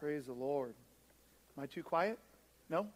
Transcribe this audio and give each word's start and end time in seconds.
Praise 0.00 0.26
the 0.26 0.32
Lord. 0.32 0.74
Am 1.56 1.64
I 1.64 1.66
too 1.66 1.82
quiet? 1.82 2.18
No? 2.70 2.86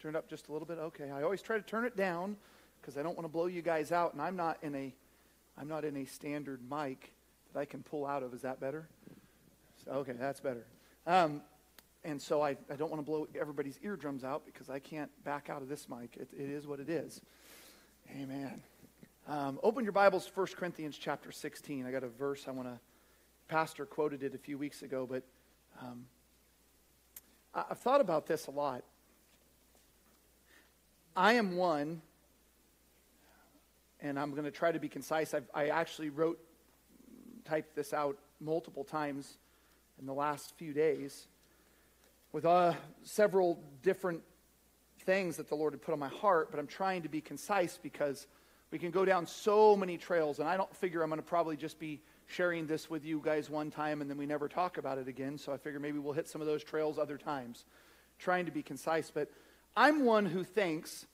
Turned 0.00 0.16
up 0.16 0.28
just 0.28 0.48
a 0.48 0.52
little 0.52 0.66
bit? 0.66 0.78
Okay. 0.78 1.10
I 1.10 1.22
always 1.22 1.40
try 1.40 1.56
to 1.56 1.62
turn 1.62 1.84
it 1.86 1.96
down 1.96 2.36
because 2.80 2.98
I 2.98 3.02
don't 3.02 3.16
want 3.16 3.24
to 3.24 3.32
blow 3.32 3.46
you 3.46 3.62
guys 3.62 3.92
out, 3.92 4.12
and 4.12 4.20
I'm 4.20 4.36
not 4.36 4.58
in 4.62 4.74
a 4.74 4.94
I'm 5.58 5.68
not 5.68 5.84
in 5.84 5.96
a 5.96 6.04
standard 6.04 6.60
mic 6.70 7.12
that 7.52 7.60
I 7.60 7.64
can 7.64 7.82
pull 7.82 8.06
out 8.06 8.22
of. 8.22 8.32
Is 8.32 8.42
that 8.42 8.60
better? 8.60 8.88
So, 9.84 9.92
okay, 9.92 10.12
that's 10.12 10.40
better. 10.40 10.66
Um, 11.06 11.42
and 12.04 12.20
so 12.20 12.42
I, 12.42 12.56
I 12.70 12.76
don't 12.76 12.90
want 12.90 13.04
to 13.04 13.04
blow 13.04 13.28
everybody's 13.38 13.78
eardrums 13.82 14.24
out 14.24 14.46
because 14.46 14.70
I 14.70 14.78
can't 14.78 15.10
back 15.24 15.50
out 15.50 15.60
of 15.60 15.68
this 15.68 15.86
mic. 15.88 16.16
it, 16.16 16.28
it 16.32 16.48
is 16.48 16.66
what 16.66 16.80
it 16.80 16.88
is. 16.88 17.20
Amen. 18.10 18.62
Um, 19.28 19.60
open 19.62 19.84
your 19.84 19.92
Bibles, 19.92 20.30
1 20.32 20.46
Corinthians 20.56 20.96
chapter 20.96 21.30
16. 21.30 21.84
I 21.84 21.90
got 21.90 22.04
a 22.04 22.08
verse 22.08 22.46
I 22.48 22.52
want 22.52 22.68
to, 22.68 22.80
Pastor 23.48 23.84
quoted 23.84 24.22
it 24.22 24.34
a 24.34 24.38
few 24.38 24.56
weeks 24.56 24.82
ago, 24.82 25.06
but 25.08 25.22
um, 25.82 26.06
I've 27.54 27.78
thought 27.78 28.00
about 28.00 28.26
this 28.26 28.46
a 28.46 28.50
lot. 28.50 28.84
I 31.16 31.32
am 31.34 31.56
one, 31.56 32.00
and 34.00 34.18
I'm 34.18 34.30
going 34.30 34.44
to 34.44 34.52
try 34.52 34.70
to 34.70 34.78
be 34.78 34.88
concise. 34.88 35.34
I've, 35.34 35.48
I 35.52 35.68
actually 35.68 36.10
wrote, 36.10 36.38
typed 37.44 37.74
this 37.74 37.92
out 37.92 38.16
multiple 38.40 38.84
times 38.84 39.36
in 39.98 40.06
the 40.06 40.14
last 40.14 40.54
few 40.56 40.72
days 40.72 41.26
with 42.32 42.46
uh, 42.46 42.74
several 43.02 43.60
different 43.82 44.22
things 45.00 45.36
that 45.36 45.48
the 45.48 45.56
Lord 45.56 45.72
had 45.72 45.82
put 45.82 45.92
on 45.92 45.98
my 45.98 46.08
heart, 46.08 46.52
but 46.52 46.60
I'm 46.60 46.68
trying 46.68 47.02
to 47.02 47.08
be 47.08 47.20
concise 47.20 47.78
because 47.82 48.28
we 48.70 48.78
can 48.78 48.92
go 48.92 49.04
down 49.04 49.26
so 49.26 49.74
many 49.74 49.98
trails, 49.98 50.38
and 50.38 50.48
I 50.48 50.56
don't 50.56 50.74
figure 50.76 51.02
I'm 51.02 51.08
going 51.08 51.20
to 51.20 51.26
probably 51.26 51.56
just 51.56 51.80
be 51.80 52.00
sharing 52.30 52.66
this 52.66 52.88
with 52.88 53.04
you 53.04 53.20
guys 53.24 53.50
one 53.50 53.70
time 53.70 54.00
and 54.00 54.08
then 54.08 54.16
we 54.16 54.26
never 54.26 54.48
talk 54.48 54.78
about 54.78 54.98
it 54.98 55.08
again. 55.08 55.36
So 55.36 55.52
I 55.52 55.56
figure 55.56 55.80
maybe 55.80 55.98
we'll 55.98 56.12
hit 56.12 56.28
some 56.28 56.40
of 56.40 56.46
those 56.46 56.62
trails 56.62 56.98
other 56.98 57.18
times. 57.18 57.64
Trying 58.18 58.46
to 58.46 58.52
be 58.52 58.62
concise, 58.62 59.10
but 59.10 59.30
I'm 59.76 60.04
one 60.04 60.26
who 60.26 60.44
thinks, 60.44 61.06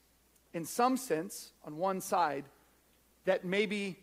in 0.53 0.65
some 0.65 0.97
sense, 0.97 1.51
on 1.65 1.77
one 1.77 2.01
side, 2.01 2.45
that 3.25 3.45
maybe 3.45 3.97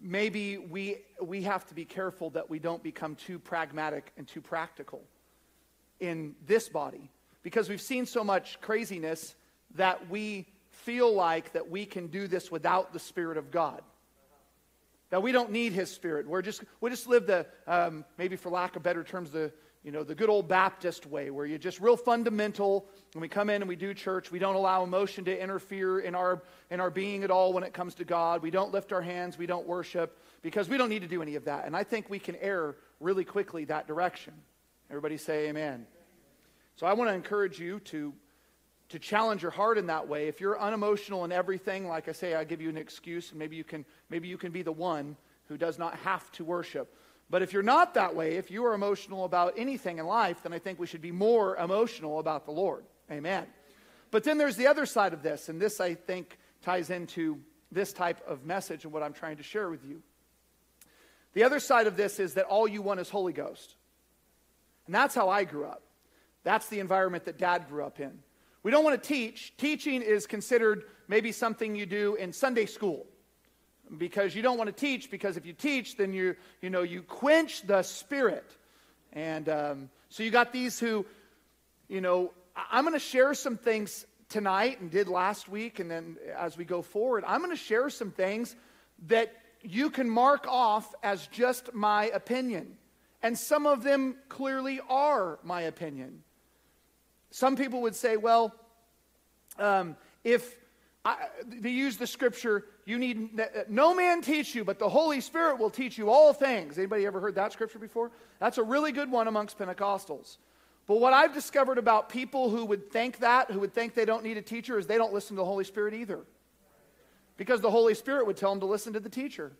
maybe 0.00 0.58
we, 0.58 0.98
we 1.22 1.42
have 1.42 1.66
to 1.66 1.74
be 1.74 1.84
careful 1.84 2.30
that 2.30 2.50
we 2.50 2.58
don't 2.58 2.82
become 2.82 3.16
too 3.16 3.38
pragmatic 3.38 4.12
and 4.18 4.28
too 4.28 4.40
practical 4.40 5.02
in 5.98 6.34
this 6.46 6.68
body 6.68 7.10
because 7.42 7.70
we've 7.70 7.80
seen 7.80 8.04
so 8.04 8.22
much 8.22 8.60
craziness 8.60 9.34
that 9.76 10.10
we 10.10 10.46
feel 10.68 11.12
like 11.14 11.52
that 11.52 11.70
we 11.70 11.86
can 11.86 12.08
do 12.08 12.26
this 12.28 12.50
without 12.50 12.92
the 12.92 12.98
spirit 12.98 13.38
of 13.38 13.50
god 13.50 13.80
that 15.14 15.22
we 15.22 15.30
don't 15.30 15.52
need 15.52 15.72
his 15.72 15.90
spirit 15.90 16.26
we're 16.26 16.42
just 16.42 16.64
we 16.80 16.90
just 16.90 17.06
live 17.06 17.26
the 17.26 17.46
um, 17.68 18.04
maybe 18.18 18.34
for 18.36 18.50
lack 18.50 18.74
of 18.74 18.82
better 18.82 19.04
terms 19.04 19.30
the 19.30 19.52
you 19.84 19.92
know, 19.92 20.02
the 20.02 20.14
good 20.14 20.30
old 20.30 20.48
Baptist 20.48 21.04
way 21.04 21.30
where 21.30 21.44
you're 21.44 21.58
just 21.58 21.78
real 21.78 21.96
fundamental. 21.96 22.86
When 23.12 23.20
we 23.20 23.28
come 23.28 23.50
in 23.50 23.60
and 23.60 23.68
we 23.68 23.76
do 23.76 23.92
church, 23.92 24.32
we 24.32 24.38
don't 24.38 24.54
allow 24.54 24.82
emotion 24.82 25.26
to 25.26 25.42
interfere 25.42 26.00
in 26.00 26.14
our, 26.14 26.42
in 26.70 26.80
our 26.80 26.90
being 26.90 27.22
at 27.22 27.30
all 27.30 27.52
when 27.52 27.62
it 27.62 27.74
comes 27.74 27.94
to 27.96 28.04
God. 28.04 28.40
We 28.40 28.50
don't 28.50 28.72
lift 28.72 28.94
our 28.94 29.02
hands. 29.02 29.36
We 29.36 29.44
don't 29.46 29.66
worship 29.66 30.18
because 30.40 30.70
we 30.70 30.78
don't 30.78 30.88
need 30.88 31.02
to 31.02 31.06
do 31.06 31.20
any 31.20 31.34
of 31.34 31.44
that. 31.44 31.66
And 31.66 31.76
I 31.76 31.84
think 31.84 32.08
we 32.08 32.18
can 32.18 32.34
err 32.36 32.76
really 32.98 33.24
quickly 33.24 33.66
that 33.66 33.86
direction. 33.86 34.32
Everybody 34.88 35.18
say 35.18 35.48
amen. 35.48 35.86
So 36.76 36.86
I 36.86 36.94
want 36.94 37.10
to 37.10 37.14
encourage 37.14 37.60
you 37.60 37.80
to, 37.80 38.14
to 38.90 38.98
challenge 38.98 39.42
your 39.42 39.50
heart 39.50 39.78
in 39.78 39.86
that 39.86 40.08
way. 40.08 40.28
If 40.28 40.40
you're 40.40 40.60
unemotional 40.60 41.24
in 41.24 41.32
everything, 41.32 41.88
like 41.88 42.08
I 42.08 42.12
say, 42.12 42.34
I 42.34 42.44
give 42.44 42.60
you 42.60 42.68
an 42.68 42.76
excuse, 42.76 43.30
and 43.30 43.38
maybe 43.38 43.56
you 43.56 43.64
can, 43.64 43.84
maybe 44.10 44.28
you 44.28 44.38
can 44.38 44.52
be 44.52 44.62
the 44.62 44.72
one 44.72 45.16
who 45.46 45.56
does 45.56 45.78
not 45.78 45.96
have 46.00 46.30
to 46.32 46.44
worship. 46.44 46.94
But 47.30 47.42
if 47.42 47.52
you're 47.52 47.62
not 47.62 47.94
that 47.94 48.14
way, 48.14 48.36
if 48.36 48.50
you 48.50 48.64
are 48.66 48.74
emotional 48.74 49.24
about 49.24 49.54
anything 49.56 49.98
in 49.98 50.06
life, 50.06 50.42
then 50.42 50.52
I 50.52 50.58
think 50.58 50.78
we 50.78 50.86
should 50.86 51.02
be 51.02 51.12
more 51.12 51.56
emotional 51.56 52.18
about 52.18 52.44
the 52.44 52.52
Lord. 52.52 52.84
Amen. 53.10 53.46
But 54.10 54.24
then 54.24 54.38
there's 54.38 54.56
the 54.56 54.66
other 54.66 54.86
side 54.86 55.12
of 55.12 55.22
this, 55.22 55.48
and 55.48 55.60
this 55.60 55.80
I 55.80 55.94
think 55.94 56.38
ties 56.62 56.90
into 56.90 57.40
this 57.72 57.92
type 57.92 58.20
of 58.28 58.44
message 58.44 58.84
and 58.84 58.92
what 58.92 59.02
I'm 59.02 59.12
trying 59.12 59.38
to 59.38 59.42
share 59.42 59.68
with 59.68 59.84
you. 59.84 60.02
The 61.32 61.42
other 61.42 61.58
side 61.58 61.86
of 61.86 61.96
this 61.96 62.20
is 62.20 62.34
that 62.34 62.44
all 62.44 62.68
you 62.68 62.80
want 62.80 63.00
is 63.00 63.10
Holy 63.10 63.32
Ghost. 63.32 63.74
And 64.86 64.94
that's 64.94 65.14
how 65.14 65.28
I 65.28 65.44
grew 65.44 65.64
up. 65.64 65.82
That's 66.44 66.68
the 66.68 66.78
environment 66.78 67.24
that 67.24 67.38
dad 67.38 67.68
grew 67.68 67.84
up 67.84 67.98
in. 67.98 68.20
We 68.64 68.72
don't 68.72 68.82
want 68.82 69.00
to 69.00 69.08
teach. 69.08 69.56
Teaching 69.56 70.02
is 70.02 70.26
considered 70.26 70.84
maybe 71.06 71.30
something 71.30 71.76
you 71.76 71.86
do 71.86 72.16
in 72.16 72.32
Sunday 72.32 72.66
school. 72.66 73.06
Because 73.96 74.34
you 74.34 74.42
don't 74.42 74.58
want 74.58 74.68
to 74.68 74.74
teach 74.74 75.10
because 75.10 75.36
if 75.36 75.46
you 75.46 75.52
teach 75.52 75.96
then 75.96 76.12
you 76.12 76.34
you 76.60 76.70
know 76.70 76.82
you 76.82 77.02
quench 77.02 77.62
the 77.62 77.82
spirit. 77.82 78.56
And 79.12 79.48
um, 79.48 79.90
so 80.08 80.22
you 80.22 80.32
got 80.32 80.52
these 80.52 80.80
who 80.80 81.06
you 81.88 82.00
know 82.00 82.32
i'm 82.72 82.84
going 82.84 82.94
to 82.94 82.98
share 82.98 83.34
some 83.34 83.58
things 83.58 84.06
tonight 84.30 84.80
and 84.80 84.90
did 84.90 85.06
last 85.06 85.48
week 85.50 85.80
and 85.80 85.90
then 85.90 86.16
as 86.36 86.56
we 86.56 86.64
go 86.64 86.80
forward 86.80 87.24
i'm 87.26 87.40
going 87.40 87.50
to 87.50 87.56
share 87.56 87.90
some 87.90 88.10
things 88.10 88.56
that 89.06 89.34
you 89.64 89.90
can 89.90 90.08
mark 90.08 90.46
off 90.46 90.94
as 91.02 91.26
just 91.28 91.72
my 91.74 92.06
opinion. 92.06 92.76
And 93.22 93.38
some 93.38 93.66
of 93.66 93.82
them 93.82 94.16
clearly 94.28 94.80
are 94.88 95.38
my 95.42 95.62
opinion 95.62 96.23
some 97.34 97.56
people 97.56 97.82
would 97.82 97.96
say 97.96 98.16
well 98.16 98.54
um, 99.58 99.96
if 100.22 100.56
I, 101.04 101.16
they 101.44 101.70
use 101.70 101.96
the 101.96 102.06
scripture 102.06 102.64
you 102.86 102.96
need 102.96 103.40
no 103.68 103.92
man 103.92 104.22
teach 104.22 104.54
you 104.54 104.62
but 104.62 104.78
the 104.78 104.88
holy 104.88 105.20
spirit 105.20 105.58
will 105.58 105.68
teach 105.68 105.98
you 105.98 106.10
all 106.10 106.32
things. 106.32 106.78
Anybody 106.78 107.04
ever 107.06 107.18
heard 107.18 107.34
that 107.34 107.52
scripture 107.52 107.80
before? 107.80 108.12
That's 108.38 108.58
a 108.58 108.62
really 108.62 108.92
good 108.92 109.10
one 109.10 109.26
amongst 109.26 109.58
pentecostals. 109.58 110.36
But 110.86 111.00
what 111.00 111.12
i've 111.12 111.34
discovered 111.34 111.76
about 111.76 112.08
people 112.08 112.50
who 112.50 112.64
would 112.66 112.92
think 112.92 113.18
that 113.18 113.50
who 113.50 113.58
would 113.58 113.74
think 113.74 113.94
they 113.94 114.04
don't 114.04 114.22
need 114.22 114.36
a 114.36 114.42
teacher 114.42 114.78
is 114.78 114.86
they 114.86 114.98
don't 114.98 115.12
listen 115.12 115.34
to 115.34 115.40
the 115.40 115.44
holy 115.44 115.64
spirit 115.64 115.92
either. 115.92 116.20
Because 117.36 117.60
the 117.60 117.70
holy 117.70 117.94
spirit 117.94 118.28
would 118.28 118.36
tell 118.36 118.50
them 118.50 118.60
to 118.60 118.66
listen 118.66 118.92
to 118.92 119.00
the 119.00 119.08
teacher. 119.08 119.50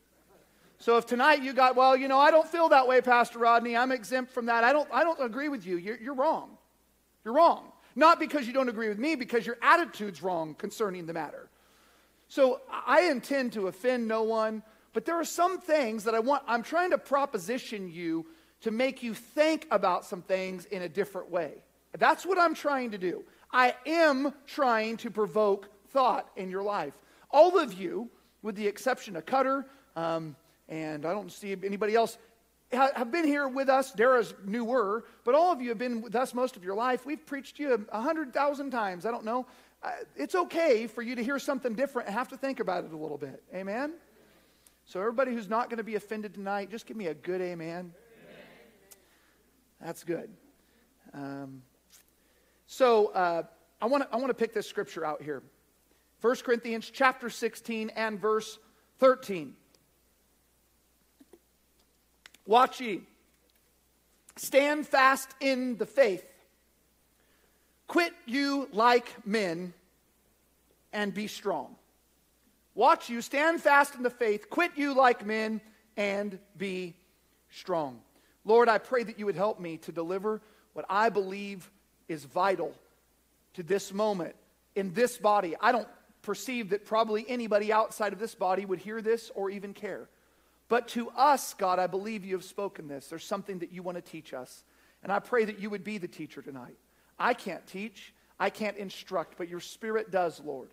So 0.78 0.96
if 0.96 1.06
tonight 1.06 1.42
you 1.42 1.52
got 1.52 1.74
well 1.74 1.96
you 1.96 2.06
know 2.06 2.20
i 2.20 2.30
don't 2.30 2.46
feel 2.46 2.68
that 2.68 2.86
way 2.86 3.00
pastor 3.00 3.40
rodney. 3.40 3.76
I'm 3.76 3.90
exempt 3.90 4.30
from 4.30 4.46
that. 4.46 4.62
I 4.62 4.72
don't 4.72 4.88
i 4.92 5.02
don't 5.02 5.20
agree 5.20 5.48
with 5.48 5.66
you. 5.66 5.76
You're, 5.76 5.96
you're 5.96 6.14
wrong 6.14 6.56
you're 7.24 7.34
wrong 7.34 7.70
not 7.96 8.18
because 8.18 8.46
you 8.46 8.52
don't 8.52 8.68
agree 8.68 8.88
with 8.88 8.98
me 8.98 9.14
because 9.14 9.46
your 9.46 9.56
attitude's 9.62 10.22
wrong 10.22 10.54
concerning 10.54 11.06
the 11.06 11.12
matter 11.12 11.48
so 12.28 12.60
I 12.68 13.02
intend 13.10 13.52
to 13.52 13.68
offend 13.68 14.08
no 14.08 14.22
one, 14.22 14.62
but 14.92 15.04
there 15.04 15.16
are 15.16 15.24
some 15.24 15.60
things 15.60 16.04
that 16.04 16.14
I 16.14 16.20
want, 16.20 16.42
I'm 16.46 16.62
trying 16.62 16.90
to 16.90 16.98
proposition 16.98 17.88
you 17.90 18.26
to 18.62 18.70
make 18.70 19.02
you 19.02 19.14
think 19.14 19.66
about 19.70 20.04
some 20.04 20.22
things 20.22 20.64
in 20.66 20.82
a 20.82 20.88
different 20.88 21.30
way. 21.30 21.62
That's 21.96 22.24
what 22.24 22.38
I'm 22.38 22.54
trying 22.54 22.90
to 22.92 22.98
do. 22.98 23.24
I 23.52 23.74
am 23.86 24.32
trying 24.46 24.96
to 24.98 25.10
provoke 25.10 25.68
thought 25.90 26.28
in 26.36 26.50
your 26.50 26.62
life. 26.62 26.94
All 27.30 27.58
of 27.58 27.74
you, 27.74 28.10
with 28.42 28.56
the 28.56 28.66
exception 28.66 29.16
of 29.16 29.26
Cutter, 29.26 29.66
um, 29.94 30.34
and 30.68 31.06
I 31.06 31.12
don't 31.12 31.30
see 31.30 31.52
anybody 31.52 31.94
else, 31.94 32.18
have 32.72 33.12
been 33.12 33.26
here 33.26 33.46
with 33.46 33.68
us. 33.68 33.92
Dara's 33.92 34.34
newer, 34.44 35.04
but 35.24 35.34
all 35.34 35.52
of 35.52 35.60
you 35.60 35.68
have 35.68 35.78
been 35.78 36.02
with 36.02 36.16
us 36.16 36.34
most 36.34 36.56
of 36.56 36.64
your 36.64 36.74
life. 36.74 37.06
We've 37.06 37.24
preached 37.24 37.58
you 37.58 37.86
a 37.90 38.00
hundred 38.00 38.32
thousand 38.32 38.70
times. 38.70 39.06
I 39.06 39.10
don't 39.10 39.24
know 39.24 39.46
it's 40.16 40.34
okay 40.34 40.86
for 40.86 41.02
you 41.02 41.14
to 41.14 41.22
hear 41.22 41.38
something 41.38 41.74
different 41.74 42.08
and 42.08 42.16
have 42.16 42.28
to 42.28 42.36
think 42.36 42.60
about 42.60 42.84
it 42.84 42.92
a 42.92 42.96
little 42.96 43.18
bit. 43.18 43.42
Amen? 43.54 43.94
So, 44.86 45.00
everybody 45.00 45.32
who's 45.32 45.48
not 45.48 45.70
going 45.70 45.78
to 45.78 45.84
be 45.84 45.94
offended 45.94 46.34
tonight, 46.34 46.70
just 46.70 46.86
give 46.86 46.96
me 46.96 47.06
a 47.06 47.14
good 47.14 47.40
amen. 47.40 47.68
amen. 47.68 47.92
That's 49.80 50.04
good. 50.04 50.30
Um, 51.14 51.62
so, 52.66 53.06
uh, 53.08 53.42
I 53.80 53.86
want 53.86 54.02
to 54.02 54.14
I 54.14 54.18
want 54.18 54.28
to 54.28 54.34
pick 54.34 54.52
this 54.52 54.68
scripture 54.68 55.04
out 55.04 55.22
here 55.22 55.42
1 56.20 56.36
Corinthians 56.36 56.90
chapter 56.92 57.30
16 57.30 57.90
and 57.90 58.20
verse 58.20 58.58
13. 58.98 59.54
Watch 62.46 62.80
ye. 62.80 63.02
Stand 64.36 64.86
fast 64.86 65.30
in 65.40 65.76
the 65.76 65.86
faith 65.86 66.24
Quit 67.86 68.12
you 68.26 68.68
like 68.72 69.26
men 69.26 69.72
and 70.92 71.12
be 71.12 71.26
strong. 71.26 71.76
Watch 72.74 73.08
you, 73.08 73.20
stand 73.20 73.62
fast 73.62 73.94
in 73.94 74.02
the 74.02 74.10
faith, 74.10 74.50
quit 74.50 74.72
you 74.74 74.94
like 74.94 75.24
men 75.24 75.60
and 75.96 76.38
be 76.56 76.94
strong. 77.50 78.00
Lord, 78.44 78.68
I 78.68 78.78
pray 78.78 79.04
that 79.04 79.18
you 79.18 79.26
would 79.26 79.36
help 79.36 79.60
me 79.60 79.76
to 79.78 79.92
deliver 79.92 80.42
what 80.72 80.84
I 80.88 81.08
believe 81.08 81.70
is 82.08 82.24
vital 82.24 82.74
to 83.54 83.62
this 83.62 83.92
moment 83.92 84.34
in 84.74 84.92
this 84.92 85.18
body. 85.18 85.54
I 85.60 85.70
don't 85.70 85.88
perceive 86.22 86.70
that 86.70 86.84
probably 86.84 87.24
anybody 87.28 87.72
outside 87.72 88.12
of 88.12 88.18
this 88.18 88.34
body 88.34 88.64
would 88.64 88.80
hear 88.80 89.00
this 89.00 89.30
or 89.34 89.50
even 89.50 89.72
care. 89.72 90.08
But 90.68 90.88
to 90.88 91.10
us, 91.10 91.54
God, 91.54 91.78
I 91.78 91.86
believe 91.86 92.24
you 92.24 92.34
have 92.34 92.44
spoken 92.44 92.88
this. 92.88 93.08
There's 93.08 93.24
something 93.24 93.58
that 93.58 93.72
you 93.72 93.82
want 93.82 93.96
to 93.96 94.02
teach 94.02 94.32
us. 94.32 94.64
And 95.02 95.12
I 95.12 95.18
pray 95.18 95.44
that 95.44 95.58
you 95.58 95.70
would 95.70 95.84
be 95.84 95.98
the 95.98 96.08
teacher 96.08 96.40
tonight. 96.40 96.76
I 97.18 97.34
can't 97.34 97.66
teach, 97.66 98.14
I 98.40 98.50
can't 98.50 98.76
instruct, 98.76 99.36
but 99.36 99.48
your 99.48 99.60
Spirit 99.60 100.10
does, 100.10 100.40
Lord. 100.40 100.70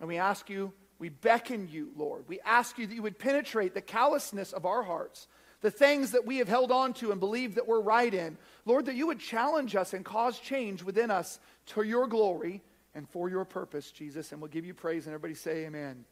And 0.00 0.08
we 0.08 0.16
ask 0.16 0.48
you, 0.48 0.72
we 0.98 1.10
beckon 1.10 1.68
you, 1.70 1.90
Lord. 1.96 2.24
We 2.28 2.40
ask 2.40 2.78
you 2.78 2.86
that 2.86 2.94
you 2.94 3.02
would 3.02 3.18
penetrate 3.18 3.74
the 3.74 3.80
callousness 3.80 4.52
of 4.52 4.64
our 4.64 4.82
hearts, 4.82 5.28
the 5.60 5.70
things 5.70 6.12
that 6.12 6.26
we 6.26 6.38
have 6.38 6.48
held 6.48 6.72
on 6.72 6.94
to 6.94 7.10
and 7.10 7.20
believed 7.20 7.56
that 7.56 7.68
we're 7.68 7.80
right 7.80 8.12
in. 8.12 8.38
Lord, 8.64 8.86
that 8.86 8.94
you 8.94 9.06
would 9.08 9.20
challenge 9.20 9.76
us 9.76 9.92
and 9.92 10.04
cause 10.04 10.38
change 10.38 10.82
within 10.82 11.10
us 11.10 11.38
to 11.66 11.82
your 11.82 12.06
glory 12.06 12.62
and 12.94 13.08
for 13.08 13.28
your 13.28 13.44
purpose, 13.44 13.90
Jesus. 13.90 14.32
And 14.32 14.40
we'll 14.40 14.50
give 14.50 14.64
you 14.64 14.74
praise. 14.74 15.06
And 15.06 15.14
everybody 15.14 15.34
say, 15.34 15.66
Amen. 15.66 16.04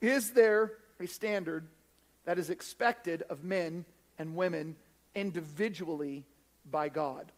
Is 0.00 0.30
there 0.30 0.72
a 0.98 1.06
standard 1.06 1.66
that 2.24 2.38
is 2.38 2.50
expected 2.50 3.22
of 3.28 3.44
men 3.44 3.84
and 4.18 4.36
women 4.36 4.76
individually 5.14 6.24
by 6.70 6.88
God? 6.88 7.32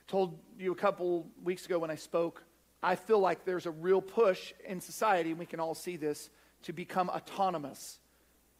I 0.00 0.10
told 0.10 0.38
you 0.58 0.72
a 0.72 0.76
couple 0.76 1.26
weeks 1.42 1.66
ago 1.66 1.78
when 1.78 1.90
I 1.90 1.96
spoke, 1.96 2.42
I 2.82 2.96
feel 2.96 3.18
like 3.18 3.44
there's 3.44 3.66
a 3.66 3.70
real 3.70 4.02
push 4.02 4.52
in 4.66 4.80
society, 4.80 5.30
and 5.30 5.38
we 5.38 5.46
can 5.46 5.60
all 5.60 5.74
see 5.74 5.96
this, 5.96 6.28
to 6.64 6.72
become 6.72 7.08
autonomous, 7.08 7.98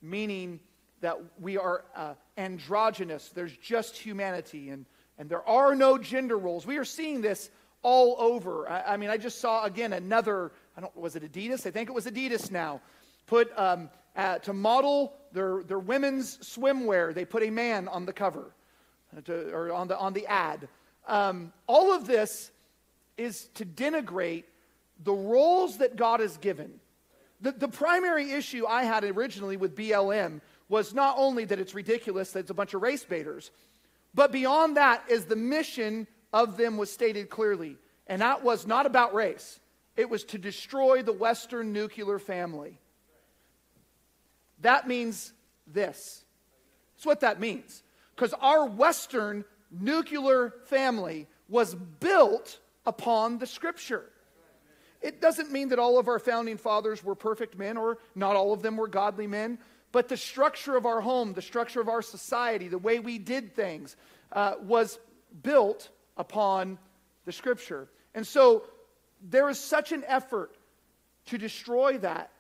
meaning 0.01 0.61
that 1.01 1.19
we 1.39 1.59
are 1.59 1.85
uh, 1.95 2.15
androgynous. 2.39 3.29
There's 3.29 3.55
just 3.56 3.97
humanity, 3.97 4.71
and, 4.71 4.87
and 5.19 5.29
there 5.29 5.47
are 5.47 5.75
no 5.75 5.99
gender 5.99 6.39
roles. 6.39 6.67
We 6.67 6.79
are 6.79 6.85
seeing 6.85 7.21
this 7.21 7.51
all 7.83 8.17
over. 8.19 8.67
I, 8.69 8.95
I 8.95 8.97
mean, 8.97 9.11
I 9.11 9.19
just 9.19 9.41
saw 9.41 9.65
again 9.65 9.93
another, 9.93 10.53
I 10.77 10.81
don't, 10.81 10.97
was 10.97 11.17
it 11.17 11.31
Adidas? 11.31 11.67
I 11.67 11.71
think 11.71 11.91
it 11.91 11.93
was 11.93 12.06
Adidas 12.06 12.51
now. 12.51 12.81
Put 13.27 13.53
um, 13.59 13.91
uh, 14.16 14.38
to 14.38 14.52
model 14.52 15.14
their, 15.32 15.62
their 15.64 15.78
women's 15.78 16.38
swimwear, 16.38 17.12
they 17.12 17.25
put 17.25 17.43
a 17.43 17.50
man 17.50 17.88
on 17.88 18.06
the 18.06 18.12
cover 18.12 18.55
uh, 19.16 19.20
to, 19.22 19.50
or 19.52 19.72
on 19.72 19.88
the, 19.88 19.99
on 19.99 20.12
the 20.12 20.26
ad. 20.26 20.69
Um, 21.06 21.52
all 21.66 21.93
of 21.93 22.06
this 22.06 22.50
is 23.16 23.49
to 23.55 23.64
denigrate 23.64 24.44
the 25.02 25.12
roles 25.12 25.78
that 25.78 25.96
God 25.96 26.20
has 26.20 26.37
given. 26.38 26.81
The, 27.40 27.52
the 27.52 27.69
primary 27.69 28.31
issue 28.31 28.66
I 28.66 28.84
had 28.84 29.05
originally 29.05 29.56
with 29.56 29.76
BLM 29.76 30.40
was 30.69 30.94
not 30.94 31.17
only 31.19 31.44
that 31.44 31.58
it's 31.58 31.75
ridiculous 31.75 32.31
that 32.32 32.40
it's 32.40 32.50
a 32.50 32.55
bunch 32.55 32.75
of 32.75 32.82
race 32.82 33.05
baiters, 33.05 33.50
but 34.14 34.32
beyond 34.32 34.76
that 34.76 35.05
is 35.08 35.25
the 35.25 35.37
mission 35.37 36.06
of 36.32 36.56
them 36.56 36.76
was 36.76 36.90
stated 36.90 37.28
clearly. 37.28 37.76
And 38.06 38.22
that 38.22 38.43
was 38.43 38.67
not 38.67 38.87
about 38.87 39.14
race, 39.14 39.60
it 39.96 40.08
was 40.08 40.25
to 40.25 40.38
destroy 40.38 41.02
the 41.02 41.12
Western 41.12 41.72
nuclear 41.72 42.19
family. 42.19 42.78
That 44.64 44.88
means 44.88 45.34
this. 45.66 46.25
That's 46.96 47.05
what 47.05 47.20
that 47.20 47.38
means. 47.38 47.82
Because 48.16 48.32
our 48.40 48.64
Western 48.64 49.44
nuclear 49.70 50.55
family 50.64 51.26
was 51.50 51.75
built 51.75 52.58
upon 52.87 53.37
the 53.37 53.46
Scripture. 53.46 54.06
It 55.02 55.20
doesn't 55.20 55.52
mean 55.52 55.69
that 55.69 55.78
all 55.78 55.99
of 55.99 56.08
our 56.08 56.19
founding 56.19 56.56
fathers 56.56 57.05
were 57.05 57.14
perfect 57.14 57.58
men 57.58 57.76
or 57.76 57.99
not 58.14 58.37
all 58.37 58.55
of 58.55 58.62
them 58.62 58.78
were 58.78 58.88
godly 58.88 59.26
men, 59.26 59.58
but 59.93 60.08
the 60.08 60.16
structure 60.16 60.76
of 60.76 60.87
our 60.87 61.02
home, 61.02 61.34
the 61.34 61.43
structure 61.43 61.82
of 61.82 61.90
our 61.90 62.00
society, 62.00 62.69
the 62.69 62.78
way 62.78 63.00
we 63.00 63.19
did 63.19 63.55
things 63.55 63.96
uh, 64.32 64.55
was 64.62 64.99
built 65.43 65.90
upon 66.17 66.78
the 67.26 67.32
Scripture. 67.32 67.87
And 68.14 68.26
so 68.26 68.64
there 69.20 69.50
is 69.50 69.58
such 69.58 69.93
an 69.93 70.05
effort 70.06 70.56
to 71.26 71.37
destroy 71.37 71.99
that 71.99 72.31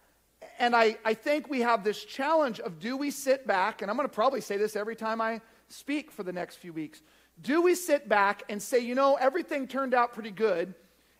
and 0.58 0.74
I, 0.74 0.96
I 1.04 1.14
think 1.14 1.48
we 1.48 1.60
have 1.60 1.84
this 1.84 2.04
challenge 2.04 2.60
of 2.60 2.78
do 2.80 2.96
we 2.96 3.10
sit 3.10 3.46
back, 3.46 3.82
and 3.82 3.90
I'm 3.90 3.96
going 3.96 4.08
to 4.08 4.14
probably 4.14 4.40
say 4.40 4.56
this 4.56 4.76
every 4.76 4.96
time 4.96 5.20
I 5.20 5.40
speak 5.68 6.10
for 6.10 6.22
the 6.22 6.32
next 6.32 6.56
few 6.56 6.72
weeks. 6.72 7.02
Do 7.40 7.62
we 7.62 7.74
sit 7.74 8.08
back 8.08 8.42
and 8.48 8.62
say, 8.62 8.80
you 8.80 8.94
know, 8.94 9.16
everything 9.16 9.66
turned 9.66 9.94
out 9.94 10.12
pretty 10.12 10.30
good, 10.30 10.74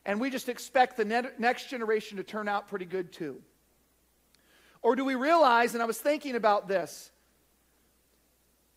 and 0.07 0.21
we 0.21 0.31
just 0.31 0.49
expect 0.49 0.97
the 0.97 1.05
ne- 1.05 1.31
next 1.39 1.69
generation 1.69 2.17
to 2.19 2.23
turn 2.25 2.49
out 2.49 2.69
pretty 2.69 2.85
good 2.85 3.13
too? 3.13 3.41
Or 4.83 4.97
do 4.97 5.05
we 5.05 5.15
realize, 5.15 5.75
and 5.75 5.83
I 5.83 5.87
was 5.87 5.99
thinking 5.99 6.37
about 6.37 6.69
this, 6.69 7.11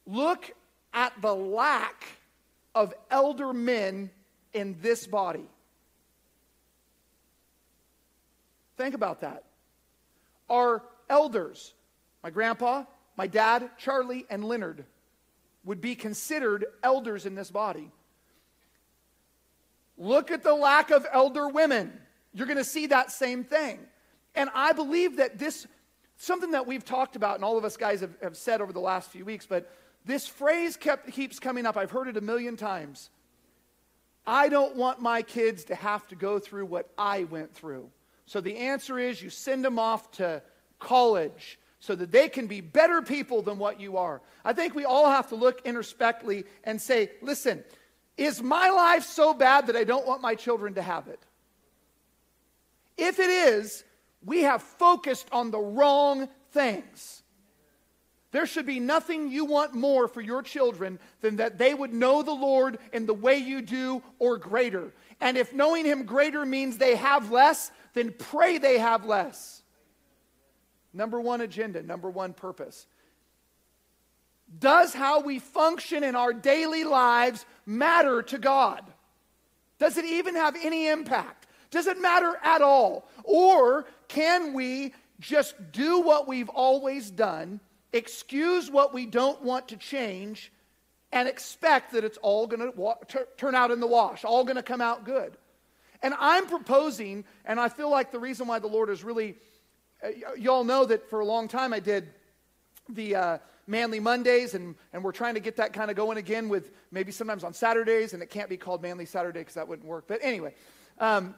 look 0.05 0.51
at 0.93 1.13
the 1.21 1.35
lack 1.35 2.05
of 2.73 2.93
elder 3.11 3.53
men 3.53 4.09
in 4.53 4.77
this 4.81 5.05
body. 5.05 5.49
Think 8.77 8.93
about 8.95 9.21
that 9.21 9.43
our 10.49 10.83
elders, 11.09 11.73
my 12.23 12.29
grandpa, 12.29 12.83
my 13.15 13.27
dad, 13.27 13.69
Charlie, 13.77 14.25
and 14.29 14.43
Leonard, 14.43 14.85
would 15.63 15.81
be 15.81 15.95
considered 15.95 16.65
elders 16.83 17.25
in 17.25 17.35
this 17.35 17.51
body. 17.51 17.91
Look 19.97 20.31
at 20.31 20.43
the 20.43 20.53
lack 20.53 20.91
of 20.91 21.05
elder 21.11 21.47
women. 21.47 21.91
You're 22.33 22.47
going 22.47 22.57
to 22.57 22.63
see 22.63 22.87
that 22.87 23.11
same 23.11 23.43
thing. 23.43 23.79
And 24.35 24.49
I 24.53 24.73
believe 24.73 25.17
that 25.17 25.39
this, 25.39 25.65
something 26.17 26.51
that 26.51 26.67
we've 26.67 26.85
talked 26.85 27.15
about, 27.15 27.35
and 27.35 27.43
all 27.43 27.57
of 27.57 27.65
us 27.65 27.75
guys 27.75 28.01
have, 28.01 28.15
have 28.21 28.37
said 28.37 28.61
over 28.61 28.71
the 28.71 28.79
last 28.79 29.09
few 29.09 29.25
weeks, 29.25 29.47
but 29.47 29.71
this 30.05 30.27
phrase 30.27 30.77
kept, 30.77 31.11
keeps 31.11 31.39
coming 31.39 31.65
up. 31.65 31.75
I've 31.75 31.91
heard 31.91 32.07
it 32.07 32.15
a 32.15 32.21
million 32.21 32.55
times. 32.55 33.09
I 34.25 34.49
don't 34.49 34.75
want 34.75 35.01
my 35.01 35.21
kids 35.21 35.63
to 35.65 35.75
have 35.75 36.07
to 36.09 36.15
go 36.15 36.37
through 36.37 36.67
what 36.67 36.89
I 36.97 37.23
went 37.23 37.53
through. 37.53 37.89
So 38.27 38.41
the 38.41 38.57
answer 38.57 38.99
is 38.99 39.21
you 39.21 39.29
send 39.29 39.65
them 39.65 39.79
off 39.79 40.11
to 40.11 40.43
college 40.79 41.57
so 41.79 41.95
that 41.95 42.11
they 42.11 42.27
can 42.27 42.47
be 42.47 42.61
better 42.61 43.01
people 43.01 43.41
than 43.41 43.57
what 43.57 43.79
you 43.79 43.97
are. 43.97 44.21
I 44.43 44.53
think 44.53 44.75
we 44.75 44.85
all 44.85 45.09
have 45.09 45.29
to 45.29 45.35
look 45.35 45.61
introspectively 45.65 46.43
and 46.63 46.81
say, 46.81 47.09
listen, 47.21 47.63
is 48.17 48.43
my 48.43 48.69
life 48.69 49.03
so 49.03 49.33
bad 49.33 49.67
that 49.67 49.75
I 49.75 49.85
don't 49.85 50.05
want 50.05 50.21
my 50.21 50.35
children 50.35 50.73
to 50.73 50.81
have 50.81 51.07
it? 51.07 51.19
If 52.97 53.19
it 53.19 53.29
is, 53.29 53.83
we 54.25 54.41
have 54.41 54.61
focused 54.61 55.27
on 55.31 55.51
the 55.51 55.59
wrong 55.59 56.27
things. 56.51 57.23
There 58.31 58.45
should 58.45 58.65
be 58.65 58.81
nothing 58.81 59.31
you 59.31 59.45
want 59.45 59.73
more 59.73 60.07
for 60.07 60.19
your 60.19 60.41
children 60.41 60.99
than 61.21 61.37
that 61.37 61.57
they 61.57 61.73
would 61.73 61.93
know 61.93 62.23
the 62.23 62.33
Lord 62.33 62.77
in 62.91 63.05
the 63.05 63.13
way 63.13 63.37
you 63.37 63.61
do 63.61 64.03
or 64.19 64.37
greater. 64.37 64.93
And 65.19 65.37
if 65.37 65.53
knowing 65.53 65.85
Him 65.85 66.05
greater 66.05 66.45
means 66.45 66.77
they 66.77 66.95
have 66.95 67.31
less, 67.31 67.71
then 67.93 68.13
pray 68.17 68.57
they 68.57 68.77
have 68.77 69.05
less. 69.05 69.63
Number 70.93 71.19
one 71.19 71.41
agenda, 71.41 71.81
number 71.81 72.09
one 72.09 72.33
purpose. 72.33 72.87
Does 74.59 74.93
how 74.93 75.21
we 75.21 75.39
function 75.39 76.03
in 76.03 76.15
our 76.15 76.33
daily 76.33 76.83
lives 76.83 77.45
matter 77.65 78.21
to 78.23 78.37
God? 78.37 78.83
Does 79.79 79.97
it 79.97 80.05
even 80.05 80.35
have 80.35 80.55
any 80.61 80.87
impact? 80.87 81.47
Does 81.69 81.87
it 81.87 82.01
matter 82.01 82.35
at 82.43 82.61
all? 82.61 83.09
Or 83.23 83.85
can 84.07 84.53
we 84.53 84.93
just 85.19 85.71
do 85.71 86.01
what 86.01 86.27
we've 86.27 86.49
always 86.49 87.11
done, 87.11 87.59
excuse 87.91 88.71
what 88.71 88.93
we 88.93 89.05
don't 89.05 89.41
want 89.41 89.67
to 89.69 89.77
change, 89.77 90.51
and 91.11 91.27
expect 91.27 91.93
that 91.93 92.03
it's 92.03 92.17
all 92.17 92.47
going 92.47 92.59
to 92.59 92.77
wa- 92.77 92.97
t- 93.07 93.19
turn 93.37 93.55
out 93.55 93.71
in 93.71 93.79
the 93.79 93.87
wash, 93.87 94.25
all 94.25 94.43
going 94.43 94.57
to 94.57 94.63
come 94.63 94.81
out 94.81 95.05
good? 95.05 95.37
And 96.01 96.13
I'm 96.19 96.47
proposing, 96.47 97.25
and 97.45 97.59
I 97.59 97.69
feel 97.69 97.89
like 97.89 98.11
the 98.11 98.19
reason 98.19 98.47
why 98.47 98.59
the 98.59 98.67
Lord 98.67 98.89
is 98.89 99.03
really, 99.03 99.35
uh, 100.03 100.09
y'all 100.37 100.63
know 100.63 100.85
that 100.85 101.09
for 101.09 101.21
a 101.21 101.25
long 101.25 101.47
time 101.47 101.73
I 101.73 101.79
did 101.79 102.09
the 102.89 103.15
uh, 103.15 103.37
Manly 103.65 103.99
Mondays, 103.99 104.53
and, 104.53 104.75
and 104.93 105.03
we're 105.03 105.11
trying 105.11 105.33
to 105.33 105.39
get 105.39 105.57
that 105.57 105.73
kind 105.73 105.89
of 105.89 105.97
going 105.97 106.17
again 106.17 106.49
with 106.49 106.71
maybe 106.91 107.11
sometimes 107.11 107.43
on 107.43 107.53
Saturdays, 107.53 108.13
and 108.13 108.21
it 108.21 108.29
can't 108.29 108.49
be 108.49 108.57
called 108.57 108.81
Manly 108.81 109.05
Saturday 109.05 109.39
because 109.39 109.55
that 109.55 109.67
wouldn't 109.67 109.87
work. 109.87 110.05
But 110.07 110.19
anyway, 110.21 110.53
um, 110.99 111.35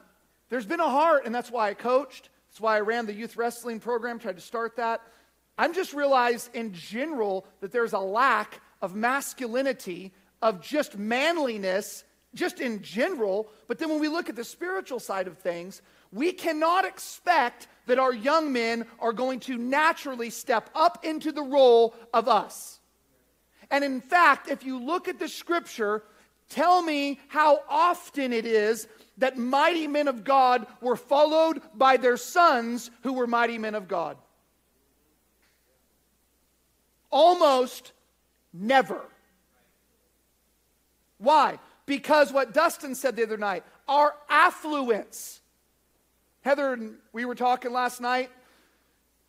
there's 0.50 0.66
been 0.66 0.80
a 0.80 0.90
heart, 0.90 1.26
and 1.26 1.34
that's 1.34 1.52
why 1.52 1.70
I 1.70 1.74
coached. 1.74 2.30
That's 2.50 2.60
why 2.60 2.78
I 2.78 2.82
ran 2.82 3.06
the 3.06 3.14
youth 3.14 3.38
wrestling 3.38 3.80
program, 3.80 4.20
tried 4.20 4.36
to 4.36 4.42
start 4.42 4.76
that. 4.78 5.02
I'm 5.58 5.74
just 5.74 5.94
realized 5.94 6.54
in 6.56 6.74
general 6.74 7.46
that 7.62 7.72
there's 7.72 7.94
a 7.94 8.00
lack 8.00 8.62
of 8.82 8.96
masculinity, 8.96 10.14
of 10.42 10.62
just 10.62 10.98
manliness 10.98 12.04
just 12.36 12.60
in 12.60 12.82
general, 12.82 13.50
but 13.68 13.80
then 13.80 13.90
when 13.90 14.00
we 14.00 14.08
look 14.08 14.30
at 14.30 14.36
the 14.36 14.44
spiritual 14.44 15.00
side 15.00 15.28
of 15.28 15.38
things, 15.40 15.82
we 16.12 16.32
cannot 16.32 16.86
expect 16.86 17.68
that 17.88 18.00
our 18.00 18.14
young 18.14 18.54
men 18.54 18.86
are 19.00 19.14
going 19.14 19.40
to 19.40 19.58
naturally 19.58 20.30
step 20.30 20.70
up 20.76 21.04
into 21.04 21.32
the 21.32 21.42
role 21.42 21.96
of 22.14 22.28
us. 22.28 22.80
And 23.72 23.84
in 23.84 24.02
fact, 24.02 24.50
if 24.50 24.64
you 24.64 24.80
look 24.80 25.08
at 25.08 25.20
the 25.20 25.28
scripture, 25.28 26.04
tell 26.50 26.82
me 26.82 27.20
how 27.28 27.62
often 27.68 28.34
it 28.34 28.46
is 28.46 28.88
that 29.18 29.38
mighty 29.38 29.88
men 29.88 30.08
of 30.08 30.24
God 30.24 30.66
were 30.82 30.96
followed 30.96 31.62
by 31.74 31.98
their 31.98 32.18
sons 32.18 32.90
who 33.04 33.14
were 33.14 33.28
mighty 33.28 33.58
men 33.58 33.76
of 33.76 33.88
God. 33.88 34.18
Almost 37.12 37.92
never. 38.54 39.02
Why? 41.18 41.60
Because 41.86 42.32
what 42.32 42.54
Dustin 42.54 42.96
said 42.96 43.16
the 43.16 43.24
other 43.24 43.38
night, 43.38 43.64
our 43.88 44.16
affluence. 44.30 45.42
Heather 46.42 46.74
and 46.74 46.96
we 47.12 47.26
were 47.26 47.36
talking 47.36 47.74
last 47.74 48.00
night 48.00 48.30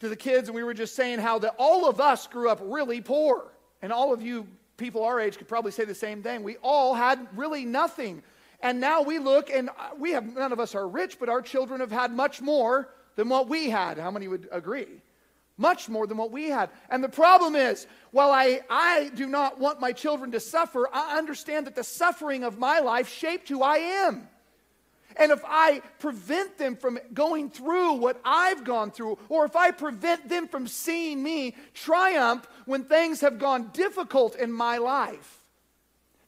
to 0.00 0.08
the 0.08 0.16
kids, 0.16 0.48
and 0.48 0.54
we 0.54 0.62
were 0.62 0.74
just 0.74 0.94
saying 0.94 1.18
how 1.18 1.38
that 1.40 1.54
all 1.58 1.88
of 1.88 2.00
us 2.00 2.26
grew 2.26 2.48
up 2.48 2.60
really 2.62 3.00
poor. 3.00 3.50
And 3.82 3.92
all 3.92 4.12
of 4.12 4.22
you 4.22 4.46
people 4.76 5.04
our 5.04 5.20
age 5.20 5.36
could 5.36 5.48
probably 5.48 5.72
say 5.72 5.84
the 5.84 5.94
same 5.94 6.22
thing. 6.22 6.42
We 6.42 6.56
all 6.62 6.94
had 6.94 7.26
really 7.36 7.64
nothing. 7.64 8.22
And 8.62 8.80
now 8.80 9.02
we 9.02 9.18
look, 9.18 9.50
and 9.50 9.70
we 9.98 10.12
have 10.12 10.24
none 10.24 10.52
of 10.52 10.60
us 10.60 10.74
are 10.74 10.88
rich, 10.88 11.18
but 11.18 11.28
our 11.28 11.42
children 11.42 11.80
have 11.80 11.92
had 11.92 12.12
much 12.12 12.40
more 12.40 12.88
than 13.16 13.28
what 13.28 13.48
we 13.48 13.70
had. 13.70 13.98
How 13.98 14.10
many 14.10 14.28
would 14.28 14.48
agree? 14.50 15.02
Much 15.60 15.88
more 15.88 16.06
than 16.06 16.16
what 16.16 16.32
we 16.32 16.48
had. 16.48 16.70
And 16.88 17.04
the 17.04 17.08
problem 17.08 17.54
is, 17.54 17.86
while 18.10 18.30
I, 18.32 18.60
I 18.70 19.10
do 19.14 19.26
not 19.26 19.60
want 19.60 19.78
my 19.78 19.92
children 19.92 20.32
to 20.32 20.40
suffer, 20.40 20.88
I 20.92 21.18
understand 21.18 21.66
that 21.66 21.74
the 21.74 21.84
suffering 21.84 22.42
of 22.42 22.58
my 22.58 22.80
life 22.80 23.08
shaped 23.08 23.48
who 23.48 23.62
I 23.62 23.76
am. 23.76 24.28
And 25.16 25.32
if 25.32 25.42
I 25.44 25.80
prevent 25.98 26.56
them 26.56 26.76
from 26.76 26.98
going 27.12 27.50
through 27.50 27.94
what 27.94 28.20
I've 28.24 28.64
gone 28.64 28.90
through, 28.90 29.18
or 29.28 29.44
if 29.44 29.54
I 29.54 29.70
prevent 29.70 30.28
them 30.28 30.48
from 30.48 30.66
seeing 30.66 31.22
me 31.22 31.56
triumph 31.74 32.48
when 32.64 32.84
things 32.84 33.20
have 33.20 33.38
gone 33.38 33.70
difficult 33.72 34.36
in 34.36 34.52
my 34.52 34.78
life, 34.78 35.44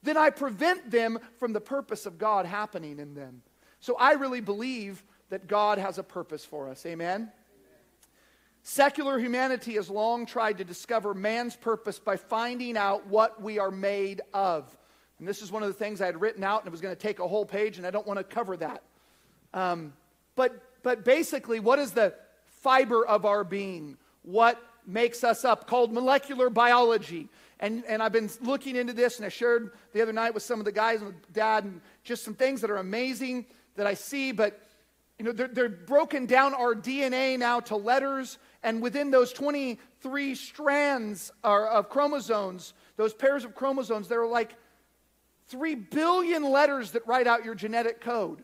then 0.03 0.17
I 0.17 0.31
prevent 0.31 0.91
them 0.91 1.19
from 1.39 1.53
the 1.53 1.61
purpose 1.61 2.07
of 2.07 2.19
God 2.19 2.45
happening 2.45 2.99
in 2.99 3.15
them. 3.15 3.43
So 3.81 3.97
I 3.97 4.13
really 4.13 4.41
believe 4.41 5.03
that 5.31 5.47
God 5.47 5.79
has 5.79 5.97
a 5.97 6.03
purpose 6.03 6.45
for 6.45 6.69
us. 6.69 6.85
Amen? 6.85 7.33
Secular 8.63 9.19
humanity 9.19 9.75
has 9.75 9.91
long 9.91 10.25
tried 10.25 10.59
to 10.59 10.65
discover 10.65 11.15
man's 11.15 11.57
purpose 11.57 11.99
by 11.99 12.17
finding 12.17 12.77
out 12.77 13.07
what 13.09 13.43
we 13.43 13.59
are 13.59 13.73
made 13.73 14.21
of. 14.33 14.77
And 15.19 15.29
this 15.29 15.43
is 15.43 15.51
one 15.51 15.63
of 15.63 15.69
the 15.69 15.75
things 15.75 16.01
I 16.01 16.07
had 16.07 16.21
written 16.21 16.45
out, 16.45 16.61
and 16.61 16.69
it 16.69 16.71
was 16.71 16.81
going 16.81 16.95
to 16.95 17.01
take 17.01 17.19
a 17.19 17.27
whole 17.27 17.45
page, 17.45 17.79
and 17.79 17.87
I 17.87 17.91
don't 17.91 18.07
want 18.07 18.19
to 18.19 18.25
cover 18.25 18.57
that. 18.57 18.83
Um, 19.53 19.93
but, 20.35 20.63
but 20.83 21.05
basically, 21.05 21.61
what 21.61 21.79
is 21.79 21.93
the 21.93 22.15
fiber 22.61 23.07
of 23.07 23.25
our 23.25 23.45
being? 23.45 23.97
What 24.23 24.63
makes 24.87 25.25
us 25.25 25.45
up? 25.45 25.67
Called 25.67 25.93
molecular 25.93 26.51
biology. 26.51 27.29
And, 27.61 27.85
and 27.87 28.03
I've 28.03 28.13
been 28.13 28.31
looking 28.41 28.77
into 28.77 28.93
this, 28.93 29.19
and 29.19 29.27
I 29.27 29.29
shared 29.29 29.73
the 29.93 30.03
other 30.03 30.13
night 30.13 30.35
with 30.35 30.43
some 30.43 30.59
of 30.59 30.65
the 30.65 30.73
guys 30.73 31.03
and 31.03 31.15
dad, 31.33 31.65
and 31.65 31.81
just 32.05 32.25
some 32.25 32.35
things 32.35 32.61
that 32.61 32.71
are 32.71 32.79
amazing 32.79 33.47
that 33.77 33.87
I 33.87 33.95
see. 33.95 34.33
But, 34.33 34.61
you 35.19 35.25
know, 35.25 35.33
they're, 35.33 35.49
they're 35.49 35.69
broken 35.69 36.27
down 36.27 36.55
our 36.55 36.75
DNA 36.75 37.39
now 37.39 37.61
to 37.61 37.77
letters, 37.77 38.39
and 38.63 38.81
within 38.81 39.11
those 39.11 39.33
23 39.33 40.35
strands 40.35 41.33
of 41.43 41.89
chromosomes, 41.89 42.75
those 42.97 43.13
pairs 43.13 43.45
of 43.45 43.55
chromosomes, 43.55 44.09
there 44.09 44.23
are 44.23 44.29
like 44.29 44.55
3 45.49 45.75
billion 45.75 46.45
letters 46.45 46.93
that 46.93 47.07
write 47.07 47.27
out 47.27 47.45
your 47.45 47.55
genetic 47.55 48.01
code. 48.01 48.43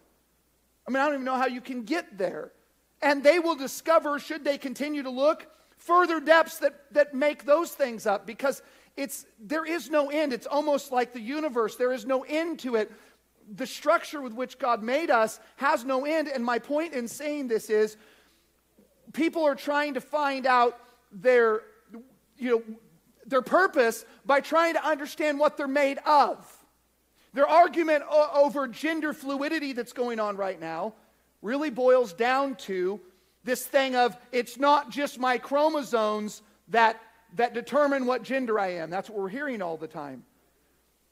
I 0.87 0.91
mean, 0.91 1.01
I 1.01 1.05
don't 1.05 1.15
even 1.15 1.25
know 1.25 1.37
how 1.37 1.47
you 1.47 1.61
can 1.61 1.83
get 1.85 2.19
there. 2.19 2.53
And 3.01 3.23
they 3.23 3.39
will 3.39 3.55
discover, 3.55 4.19
should 4.19 4.45
they 4.45 4.59
continue 4.59 5.05
to 5.05 5.11
look, 5.11 5.47
further 5.77 6.19
depths 6.19 6.59
that, 6.59 6.93
that 6.93 7.15
make 7.15 7.45
those 7.45 7.71
things 7.71 8.07
up 8.07 8.27
because 8.27 8.63
it's, 8.97 9.27
there 9.39 9.65
is 9.65 9.91
no 9.91 10.11
end. 10.11 10.33
It's 10.33 10.47
almost 10.47 10.91
like 10.91 11.13
the 11.13 11.21
universe, 11.21 11.77
there 11.77 11.93
is 11.93 12.05
no 12.05 12.25
end 12.25 12.59
to 12.61 12.75
it. 12.75 12.91
The 13.55 13.67
structure 13.67 14.21
with 14.21 14.33
which 14.33 14.59
God 14.59 14.83
made 14.83 15.11
us 15.11 15.39
has 15.57 15.85
no 15.85 16.05
end. 16.05 16.29
And 16.29 16.45
my 16.45 16.59
point 16.59 16.93
in 16.93 17.07
saying 17.07 17.47
this 17.47 17.71
is 17.71 17.97
people 19.13 19.45
are 19.45 19.55
trying 19.55 19.95
to 19.95 20.01
find 20.01 20.47
out 20.47 20.79
their, 21.13 21.63
you 22.37 22.51
know, 22.51 22.63
their 23.27 23.43
purpose 23.43 24.05
by 24.25 24.41
trying 24.41 24.75
to 24.75 24.87
understand 24.87 25.39
what 25.39 25.57
they're 25.57 25.69
made 25.69 25.99
of. 26.07 26.47
Their 27.35 27.47
argument 27.47 28.05
over 28.11 28.69
gender 28.69 29.13
fluidity 29.13 29.73
that's 29.73 29.93
going 29.93 30.19
on 30.19 30.37
right 30.37 30.59
now 30.59 30.95
really 31.43 31.71
boils 31.71 32.13
down 32.13 32.57
to 32.57 33.01
this 33.45 33.65
thing 33.67 33.95
of 33.95 34.17
it's 34.33 34.59
not 34.59 34.91
just 34.91 35.19
my 35.19 35.39
chromosomes 35.39 36.43
that, 36.69 37.01
that 37.37 37.55
determine 37.55 38.07
what 38.07 38.23
gender 38.23 38.59
I 38.59 38.75
am. 38.75 38.91
That's 38.91 39.09
what 39.09 39.19
we're 39.19 39.29
hearing 39.29 39.63
all 39.63 39.77
the 39.77 39.87
time. 39.87 40.25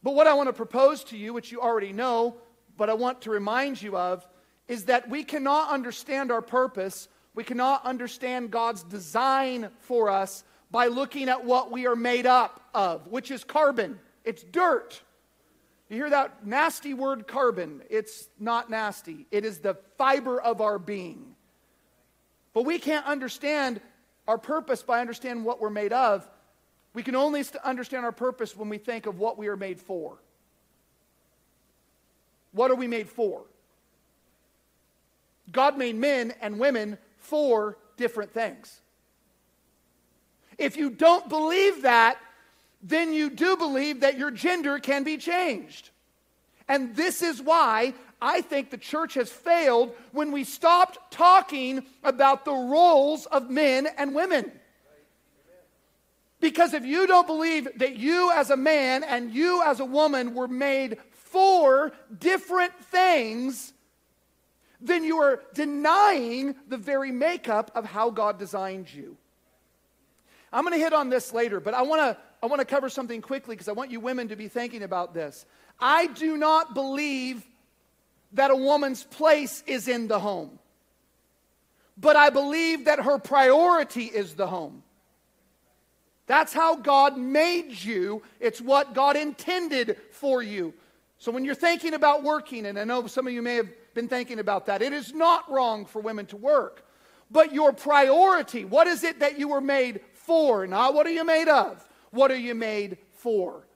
But 0.02 0.14
what 0.14 0.26
I 0.26 0.34
want 0.34 0.48
to 0.48 0.52
propose 0.52 1.04
to 1.04 1.16
you, 1.16 1.32
which 1.32 1.52
you 1.52 1.60
already 1.60 1.92
know, 1.92 2.36
but 2.76 2.90
I 2.90 2.94
want 2.94 3.22
to 3.22 3.30
remind 3.30 3.80
you 3.80 3.96
of, 3.96 4.26
is 4.68 4.86
that 4.86 5.08
we 5.08 5.22
cannot 5.24 5.70
understand 5.70 6.30
our 6.30 6.42
purpose, 6.42 7.08
we 7.36 7.44
cannot 7.44 7.84
understand 7.84 8.50
God's 8.50 8.82
design 8.82 9.68
for 9.80 10.08
us 10.10 10.42
by 10.70 10.86
looking 10.86 11.28
at 11.28 11.44
what 11.44 11.70
we 11.70 11.86
are 11.86 11.94
made 11.94 12.26
up 12.26 12.60
of, 12.74 13.06
which 13.08 13.30
is 13.30 13.44
carbon. 13.44 14.00
It's 14.24 14.42
dirt. 14.42 15.00
You 15.90 15.96
hear 15.96 16.10
that 16.10 16.46
nasty 16.46 16.94
word 16.94 17.28
carbon? 17.28 17.82
It's 17.90 18.28
not 18.40 18.70
nasty, 18.70 19.26
it 19.30 19.44
is 19.44 19.58
the 19.58 19.76
fiber 19.98 20.40
of 20.40 20.60
our 20.60 20.78
being. 20.78 21.36
But 22.54 22.62
we 22.62 22.78
can't 22.78 23.04
understand 23.04 23.82
our 24.26 24.38
purpose 24.38 24.82
by 24.82 25.00
understanding 25.00 25.44
what 25.44 25.60
we're 25.60 25.68
made 25.68 25.92
of. 25.92 26.26
We 26.94 27.02
can 27.02 27.14
only 27.14 27.44
understand 27.62 28.06
our 28.06 28.12
purpose 28.12 28.56
when 28.56 28.70
we 28.70 28.78
think 28.78 29.04
of 29.04 29.18
what 29.18 29.36
we 29.36 29.48
are 29.48 29.56
made 29.58 29.78
for. 29.78 30.16
What 32.52 32.70
are 32.70 32.76
we 32.76 32.86
made 32.86 33.10
for? 33.10 33.42
God 35.52 35.76
made 35.76 35.96
men 35.96 36.32
and 36.40 36.58
women 36.58 36.96
for 37.26 37.76
different 37.96 38.32
things. 38.32 38.80
If 40.58 40.76
you 40.76 40.90
don't 40.90 41.28
believe 41.28 41.82
that, 41.82 42.18
then 42.82 43.12
you 43.12 43.30
do 43.30 43.56
believe 43.56 44.00
that 44.00 44.18
your 44.18 44.30
gender 44.30 44.78
can 44.78 45.02
be 45.02 45.16
changed. 45.16 45.90
And 46.68 46.94
this 46.96 47.22
is 47.22 47.42
why 47.42 47.94
I 48.20 48.40
think 48.40 48.70
the 48.70 48.78
church 48.78 49.14
has 49.14 49.30
failed 49.30 49.94
when 50.12 50.32
we 50.32 50.44
stopped 50.44 51.12
talking 51.12 51.84
about 52.02 52.44
the 52.44 52.52
roles 52.52 53.26
of 53.26 53.50
men 53.50 53.86
and 53.98 54.14
women. 54.14 54.50
Because 56.40 56.74
if 56.74 56.84
you 56.84 57.06
don't 57.06 57.26
believe 57.26 57.68
that 57.78 57.96
you 57.96 58.30
as 58.32 58.50
a 58.50 58.56
man 58.56 59.02
and 59.04 59.32
you 59.32 59.62
as 59.64 59.80
a 59.80 59.84
woman 59.84 60.34
were 60.34 60.48
made 60.48 60.98
for 61.10 61.92
different 62.18 62.72
things, 62.84 63.72
then 64.80 65.04
you 65.04 65.18
are 65.18 65.42
denying 65.54 66.54
the 66.68 66.76
very 66.76 67.10
makeup 67.10 67.70
of 67.74 67.84
how 67.84 68.10
God 68.10 68.38
designed 68.38 68.92
you. 68.92 69.16
I'm 70.52 70.62
going 70.62 70.74
to 70.74 70.82
hit 70.82 70.92
on 70.92 71.08
this 71.10 71.32
later, 71.32 71.60
but 71.60 71.74
I 71.74 71.82
want 71.82 72.00
to 72.00 72.16
I 72.42 72.46
want 72.46 72.60
to 72.60 72.66
cover 72.66 72.88
something 72.88 73.22
quickly 73.22 73.54
because 73.54 73.68
I 73.68 73.72
want 73.72 73.90
you 73.90 73.98
women 73.98 74.28
to 74.28 74.36
be 74.36 74.48
thinking 74.48 74.82
about 74.82 75.14
this. 75.14 75.46
I 75.80 76.06
do 76.06 76.36
not 76.36 76.74
believe 76.74 77.44
that 78.32 78.50
a 78.50 78.56
woman's 78.56 79.04
place 79.04 79.62
is 79.66 79.88
in 79.88 80.06
the 80.06 80.18
home, 80.18 80.58
but 81.96 82.16
I 82.16 82.30
believe 82.30 82.84
that 82.84 83.00
her 83.00 83.18
priority 83.18 84.04
is 84.04 84.34
the 84.34 84.46
home. 84.46 84.82
That's 86.26 86.52
how 86.52 86.76
God 86.76 87.16
made 87.16 87.72
you. 87.72 88.22
It's 88.40 88.60
what 88.60 88.94
God 88.94 89.16
intended 89.16 89.96
for 90.10 90.42
you. 90.42 90.74
So 91.18 91.32
when 91.32 91.44
you're 91.44 91.54
thinking 91.54 91.94
about 91.94 92.22
working, 92.22 92.66
and 92.66 92.78
I 92.78 92.84
know 92.84 93.06
some 93.06 93.26
of 93.26 93.32
you 93.32 93.42
may 93.42 93.56
have 93.56 93.68
been 93.94 94.08
thinking 94.08 94.38
about 94.38 94.66
that, 94.66 94.82
it 94.82 94.92
is 94.92 95.14
not 95.14 95.50
wrong 95.50 95.86
for 95.86 96.00
women 96.00 96.26
to 96.26 96.36
work. 96.36 96.84
But 97.30 97.52
your 97.52 97.72
priority, 97.72 98.64
what 98.64 98.86
is 98.86 99.02
it 99.02 99.20
that 99.20 99.38
you 99.38 99.48
were 99.48 99.60
made 99.60 100.00
for? 100.12 100.66
Not 100.66 100.94
what 100.94 101.06
are 101.06 101.10
you 101.10 101.24
made 101.24 101.48
of? 101.48 101.86
What 102.10 102.30
are 102.30 102.36
you 102.36 102.54
made 102.54 102.98
for? 103.12 103.66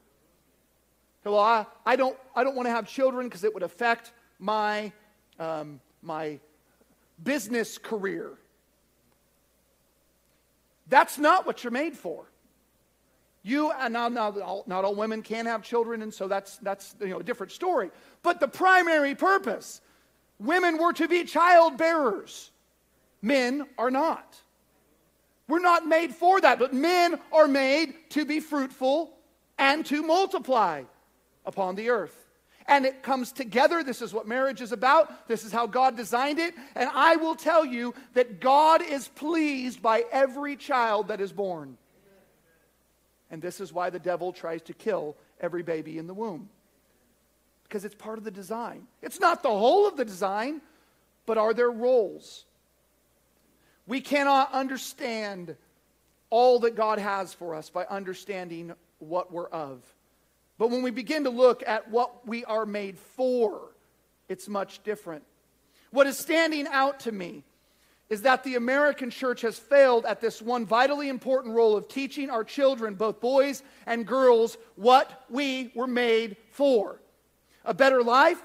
Well, 1.25 1.39
I, 1.39 1.67
I 1.85 1.97
don't, 1.97 2.17
I 2.35 2.45
don't 2.45 2.57
want 2.57 2.67
to 2.67 2.71
have 2.73 2.87
children 2.87 3.27
because 3.27 3.45
it 3.45 3.53
would 3.53 3.63
affect 3.63 4.13
my, 4.39 4.93
um, 5.39 5.81
my 6.03 6.39
business 7.23 7.77
career. 7.77 8.39
That's 10.89 11.19
not 11.19 11.47
what 11.47 11.63
you're 11.63 11.71
made 11.71 11.97
for. 11.97 12.30
You 13.43 13.71
and 13.73 13.93
now, 13.93 14.09
now 14.09 14.39
all, 14.41 14.65
not 14.67 14.85
all 14.85 14.95
women 14.95 15.23
can 15.23 15.47
have 15.47 15.63
children, 15.63 16.03
and 16.03 16.13
so 16.13 16.29
that's 16.29 16.59
that's 16.59 16.95
you 17.01 17.09
know 17.09 17.21
a 17.21 17.23
different 17.23 17.53
story. 17.53 17.91
But 18.23 18.39
the 18.39 18.49
primary 18.49 19.15
purpose, 19.15 19.81
women 20.39 20.77
were 20.77 20.93
to 20.95 21.09
be 21.09 21.25
child 21.25 21.79
bearers. 21.79 22.51
Men 23.23 23.67
are 23.79 23.91
not. 23.91 24.37
We're 25.49 25.59
not 25.59 25.87
made 25.87 26.15
for 26.15 26.41
that, 26.41 26.59
but 26.59 26.73
men 26.73 27.19
are 27.33 27.49
made 27.49 27.95
to 28.11 28.25
be 28.25 28.41
fruitful 28.41 29.13
and 29.59 29.85
to 29.87 30.03
multiply 30.03 30.85
upon 31.45 31.75
the 31.75 31.91
earth. 31.91 32.17
And 32.69 32.87
it 32.87 33.03
comes 33.03 33.33
together. 33.33 33.83
This 33.83 34.01
is 34.01 34.15
what 34.15 34.29
marriage 34.29 34.61
is 34.61 34.71
about. 34.71 35.27
This 35.27 35.45
is 35.45 35.51
how 35.51 35.67
God 35.67 35.97
designed 35.97 36.39
it. 36.39 36.55
And 36.77 36.89
I 36.95 37.17
will 37.17 37.35
tell 37.35 37.65
you 37.65 37.95
that 38.15 38.41
God 38.41 38.81
is 38.81 39.09
pleased 39.09 39.83
by 39.83 40.05
every 40.13 40.55
child 40.55 41.09
that 41.09 41.21
is 41.21 41.33
born. 41.33 41.77
And 43.31 43.41
this 43.41 43.61
is 43.61 43.73
why 43.73 43.91
the 43.91 43.99
devil 43.99 44.33
tries 44.33 44.63
to 44.63 44.75
kill 44.75 45.17
every 45.41 45.63
baby 45.63 45.99
in 45.99 46.07
the 46.07 46.15
womb. 46.15 46.49
Because 47.65 47.85
it's 47.85 47.95
part 47.95 48.19
of 48.19 48.25
the 48.25 48.31
design. 48.31 48.87
It's 49.01 49.21
not 49.21 49.43
the 49.43 49.49
whole 49.49 49.87
of 49.87 49.97
the 49.97 50.05
design, 50.05 50.61
but 51.27 51.39
are 51.39 51.55
there 51.55 51.71
roles? 51.71 52.45
We 53.87 54.01
cannot 54.01 54.53
understand 54.53 55.57
all 56.31 56.61
that 56.61 56.75
God 56.75 56.99
has 56.99 57.33
for 57.35 57.55
us 57.55 57.71
by 57.71 57.85
understanding 57.85 58.73
what 58.99 59.33
we're 59.33 59.49
of. 59.49 59.81
But 60.59 60.71
when 60.71 60.83
we 60.83 60.91
begin 60.91 61.25
to 61.25 61.31
look 61.31 61.63
at 61.67 61.91
what 61.91 62.27
we 62.27 62.45
are 62.45 62.67
made 62.67 62.99
for, 62.99 63.73
it's 64.29 64.49
much 64.49 64.83
different. 64.83 65.25
What 65.91 66.07
is 66.07 66.19
standing 66.19 66.67
out 66.69 67.01
to 67.01 67.13
me 67.13 67.45
is 68.11 68.23
that 68.23 68.43
the 68.43 68.57
American 68.57 69.09
church 69.09 69.41
has 69.43 69.57
failed 69.57 70.05
at 70.05 70.21
this 70.21 70.43
one 70.43 70.67
vitally 70.67 71.09
important 71.09 71.55
role 71.55 71.77
of 71.77 71.89
teaching 71.89 72.29
our 72.29 72.43
children, 72.43 72.95
both 72.95 73.21
boys 73.21 73.63
and 73.87 74.05
girls, 74.05 74.59
what 74.75 75.25
we 75.31 75.71
were 75.75 75.87
made 75.87 76.37
for 76.51 77.01
a 77.65 77.73
better 77.73 78.03
life, 78.03 78.43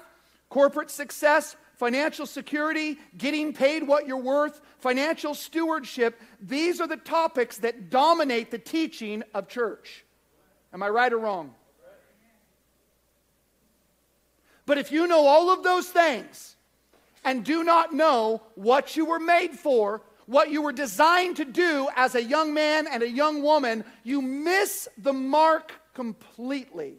corporate 0.48 0.90
success, 0.90 1.56
financial 1.74 2.26
security, 2.26 2.98
getting 3.16 3.52
paid 3.52 3.86
what 3.86 4.06
you're 4.06 4.16
worth, 4.16 4.60
financial 4.78 5.34
stewardship. 5.34 6.20
These 6.40 6.80
are 6.80 6.86
the 6.86 6.96
topics 6.96 7.58
that 7.58 7.90
dominate 7.90 8.50
the 8.50 8.58
teaching 8.58 9.22
of 9.34 9.48
church. 9.48 10.04
Am 10.72 10.82
I 10.82 10.88
right 10.88 11.12
or 11.12 11.18
wrong? 11.18 11.54
But 14.64 14.78
if 14.78 14.92
you 14.92 15.06
know 15.06 15.26
all 15.26 15.50
of 15.50 15.62
those 15.62 15.88
things 15.88 16.55
and 17.26 17.44
do 17.44 17.64
not 17.64 17.92
know 17.92 18.40
what 18.54 18.96
you 18.96 19.04
were 19.04 19.18
made 19.18 19.50
for, 19.50 20.00
what 20.26 20.48
you 20.48 20.62
were 20.62 20.72
designed 20.72 21.36
to 21.36 21.44
do 21.44 21.88
as 21.96 22.14
a 22.14 22.22
young 22.22 22.54
man 22.54 22.86
and 22.86 23.02
a 23.02 23.10
young 23.10 23.42
woman, 23.42 23.84
you 24.04 24.22
miss 24.22 24.88
the 24.96 25.12
mark 25.12 25.72
completely. 25.92 26.94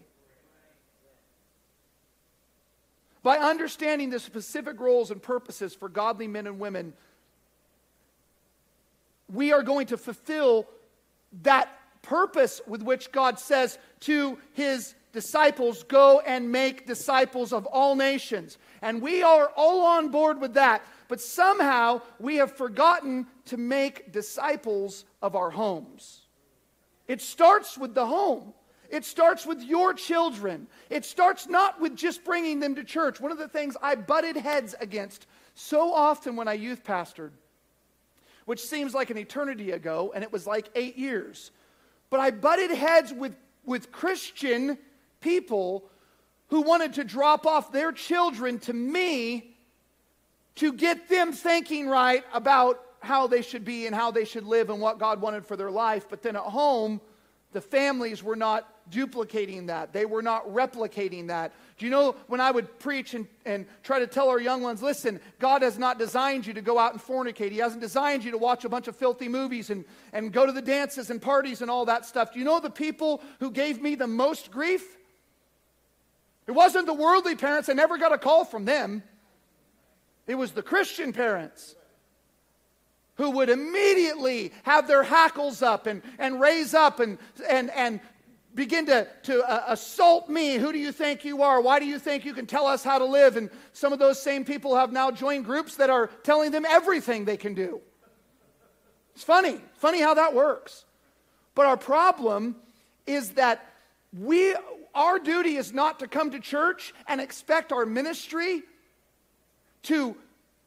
By 3.24 3.38
understanding 3.38 4.10
the 4.10 4.20
specific 4.20 4.80
roles 4.82 5.12
and 5.12 5.22
purposes 5.22 5.74
for 5.74 5.88
godly 5.88 6.28
men 6.28 6.46
and 6.46 6.60
women, 6.60 6.94
we 9.32 9.54
are 9.54 9.64
going 9.64 9.88
to 9.88 9.98
fulfill 9.98 10.68
that 11.44 11.70
purpose 12.02 12.60
with 12.68 12.82
which 12.82 13.14
God 13.14 13.40
says 13.40 13.78
to 14.02 14.38
his 14.54 14.94
disciples, 15.18 15.82
Go 15.82 16.20
and 16.20 16.52
make 16.52 16.86
disciples 16.86 17.52
of 17.52 17.66
all 17.66 17.96
nations. 17.96 18.60
And 18.84 19.02
we 19.02 19.24
are 19.24 19.52
all 19.56 19.84
on 19.84 20.10
board 20.10 20.40
with 20.40 20.54
that. 20.54 20.86
But 21.08 21.20
somehow 21.20 22.02
we 22.20 22.36
have 22.36 22.52
forgotten 22.52 23.26
to 23.46 23.58
make 23.58 24.12
disciples 24.12 25.06
of 25.24 25.36
our 25.36 25.50
homes. 25.50 26.22
It 27.08 27.20
starts 27.20 27.80
with 27.80 27.96
the 27.96 28.06
home. 28.06 28.54
It 28.92 29.06
starts 29.06 29.44
with 29.44 29.64
your 29.64 29.96
children. 29.96 30.68
It 30.92 31.04
starts 31.04 31.48
not 31.48 31.82
with 31.82 31.96
just 31.96 32.24
bringing 32.24 32.60
them 32.60 32.76
to 32.76 32.84
church. 32.84 33.20
One 33.20 33.32
of 33.32 33.40
the 33.40 33.48
things 33.48 33.76
I 33.82 33.96
butted 33.96 34.38
heads 34.38 34.76
against 34.80 35.26
so 35.56 35.92
often 35.92 36.36
when 36.36 36.48
I 36.48 36.54
youth 36.54 36.84
pastored, 36.84 37.32
which 38.46 38.62
seems 38.62 38.94
like 38.94 39.10
an 39.10 39.18
eternity 39.18 39.72
ago, 39.72 40.12
and 40.14 40.24
it 40.24 40.32
was 40.32 40.46
like 40.46 40.70
eight 40.76 40.96
years, 40.96 41.50
but 42.12 42.20
I 42.20 42.30
butted 42.30 42.70
heads 42.70 43.12
with, 43.12 43.36
with 43.66 43.92
Christian 43.92 44.78
people 45.22 45.90
who 46.48 46.62
wanted 46.62 46.94
to 46.94 47.04
drop 47.04 47.46
off 47.46 47.72
their 47.72 47.92
children 47.92 48.60
to 48.60 48.74
me 48.74 49.56
to 50.56 50.74
get 50.74 51.10
them 51.10 51.34
thinking 51.34 51.88
right 51.88 52.24
about 52.34 52.82
how 53.00 53.28
they 53.28 53.42
should 53.42 53.64
be 53.64 53.86
and 53.86 53.96
how 53.96 54.12
they 54.12 54.26
should 54.26 54.46
live 54.46 54.70
and 54.70 54.82
what 54.82 54.98
God 54.98 55.22
wanted 55.22 55.46
for 55.46 55.56
their 55.56 55.72
life. 55.72 56.08
But 56.10 56.24
then 56.24 56.36
at 56.36 56.42
home, 56.42 57.00
the 57.52 57.62
families 57.62 58.24
were 58.24 58.36
not 58.36 58.68
duplicating 58.90 59.68
that. 59.68 59.94
They 59.94 60.06
were 60.06 60.22
not 60.22 60.48
replicating 60.48 61.28
that. 61.28 61.54
Do 61.78 61.86
you 61.86 61.92
know 61.92 62.16
when 62.28 62.42
I 62.42 62.52
would 62.52 62.80
preach 62.80 63.14
and, 63.14 63.28
and 63.46 63.66
try 63.84 64.00
to 64.00 64.08
tell 64.08 64.30
our 64.30 64.40
young 64.40 64.62
ones, 64.62 64.82
listen, 64.82 65.20
God 65.40 65.62
has 65.62 65.78
not 65.78 66.00
designed 66.00 66.48
you 66.48 66.54
to 66.54 66.62
go 66.62 66.80
out 66.80 66.94
and 66.94 67.02
fornicate. 67.02 67.52
He 67.52 67.58
hasn't 67.58 67.82
designed 67.82 68.24
you 68.24 68.32
to 68.32 68.38
watch 68.38 68.66
a 68.66 68.70
bunch 68.70 68.88
of 68.88 68.96
filthy 68.96 69.28
movies 69.28 69.70
and, 69.70 69.86
and 70.14 70.32
go 70.32 70.46
to 70.46 70.52
the 70.52 70.62
dances 70.62 71.10
and 71.10 71.22
parties 71.22 71.62
and 71.62 71.70
all 71.70 71.86
that 71.86 72.06
stuff. 72.06 72.34
Do 72.34 72.40
you 72.40 72.46
know 72.46 72.60
the 72.60 72.70
people 72.70 73.22
who 73.40 73.52
gave 73.52 73.82
me 73.82 73.96
the 73.96 74.08
most 74.08 74.50
grief? 74.52 74.98
It 76.48 76.52
wasn't 76.52 76.86
the 76.86 76.94
worldly 76.94 77.36
parents. 77.36 77.70
I 77.70 77.74
never 77.74 77.98
got 77.98 78.14
a 78.14 78.18
call 78.18 78.46
from 78.46 78.66
them. 78.66 79.04
It 80.26 80.36
was 80.36 80.52
the 80.52 80.64
Christian 80.64 81.14
parents 81.14 81.76
who 83.16 83.32
would 83.32 83.50
immediately 83.50 84.54
have 84.64 84.88
their 84.88 85.04
hackles 85.04 85.62
up 85.62 85.88
and, 85.88 86.02
and 86.20 86.40
raise 86.40 86.74
up 86.74 87.00
and, 87.00 87.18
and, 87.50 87.70
and 87.72 88.00
begin 88.54 88.86
to, 88.86 89.08
to 89.24 89.44
uh, 89.44 89.64
assault 89.68 90.30
me. 90.30 90.56
Who 90.56 90.72
do 90.72 90.80
you 90.80 90.92
think 90.92 91.26
you 91.26 91.42
are? 91.44 91.62
Why 91.62 91.80
do 91.80 91.86
you 91.86 92.00
think 92.00 92.26
you 92.26 92.34
can 92.34 92.46
tell 92.46 92.68
us 92.68 92.84
how 92.84 93.00
to 93.00 93.06
live? 93.06 93.36
And 93.36 93.50
some 93.74 93.92
of 93.92 94.00
those 94.00 94.22
same 94.22 94.46
people 94.46 94.76
have 94.76 94.92
now 94.92 95.12
joined 95.12 95.46
groups 95.46 95.76
that 95.78 95.90
are 95.90 96.08
telling 96.24 96.52
them 96.52 96.66
everything 96.66 97.26
they 97.26 97.38
can 97.38 97.54
do. 97.54 97.82
It's 99.16 99.24
funny, 99.24 99.60
funny 99.76 100.00
how 100.00 100.14
that 100.14 100.36
works. 100.36 100.86
But 101.56 101.66
our 101.66 101.78
problem 101.78 102.56
is 103.08 103.32
that 103.32 103.66
we, 104.16 104.54
our 104.98 105.20
duty 105.20 105.56
is 105.56 105.72
not 105.72 106.00
to 106.00 106.08
come 106.08 106.32
to 106.32 106.40
church 106.40 106.94
and 107.08 107.22
expect 107.22 107.72
our 107.72 107.86
ministry 107.86 108.64
to 109.84 110.18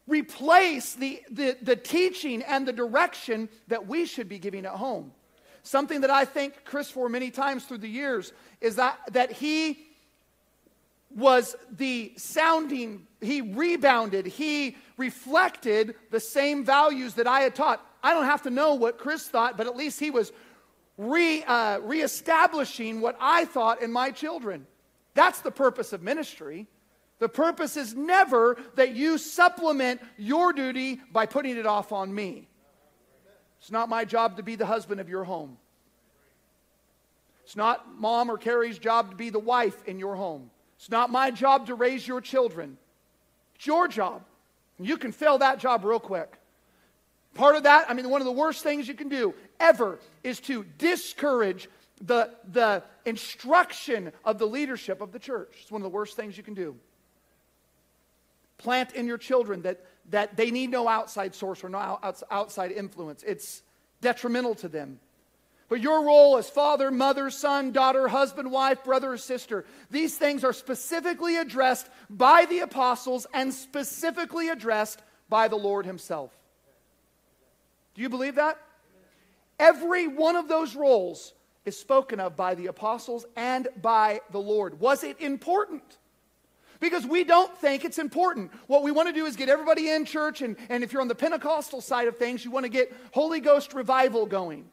replace 0.07 0.93
the, 0.93 1.21
the, 1.29 1.57
the 1.61 1.75
teaching 1.75 2.41
and 2.43 2.67
the 2.67 2.73
direction 2.73 3.49
that 3.67 3.87
we 3.87 4.05
should 4.05 4.29
be 4.29 4.39
giving 4.39 4.65
at 4.65 4.71
home. 4.71 5.11
Something 5.63 6.01
that 6.01 6.09
I 6.09 6.25
thank 6.25 6.63
Chris 6.65 6.89
for 6.89 7.07
many 7.09 7.29
times 7.29 7.65
through 7.65 7.79
the 7.79 7.89
years 7.89 8.33
is 8.61 8.77
that, 8.77 8.97
that 9.11 9.31
he 9.31 9.85
was 11.15 11.55
the 11.69 12.13
sounding, 12.15 13.05
he 13.19 13.41
rebounded, 13.41 14.25
he 14.25 14.77
reflected 14.97 15.95
the 16.09 16.19
same 16.19 16.63
values 16.63 17.15
that 17.15 17.27
I 17.27 17.41
had 17.41 17.53
taught. 17.53 17.85
I 18.01 18.13
don't 18.13 18.25
have 18.25 18.43
to 18.43 18.49
know 18.49 18.75
what 18.75 18.97
Chris 18.97 19.27
thought, 19.27 19.57
but 19.57 19.67
at 19.67 19.75
least 19.75 19.99
he 19.99 20.09
was 20.09 20.31
re, 20.97 21.43
uh, 21.43 21.79
reestablishing 21.79 23.01
what 23.01 23.17
I 23.19 23.45
thought 23.45 23.81
in 23.81 23.91
my 23.91 24.11
children. 24.11 24.67
That's 25.13 25.41
the 25.41 25.51
purpose 25.51 25.93
of 25.93 26.01
ministry. 26.01 26.67
The 27.19 27.29
purpose 27.29 27.77
is 27.77 27.93
never 27.93 28.57
that 28.75 28.95
you 28.95 29.17
supplement 29.17 30.01
your 30.17 30.53
duty 30.53 30.99
by 31.11 31.25
putting 31.25 31.57
it 31.57 31.65
off 31.65 31.91
on 31.91 32.13
me. 32.13 32.47
It's 33.59 33.71
not 33.71 33.89
my 33.89 34.05
job 34.05 34.37
to 34.37 34.43
be 34.43 34.55
the 34.55 34.65
husband 34.65 34.99
of 34.99 35.07
your 35.07 35.23
home. 35.23 35.57
It's 37.43 37.55
not 37.55 37.99
mom 37.99 38.31
or 38.31 38.37
Carrie's 38.37 38.79
job 38.79 39.11
to 39.11 39.15
be 39.15 39.29
the 39.29 39.39
wife 39.39 39.83
in 39.85 39.99
your 39.99 40.15
home. 40.15 40.49
It's 40.77 40.89
not 40.89 41.11
my 41.11 41.29
job 41.29 41.67
to 41.67 41.75
raise 41.75 42.07
your 42.07 42.21
children. 42.21 42.77
It's 43.55 43.67
your 43.67 43.87
job. 43.87 44.23
You 44.79 44.97
can 44.97 45.11
fail 45.11 45.37
that 45.39 45.59
job 45.59 45.85
real 45.85 45.99
quick. 45.99 46.33
Part 47.35 47.55
of 47.55 47.63
that, 47.63 47.89
I 47.89 47.93
mean, 47.93 48.09
one 48.09 48.19
of 48.19 48.25
the 48.25 48.31
worst 48.31 48.63
things 48.63 48.87
you 48.87 48.93
can 48.93 49.09
do 49.09 49.33
ever 49.61 49.99
is 50.23 50.39
to 50.41 50.65
discourage 50.77 51.69
the, 52.01 52.31
the 52.51 52.83
instruction 53.05 54.11
of 54.25 54.39
the 54.39 54.47
leadership 54.47 55.01
of 55.01 55.11
the 55.11 55.19
church. 55.19 55.53
It's 55.61 55.71
one 55.71 55.81
of 55.81 55.83
the 55.83 55.89
worst 55.89 56.15
things 56.15 56.35
you 56.35 56.43
can 56.43 56.55
do. 56.55 56.75
Plant 58.57 58.93
in 58.93 59.07
your 59.07 59.17
children 59.17 59.61
that, 59.61 59.83
that 60.09 60.35
they 60.35 60.51
need 60.51 60.69
no 60.69 60.87
outside 60.87 61.35
source 61.35 61.63
or 61.63 61.69
no 61.69 61.99
outside 62.29 62.71
influence. 62.71 63.23
It's 63.25 63.61
detrimental 64.01 64.55
to 64.55 64.67
them. 64.67 64.99
But 65.69 65.79
your 65.79 66.03
role 66.03 66.37
as 66.37 66.49
father, 66.49 66.91
mother, 66.91 67.29
son, 67.29 67.71
daughter, 67.71 68.09
husband, 68.09 68.51
wife, 68.51 68.83
brother, 68.83 69.13
or 69.13 69.17
sister, 69.17 69.63
these 69.89 70.17
things 70.17 70.43
are 70.43 70.51
specifically 70.51 71.37
addressed 71.37 71.87
by 72.09 72.45
the 72.49 72.59
apostles 72.59 73.25
and 73.33 73.53
specifically 73.53 74.49
addressed 74.49 75.01
by 75.29 75.47
the 75.47 75.55
Lord 75.55 75.85
Himself. 75.85 76.31
Do 77.95 78.01
you 78.01 78.09
believe 78.09 78.35
that? 78.35 78.59
Every 79.61 80.07
one 80.07 80.35
of 80.35 80.49
those 80.49 80.75
roles 80.75 81.33
is 81.63 81.79
spoken 81.79 82.19
of 82.19 82.35
by 82.35 82.55
the 82.55 82.67
apostles 82.67 83.25
and 83.37 83.67
by 83.81 84.21
the 84.31 84.39
Lord. 84.39 84.79
Was 84.79 85.03
it 85.03 85.21
important? 85.21 85.83
because 86.81 87.05
we 87.05 87.23
don't 87.23 87.55
think 87.59 87.85
it's 87.85 87.99
important. 87.99 88.51
What 88.67 88.83
we 88.83 88.91
want 88.91 89.07
to 89.07 89.13
do 89.13 89.25
is 89.25 89.37
get 89.37 89.47
everybody 89.47 89.89
in 89.89 90.03
church, 90.03 90.41
and, 90.41 90.57
and 90.67 90.83
if 90.83 90.91
you're 90.91 91.01
on 91.01 91.07
the 91.07 91.15
Pentecostal 91.15 91.79
side 91.79 92.07
of 92.07 92.17
things, 92.17 92.43
you 92.43 92.51
want 92.51 92.65
to 92.65 92.69
get 92.69 92.91
Holy 93.13 93.39
Ghost 93.39 93.73
revival 93.73 94.25
going. 94.25 94.65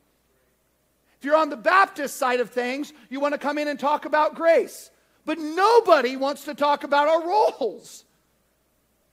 If 1.18 1.24
you're 1.24 1.36
on 1.36 1.50
the 1.50 1.56
Baptist 1.56 2.16
side 2.16 2.40
of 2.40 2.50
things, 2.50 2.92
you 3.10 3.20
want 3.20 3.34
to 3.34 3.38
come 3.38 3.58
in 3.58 3.68
and 3.68 3.78
talk 3.78 4.06
about 4.06 4.34
grace. 4.34 4.90
But 5.26 5.38
nobody 5.38 6.16
wants 6.16 6.44
to 6.44 6.54
talk 6.54 6.82
about 6.82 7.08
our 7.08 7.28
roles. 7.28 8.04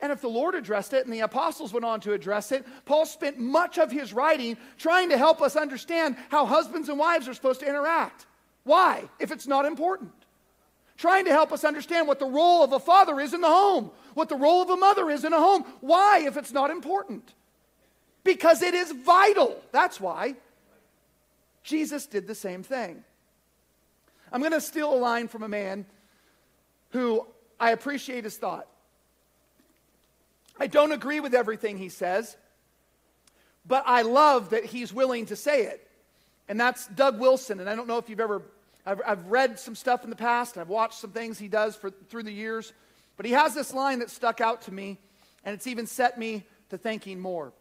And 0.06 0.12
if 0.12 0.22
the 0.22 0.28
Lord 0.28 0.54
addressed 0.54 0.94
it 0.94 1.04
and 1.06 1.12
the 1.12 1.22
apostles 1.22 1.74
went 1.74 1.84
on 1.84 2.00
to 2.02 2.14
address 2.14 2.52
it, 2.52 2.64
Paul 2.86 3.08
spent 3.08 3.40
much 3.40 3.80
of 3.80 3.92
his 3.92 4.14
writing 4.14 4.56
trying 4.78 5.10
to 5.10 5.18
help 5.18 5.42
us 5.42 5.56
understand 5.56 6.16
how 6.30 6.46
husbands 6.46 6.90
and 6.90 7.00
wives 7.00 7.28
are 7.28 7.34
supposed 7.34 7.62
to 7.62 7.68
interact. 7.68 8.28
Why, 8.66 9.10
if 9.20 9.32
it's 9.32 9.48
not 9.48 9.66
important? 9.66 10.12
trying 10.98 11.26
to 11.26 11.32
help 11.32 11.52
us 11.52 11.64
understand 11.64 12.08
what 12.08 12.20
the 12.20 12.26
role 12.26 12.64
of 12.64 12.72
a 12.74 12.80
father 12.80 13.20
is 13.20 13.34
in 13.34 13.42
the 13.42 13.48
home, 13.48 13.92
what 14.14 14.30
the 14.30 14.36
role 14.36 14.62
of 14.62 14.70
a 14.70 14.78
mother 14.78 15.10
is 15.10 15.24
in 15.26 15.34
a 15.34 15.40
home. 15.40 15.64
Why, 15.82 16.24
if 16.26 16.38
it's 16.38 16.52
not 16.52 16.70
important? 16.70 17.34
Because 18.24 18.62
it 18.62 18.74
is 18.74 18.92
vital. 18.92 19.60
That's 19.72 20.00
why. 20.00 20.36
Jesus 21.64 22.06
did 22.06 22.28
the 22.28 22.36
same 22.36 22.64
thing. 22.64 23.04
I'm 24.32 24.40
going 24.40 24.54
to 24.54 24.62
steal 24.62 24.94
a 24.94 24.96
line 24.96 25.28
from 25.28 25.44
a 25.44 25.48
man 25.48 25.86
who 26.92 27.28
I 27.60 27.72
appreciate 27.72 28.24
his 28.24 28.38
thought. 28.38 28.68
I 30.60 30.68
don't 30.68 30.92
agree 30.92 31.20
with 31.20 31.34
everything 31.34 31.78
he 31.78 31.90
says, 31.90 32.36
but 33.66 33.84
I 33.86 34.04
love 34.04 34.52
that 34.52 34.66
he's 34.66 34.94
willing 34.94 35.26
to 35.28 35.36
say 35.36 35.64
it. 35.64 35.88
And 36.48 36.60
that's 36.60 36.88
Doug 36.88 37.20
Wilson. 37.20 37.60
And 37.60 37.70
I 37.70 37.76
don't 37.76 37.88
know 37.88 37.98
if 37.98 38.10
you've 38.10 38.20
ever 38.20 38.44
I've, 38.86 39.02
I've 39.06 39.26
read 39.28 39.60
some 39.60 39.76
stuff 39.76 40.04
in 40.04 40.10
the 40.10 40.16
past, 40.16 40.56
and 40.56 40.62
I've 40.62 40.70
watched 40.70 41.00
some 41.00 41.10
things 41.10 41.40
he 41.40 41.48
does 41.48 41.76
for, 41.76 41.90
through 41.90 42.24
the 42.24 42.32
years. 42.32 42.72
But 43.18 43.26
he 43.26 43.32
has 43.32 43.56
this 43.56 43.74
line 43.74 44.00
that 44.00 44.12
stuck 44.12 44.42
out 44.42 44.64
to 44.64 44.72
me, 44.72 45.00
and 45.44 45.56
it's 45.56 45.68
even 45.68 45.88
set 45.88 46.20
me 46.20 46.44
to 46.70 46.78
thinking 46.78 47.20
more 47.20 47.52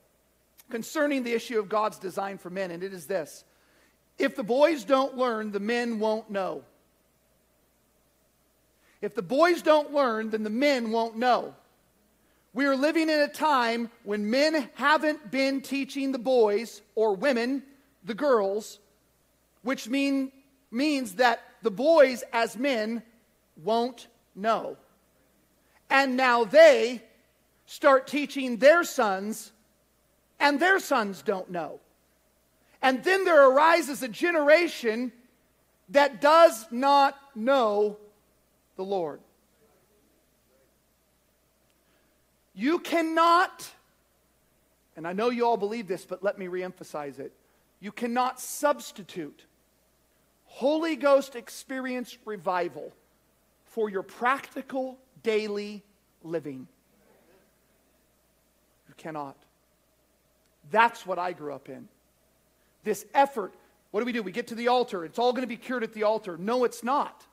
concerning 0.71 1.23
the 1.23 1.33
issue 1.33 1.59
of 1.59 1.69
God's 1.69 1.99
design 1.99 2.39
for 2.39 2.51
men, 2.51 2.71
and 2.71 2.83
it 2.83 2.93
is 2.93 3.07
this 3.07 3.45
If 4.19 4.37
the 4.37 4.43
boys 4.43 4.85
don't 4.85 5.17
learn, 5.17 5.51
the 5.51 5.61
men 5.61 5.99
won't 5.99 6.31
know. 6.31 6.63
If 9.01 9.15
the 9.15 9.23
boys 9.23 9.61
don't 9.61 9.93
learn, 9.93 10.31
then 10.31 10.45
the 10.45 10.51
men 10.51 10.91
won't 10.91 11.17
know. 11.17 11.55
We 12.55 12.67
are 12.67 12.77
living 12.77 13.11
in 13.11 13.21
a 13.21 13.29
time 13.29 13.91
when 14.05 14.31
men 14.31 14.71
haven't 14.75 15.33
been 15.33 15.61
teaching 15.61 16.13
the 16.13 16.21
boys 16.21 16.83
or 16.95 17.17
women, 17.17 17.65
the 18.05 18.15
girls, 18.15 18.79
which 19.63 19.89
mean, 19.89 20.31
means 20.71 21.15
that 21.15 21.43
the 21.63 21.73
boys 21.73 22.23
as 22.33 22.57
men 22.57 23.03
won't 23.63 24.07
know. 24.37 24.77
And 25.91 26.17
now 26.17 26.45
they 26.45 27.03
start 27.67 28.07
teaching 28.07 28.59
their 28.59 28.85
sons, 28.85 29.51
and 30.39 30.61
their 30.61 30.79
sons 30.79 31.23
don't 31.23 31.51
know. 31.51 31.81
And 32.81 33.03
then 33.03 33.25
there 33.25 33.51
arises 33.51 34.01
a 34.05 34.09
generation 34.09 35.11
that 35.89 36.21
does 36.21 36.67
not 36.71 37.19
know 37.35 37.97
the 38.77 38.85
Lord. 38.85 39.19
You 42.55 42.79
cannot, 42.79 43.69
and 44.97 45.07
I 45.07 45.13
know 45.13 45.31
you 45.31 45.45
all 45.45 45.57
believe 45.57 45.89
this, 45.89 46.05
but 46.05 46.23
let 46.23 46.39
me 46.39 46.47
reemphasize 46.47 47.19
it. 47.19 47.33
You 47.81 47.91
cannot 47.91 48.41
substitute 48.41 49.45
Holy 50.47 50.95
Ghost 50.95 51.35
experience 51.35 52.17
revival 52.25 52.93
for 53.65 53.91
your 53.91 54.05
practical 54.05 54.99
daily 55.25 55.83
living. 56.23 56.69
You 58.89 58.95
cannot. 58.97 59.37
That's 60.71 61.05
what 61.05 61.19
I 61.19 61.33
grew 61.33 61.53
up 61.53 61.69
in. 61.69 61.89
This 62.85 63.05
effort. 63.15 63.53
What 63.91 64.01
do 64.01 64.07
we 64.07 64.13
do? 64.13 64.23
We 64.23 64.31
get 64.31 64.47
to 64.49 64.55
the 64.55 64.69
altar. 64.69 65.05
It's 65.05 65.19
all 65.19 65.33
going 65.33 65.43
to 65.43 65.49
be 65.49 65.57
cured 65.57 65.83
at 65.83 65.93
the 65.93 66.05
altar. 66.05 66.37
No, 66.37 66.65
it's 66.65 66.85
not. 66.85 67.25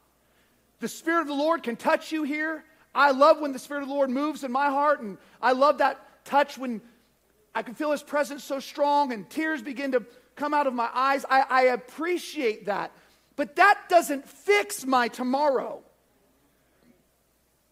The 0.79 0.87
Spirit 0.87 1.21
of 1.21 1.27
the 1.27 1.33
Lord 1.35 1.61
can 1.61 1.75
touch 1.75 2.11
you 2.11 2.23
here. 2.23 2.63
I 2.93 3.11
love 3.11 3.39
when 3.39 3.53
the 3.53 3.59
Spirit 3.59 3.83
of 3.83 3.89
the 3.89 3.93
Lord 3.93 4.09
moves 4.09 4.43
in 4.43 4.51
my 4.51 4.69
heart, 4.69 5.01
and 5.01 5.17
I 5.41 5.53
love 5.53 5.77
that 5.77 6.25
touch 6.25 6.57
when 6.57 6.81
I 7.55 7.63
can 7.63 7.73
feel 7.73 7.91
His 7.91 8.03
presence 8.03 8.43
so 8.43 8.59
strong 8.59 9.13
and 9.13 9.29
tears 9.29 9.61
begin 9.61 9.93
to 9.93 10.05
come 10.35 10.53
out 10.53 10.67
of 10.67 10.73
my 10.73 10.89
eyes. 10.93 11.25
I, 11.29 11.45
I 11.49 11.61
appreciate 11.63 12.65
that. 12.65 12.91
But 13.35 13.55
that 13.55 13.89
doesn't 13.89 14.27
fix 14.27 14.85
my 14.85 15.07
tomorrow. 15.07 15.81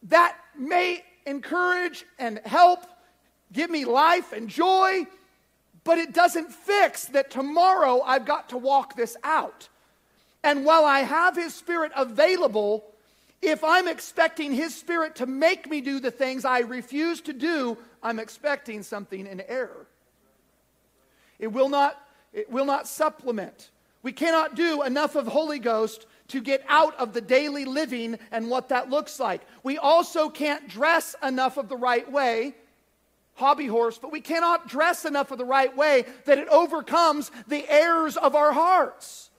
That 0.04 0.38
may 0.58 1.04
encourage 1.26 2.06
and 2.18 2.40
help 2.46 2.86
give 3.52 3.70
me 3.70 3.86
life 3.86 4.32
and 4.32 4.50
joy, 4.50 5.06
but 5.84 5.98
it 5.98 6.14
doesn't 6.14 6.54
fix 6.54 7.06
that 7.08 7.30
tomorrow 7.30 8.02
I've 8.02 8.26
got 8.26 8.50
to 8.50 8.58
walk 8.58 8.96
this 8.96 9.18
out. 9.24 9.68
And 10.44 10.64
while 10.64 10.86
I 10.86 11.00
have 11.00 11.36
His 11.36 11.54
Spirit 11.54 11.92
available, 11.96 12.89
if 13.42 13.64
I'm 13.64 13.88
expecting 13.88 14.54
His 14.54 14.76
Spirit 14.76 15.16
to 15.18 15.26
make 15.26 15.70
me 15.70 15.82
do 15.82 16.00
the 16.00 16.12
things 16.12 16.46
I 16.46 16.60
refuse 16.60 17.22
to 17.22 17.34
do, 17.34 17.78
I'm 18.04 18.20
expecting 18.20 18.84
something 18.84 19.26
in 19.26 19.42
error. 19.42 19.88
It 21.40 21.48
will 21.48 21.70
not, 21.70 21.98
it 22.34 22.52
will 22.52 22.66
not 22.66 22.88
supplement. 22.88 23.70
We 24.04 24.12
cannot 24.12 24.56
do 24.56 24.84
enough 24.84 25.16
of 25.16 25.28
Holy 25.28 25.60
Ghost 25.60 26.06
to 26.30 26.42
get 26.42 26.64
out 26.68 26.98
of 27.00 27.14
the 27.14 27.22
daily 27.22 27.66
living 27.66 28.20
and 28.32 28.50
what 28.50 28.70
that 28.70 28.90
looks 28.90 29.20
like. 29.20 29.42
We 29.64 29.78
also 29.78 30.30
can't 30.30 30.68
dress 30.68 31.16
enough 31.24 31.58
of 31.58 31.70
the 31.70 31.78
right 31.78 32.10
way, 32.10 32.56
hobby 33.36 33.68
horse, 33.68 33.98
but 33.98 34.12
we 34.12 34.22
cannot 34.22 34.68
dress 34.68 35.06
enough 35.06 35.32
of 35.32 35.38
the 35.38 35.46
right 35.46 35.76
way 35.76 36.06
that 36.26 36.38
it 36.38 36.48
overcomes 36.50 37.32
the 37.48 37.68
errors 37.70 38.16
of 38.16 38.36
our 38.36 38.52
hearts. 38.52 39.30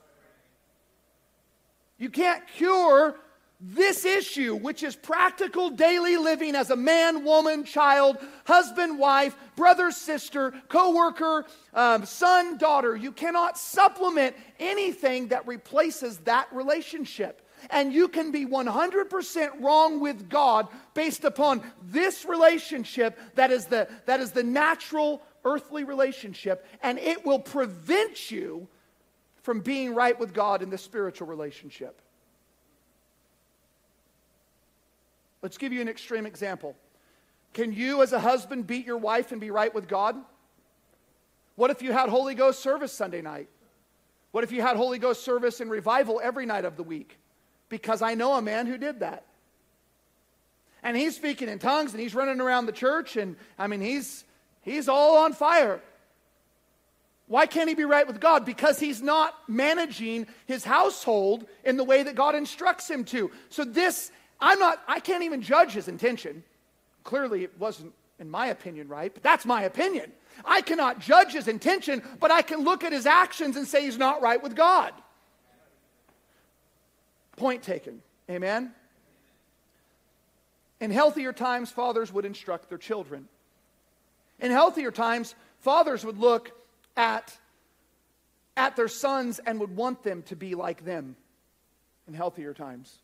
You 1.98 2.08
can't 2.08 2.42
cure 2.56 3.16
this 3.60 4.06
issue, 4.06 4.54
which 4.56 4.82
is 4.82 4.96
practical 4.96 5.70
daily 5.70 6.16
living 6.16 6.54
as 6.54 6.70
a 6.70 6.76
man, 6.76 7.24
woman, 7.24 7.64
child, 7.64 8.16
husband, 8.46 8.98
wife, 8.98 9.36
brother, 9.54 9.90
sister, 9.90 10.54
co 10.68 10.94
worker, 10.94 11.44
um, 11.74 12.06
son, 12.06 12.56
daughter, 12.56 12.96
you 12.96 13.12
cannot 13.12 13.58
supplement 13.58 14.34
anything 14.58 15.28
that 15.28 15.46
replaces 15.46 16.18
that 16.20 16.48
relationship. 16.52 17.46
And 17.68 17.92
you 17.92 18.08
can 18.08 18.32
be 18.32 18.46
100% 18.46 19.60
wrong 19.60 20.00
with 20.00 20.30
God 20.30 20.68
based 20.94 21.24
upon 21.24 21.62
this 21.82 22.24
relationship 22.24 23.18
that 23.34 23.50
is 23.50 23.66
the, 23.66 23.86
that 24.06 24.20
is 24.20 24.32
the 24.32 24.42
natural 24.42 25.20
earthly 25.44 25.84
relationship, 25.84 26.66
and 26.82 26.98
it 26.98 27.26
will 27.26 27.38
prevent 27.38 28.30
you 28.30 28.68
from 29.42 29.60
being 29.60 29.94
right 29.94 30.18
with 30.18 30.32
God 30.32 30.62
in 30.62 30.70
the 30.70 30.78
spiritual 30.78 31.26
relationship. 31.26 32.00
Let's 35.42 35.58
give 35.58 35.72
you 35.72 35.80
an 35.80 35.88
extreme 35.88 36.26
example. 36.26 36.76
Can 37.54 37.72
you, 37.72 38.02
as 38.02 38.12
a 38.12 38.20
husband, 38.20 38.66
beat 38.66 38.86
your 38.86 38.98
wife 38.98 39.32
and 39.32 39.40
be 39.40 39.50
right 39.50 39.74
with 39.74 39.88
God? 39.88 40.16
What 41.56 41.70
if 41.70 41.82
you 41.82 41.92
had 41.92 42.08
Holy 42.08 42.34
Ghost 42.34 42.60
service 42.60 42.92
Sunday 42.92 43.22
night? 43.22 43.48
What 44.32 44.44
if 44.44 44.52
you 44.52 44.62
had 44.62 44.76
Holy 44.76 44.98
Ghost 44.98 45.24
service 45.24 45.60
and 45.60 45.70
revival 45.70 46.20
every 46.22 46.46
night 46.46 46.64
of 46.64 46.76
the 46.76 46.82
week? 46.82 47.18
Because 47.68 48.02
I 48.02 48.14
know 48.14 48.34
a 48.34 48.42
man 48.42 48.66
who 48.66 48.78
did 48.78 49.00
that. 49.00 49.24
And 50.82 50.96
he's 50.96 51.16
speaking 51.16 51.48
in 51.48 51.58
tongues 51.58 51.92
and 51.92 52.00
he's 52.00 52.14
running 52.14 52.40
around 52.40 52.66
the 52.66 52.72
church 52.72 53.16
and 53.16 53.36
I 53.58 53.66
mean 53.66 53.80
he's 53.80 54.24
he's 54.62 54.88
all 54.88 55.18
on 55.18 55.32
fire. 55.32 55.82
Why 57.26 57.46
can't 57.46 57.68
he 57.68 57.74
be 57.74 57.84
right 57.84 58.06
with 58.06 58.20
God? 58.20 58.44
Because 58.44 58.80
he's 58.80 59.02
not 59.02 59.34
managing 59.46 60.26
his 60.46 60.64
household 60.64 61.46
in 61.64 61.76
the 61.76 61.84
way 61.84 62.02
that 62.02 62.16
God 62.16 62.34
instructs 62.34 62.90
him 62.90 63.04
to. 63.04 63.30
So 63.50 63.64
this 63.64 64.10
I'm 64.40 64.58
not, 64.58 64.82
I 64.88 65.00
can't 65.00 65.22
even 65.24 65.42
judge 65.42 65.72
his 65.72 65.88
intention. 65.88 66.42
Clearly, 67.04 67.44
it 67.44 67.58
wasn't, 67.58 67.92
in 68.18 68.30
my 68.30 68.46
opinion, 68.46 68.88
right, 68.88 69.12
but 69.12 69.22
that's 69.22 69.44
my 69.44 69.62
opinion. 69.62 70.12
I 70.44 70.62
cannot 70.62 71.00
judge 71.00 71.32
his 71.32 71.48
intention, 71.48 72.02
but 72.18 72.30
I 72.30 72.42
can 72.42 72.64
look 72.64 72.84
at 72.84 72.92
his 72.92 73.06
actions 73.06 73.56
and 73.56 73.66
say 73.66 73.84
he's 73.84 73.98
not 73.98 74.22
right 74.22 74.42
with 74.42 74.54
God. 74.54 74.92
Point 77.36 77.62
taken. 77.62 78.02
Amen? 78.30 78.72
In 80.80 80.90
healthier 80.90 81.32
times, 81.32 81.70
fathers 81.70 82.12
would 82.12 82.24
instruct 82.24 82.68
their 82.68 82.78
children. 82.78 83.28
In 84.40 84.50
healthier 84.50 84.90
times, 84.90 85.34
fathers 85.58 86.04
would 86.04 86.18
look 86.18 86.52
at, 86.96 87.36
at 88.56 88.76
their 88.76 88.88
sons 88.88 89.38
and 89.38 89.60
would 89.60 89.76
want 89.76 90.02
them 90.02 90.22
to 90.24 90.36
be 90.36 90.54
like 90.54 90.84
them 90.84 91.16
in 92.08 92.14
healthier 92.14 92.54
times. 92.54 92.98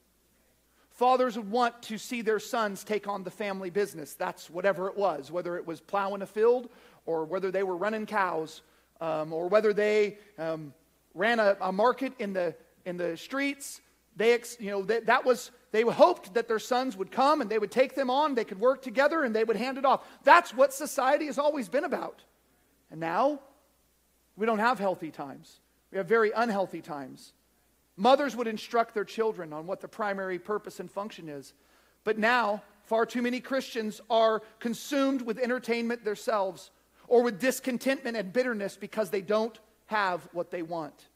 Fathers 0.97 1.37
would 1.37 1.51
want 1.51 1.83
to 1.83 1.99
see 1.99 2.23
their 2.23 2.39
sons 2.39 2.83
take 2.83 3.07
on 3.07 3.23
the 3.23 3.31
family 3.31 3.69
business. 3.69 4.15
That's 4.15 4.49
whatever 4.49 4.89
it 4.89 4.97
was, 4.97 5.31
whether 5.31 5.59
it 5.59 5.67
was 5.67 5.79
plowing 5.79 6.23
a 6.23 6.27
field 6.27 6.71
or 7.05 7.27
whether 7.27 7.51
they 7.51 7.63
were 7.63 7.77
running 7.77 8.07
cows 8.07 8.63
um, 9.03 9.31
or 9.31 9.49
whether 9.49 9.75
they 9.75 10.17
um, 10.39 10.73
ran 11.13 11.39
a, 11.39 11.55
a, 11.61 11.71
market 11.71 12.15
in 12.19 12.33
the, 12.33 12.55
in 12.87 12.97
the 12.97 13.15
streets. 13.19 13.83
They, 14.17 14.39
you 14.59 14.71
know, 14.71 14.83
that, 14.85 15.05
that 15.05 15.27
was, 15.27 15.51
they 15.71 15.83
hoped 15.83 16.33
that 16.33 16.49
their 16.49 16.59
sons 16.59 16.97
would 16.97 17.13
come 17.13 17.43
and 17.43 17.51
they 17.51 17.59
would 17.59 17.71
take 17.71 17.95
them 17.95 18.09
on, 18.09 18.35
they 18.35 18.45
could 18.45 18.59
work 18.59 18.81
together, 18.81 19.23
and 19.23 19.37
they 19.37 19.45
would 19.45 19.57
hand 19.57 19.77
it 19.77 19.85
off. 19.85 20.03
That's 20.25 20.55
what 20.55 20.73
society 20.73 21.27
has 21.27 21.39
always 21.39 21.69
been 21.69 21.85
about. 21.85 22.25
And 22.91 23.01
now, 23.01 23.41
we 24.35 24.47
don't 24.47 24.61
have 24.61 24.79
healthy 24.79 25.11
times. 25.11 25.61
We 25.93 25.99
have 25.99 26.09
very 26.09 26.31
unhealthy 26.35 26.81
times. 26.81 27.35
Mothers 27.97 28.37
would 28.37 28.47
instruct 28.47 28.95
their 28.95 29.05
children 29.05 29.53
on 29.53 29.67
what 29.67 29.81
the 29.81 29.89
primary 29.89 30.39
purpose 30.39 30.81
and 30.81 30.91
function 30.91 31.29
is. 31.29 31.55
But 32.05 32.19
now, 32.19 32.63
far 32.85 33.07
too 33.07 33.23
many 33.23 33.41
Christians 33.41 34.01
are 34.11 34.43
consumed 34.59 35.23
with 35.23 35.39
entertainment 35.39 36.05
themselves 36.05 36.71
or 37.09 37.23
with 37.23 37.41
discontentment 37.41 38.17
and 38.17 38.33
bitterness 38.33 38.77
because 38.77 39.11
they 39.11 39.23
don't 39.23 39.59
have 39.87 40.29
what 40.33 40.51
they 40.51 40.63
want. 40.63 41.09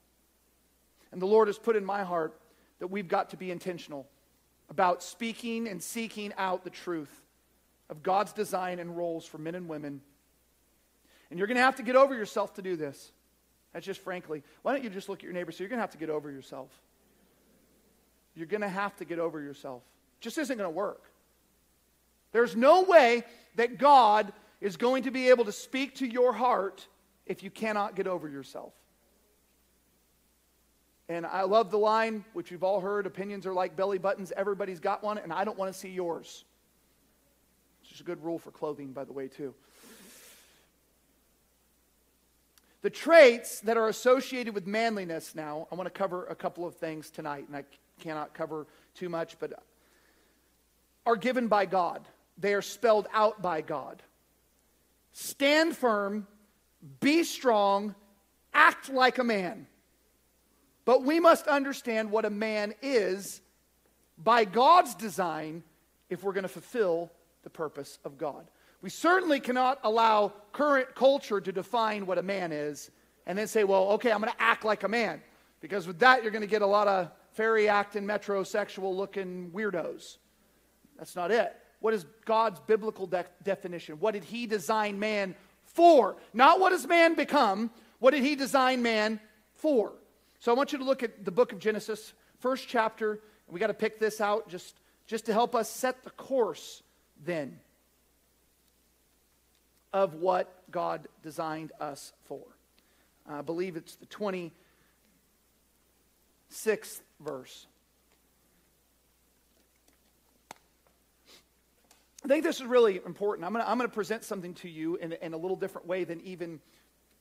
And 1.12 1.21
the 1.21 1.27
Lord 1.27 1.49
has 1.49 1.59
put 1.59 1.77
in 1.77 1.85
my 1.85 2.03
heart 2.03 2.40
that 2.79 2.87
we've 2.87 3.09
got 3.09 3.31
to 3.31 3.37
be 3.37 3.51
intentional 3.51 4.09
about 4.69 5.03
speaking 5.03 5.69
and 5.69 5.83
seeking 5.83 6.33
out 6.38 6.64
the 6.64 6.71
truth 6.71 7.23
of 7.90 8.03
God's 8.03 8.33
design 8.33 8.79
and 8.79 8.97
roles 8.97 9.27
for 9.27 9.38
men 9.38 9.57
and 9.57 9.69
women. 9.69 10.01
And 11.29 11.38
you're 11.38 11.49
going 11.49 11.57
to 11.57 11.62
have 11.62 11.77
to 11.77 11.83
get 11.83 11.97
over 11.97 12.14
yourself 12.14 12.55
to 12.55 12.62
do 12.62 12.77
this. 12.77 13.12
That's 13.72 13.87
just 13.87 14.00
frankly. 14.00 14.42
Why 14.62 14.72
don't 14.72 14.83
you 14.83 14.90
just 14.90 15.09
look 15.09 15.20
at 15.20 15.24
your 15.24 15.33
neighbor? 15.33 15.52
So 15.52 15.62
you're 15.62 15.68
going 15.68 15.78
to 15.78 15.83
have 15.83 15.92
to 15.92 15.98
get 15.98 16.11
over 16.11 16.30
yourself. 16.30 16.70
You're 18.35 18.46
going 18.46 18.62
to 18.62 18.68
have 18.68 18.96
to 18.96 19.04
get 19.04 19.18
over 19.18 19.40
yourself. 19.40 19.83
Just 20.20 20.38
isn't 20.38 20.56
going 20.56 20.68
to 20.68 20.74
work. 20.74 21.04
There's 22.33 22.54
no 22.54 22.83
way 22.83 23.24
that 23.56 23.78
God 23.78 24.33
is 24.61 24.76
going 24.76 25.04
to 25.04 25.11
be 25.11 25.30
able 25.30 25.44
to 25.46 25.52
speak 25.52 25.96
to 25.96 26.06
your 26.06 26.33
heart 26.33 26.87
if 27.26 27.42
you 27.42 27.50
cannot 27.50 27.96
get 27.96 28.06
over 28.06 28.28
yourself. 28.28 28.72
And 31.09 31.26
I 31.26 31.42
love 31.42 31.72
the 31.72 31.78
line, 31.78 32.24
which 32.35 32.52
you've 32.52 32.62
all 32.62 32.80
heard 32.80 33.04
opinions 33.04 33.44
are 33.46 33.52
like 33.52 33.74
belly 33.74 33.98
buttons. 33.98 34.33
Everybody's 34.37 34.78
got 34.78 35.02
one, 35.02 35.18
and 35.18 35.33
I 35.33 35.42
don't 35.42 35.59
want 35.59 35.72
to 35.72 35.78
see 35.78 35.88
yours. 35.88 36.44
It's 37.80 37.90
just 37.90 38.00
a 38.00 38.04
good 38.04 38.22
rule 38.22 38.38
for 38.38 38.52
clothing, 38.52 38.92
by 38.92 39.04
the 39.04 39.12
way, 39.12 39.26
too. 39.26 39.52
The 42.83 42.90
traits 42.90 43.61
that 43.61 43.77
are 43.77 43.88
associated 43.88 44.55
with 44.55 44.66
manliness 44.66 45.35
now, 45.35 45.69
I 45.71 45.75
want 45.75 45.87
to 45.87 45.90
cover 45.90 46.27
a 46.27 46.35
couple 46.35 46.66
of 46.66 46.77
things 46.77 47.11
tonight, 47.11 47.47
and 47.47 47.57
I 47.57 47.64
cannot 48.01 48.33
cover 48.33 48.66
too 48.95 49.09
much, 49.09 49.38
but 49.38 49.53
are 51.07 51.16
given 51.16 51.49
by 51.49 51.66
God. 51.66 52.07
they 52.38 52.55
are 52.55 52.62
spelled 52.62 53.07
out 53.12 53.43
by 53.43 53.61
God. 53.61 54.03
Stand 55.12 55.77
firm, 55.77 56.27
be 57.01 57.23
strong, 57.23 57.95
act 58.55 58.88
like 58.88 59.19
a 59.19 59.25
man. 59.25 59.66
But 60.87 61.05
we 61.05 61.21
must 61.21 61.47
understand 61.47 62.11
what 62.11 62.25
a 62.25 62.31
man 62.31 62.75
is 62.81 63.43
by 64.16 64.45
God's 64.45 64.95
design 64.95 65.62
if 66.09 66.23
we're 66.23 66.33
going 66.33 66.43
to 66.43 66.49
fulfill 66.49 67.12
the 67.43 67.51
purpose 67.51 67.99
of 68.05 68.16
God. 68.16 68.47
We 68.83 68.90
certainly 68.90 69.40
cannot 69.40 69.79
allow 69.85 70.33
current 70.53 70.95
culture 70.95 71.40
to 71.40 71.53
define 71.53 72.07
what 72.07 72.19
a 72.19 72.23
man 72.23 72.53
is 72.53 72.90
and 73.27 73.38
then 73.38 73.47
say, 73.47 73.64
well, 73.64 73.90
okay, 73.93 74.11
I'm 74.11 74.21
going 74.21 74.33
to 74.33 74.43
act 74.43 74.64
like 74.64 74.83
a 74.83 74.88
man. 74.88 75.23
Because 75.61 75.87
with 75.87 75.99
that, 75.99 76.23
you're 76.23 76.33
going 76.33 76.43
to 76.43 76.49
get 76.49 76.62
a 76.62 76.66
lot 76.66 76.88
of 76.88 77.11
fairy 77.33 77.69
acting, 77.69 78.05
metrosexual 78.05 78.95
looking 78.97 79.51
weirdos. 79.55 80.16
That's 80.99 81.14
not 81.14 81.31
it. 81.31 81.55
What 81.81 81.95
is 81.95 82.07
God's 82.25 82.61
biblical 82.61 83.07
de- 83.07 83.27
definition? 83.43 83.97
What 84.01 84.12
did 84.14 84.25
He 84.25 84.47
design 84.47 84.99
man 84.99 85.35
for? 85.64 86.16
Not 86.33 86.61
what 86.61 86.71
does 86.71 86.87
man 86.87 87.14
become, 87.14 87.71
what 87.99 88.12
did 88.12 88.23
He 88.23 88.35
design 88.35 88.83
man 88.83 89.21
for? 89.55 89.93
So 90.38 90.51
I 90.51 90.55
want 90.55 90.73
you 90.73 90.79
to 90.79 90.85
look 90.85 91.03
at 91.03 91.25
the 91.25 91.31
book 91.31 91.53
of 91.53 91.59
Genesis, 91.59 92.14
first 92.38 92.66
chapter, 92.66 93.21
we 93.47 93.61
got 93.61 93.66
to 93.66 93.75
pick 93.75 94.01
this 94.01 94.21
out 94.21 94.49
just, 94.49 94.77
just 95.07 95.27
to 95.27 95.33
help 95.33 95.55
us 95.55 95.71
set 95.71 96.03
the 96.05 96.11
course 96.11 96.83
then 97.23 97.59
of 99.92 100.14
what 100.14 100.62
God 100.70 101.09
designed 101.22 101.72
us 101.81 102.12
for. 102.24 102.42
I 103.29 103.42
believe 103.42 103.76
it's 103.76 103.96
the 103.96 104.07
26th 104.07 104.53
verse. 107.20 107.66
I 112.24 112.29
think 112.29 112.44
this 112.44 112.61
is 112.61 112.66
really 112.66 113.00
important. 113.05 113.46
I'm 113.46 113.53
going 113.55 113.81
to 113.81 113.88
present 113.88 114.24
something 114.24 114.55
to 114.55 114.68
you 114.68 114.96
in, 114.96 115.12
in 115.12 115.33
a 115.33 115.37
little 115.37 115.57
different 115.57 115.87
way 115.87 116.05
than 116.05 116.20
even 116.20 116.61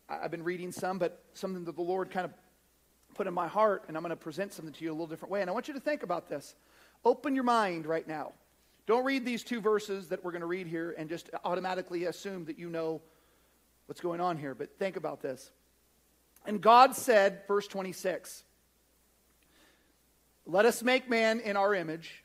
I've 0.09 0.31
been 0.31 0.43
reading 0.43 0.71
some, 0.71 0.97
but 0.97 1.23
something 1.33 1.63
that 1.65 1.75
the 1.75 1.81
Lord 1.81 2.09
kind 2.09 2.25
of 2.25 2.33
put 3.13 3.27
in 3.27 3.33
my 3.33 3.47
heart, 3.47 3.85
and 3.87 3.95
I'm 3.95 4.03
going 4.03 4.09
to 4.09 4.15
present 4.15 4.53
something 4.53 4.73
to 4.73 4.83
you 4.83 4.91
a 4.91 4.93
little 4.93 5.07
different 5.07 5.31
way. 5.31 5.41
And 5.41 5.49
I 5.49 5.53
want 5.53 5.67
you 5.67 5.73
to 5.73 5.79
think 5.79 6.03
about 6.03 6.29
this. 6.29 6.55
Open 7.05 7.35
your 7.35 7.43
mind 7.43 7.85
right 7.85 8.07
now. 8.07 8.33
Don't 8.89 9.05
read 9.05 9.23
these 9.23 9.43
two 9.43 9.61
verses 9.61 10.07
that 10.07 10.23
we're 10.23 10.31
going 10.31 10.41
to 10.41 10.47
read 10.47 10.65
here 10.65 10.95
and 10.97 11.07
just 11.07 11.29
automatically 11.45 12.05
assume 12.05 12.45
that 12.45 12.57
you 12.57 12.71
know 12.71 13.03
what's 13.85 14.01
going 14.01 14.19
on 14.19 14.35
here, 14.35 14.55
but 14.55 14.79
think 14.79 14.95
about 14.95 15.21
this. 15.21 15.51
And 16.47 16.59
God 16.59 16.95
said, 16.95 17.43
verse 17.47 17.67
26, 17.67 18.43
Let 20.47 20.65
us 20.65 20.81
make 20.81 21.07
man 21.07 21.39
in 21.39 21.55
our 21.55 21.75
image, 21.75 22.23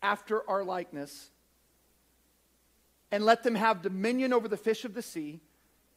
after 0.00 0.48
our 0.48 0.62
likeness, 0.62 1.28
and 3.10 3.24
let 3.24 3.42
them 3.42 3.56
have 3.56 3.82
dominion 3.82 4.32
over 4.32 4.46
the 4.46 4.56
fish 4.56 4.84
of 4.84 4.94
the 4.94 5.02
sea, 5.02 5.40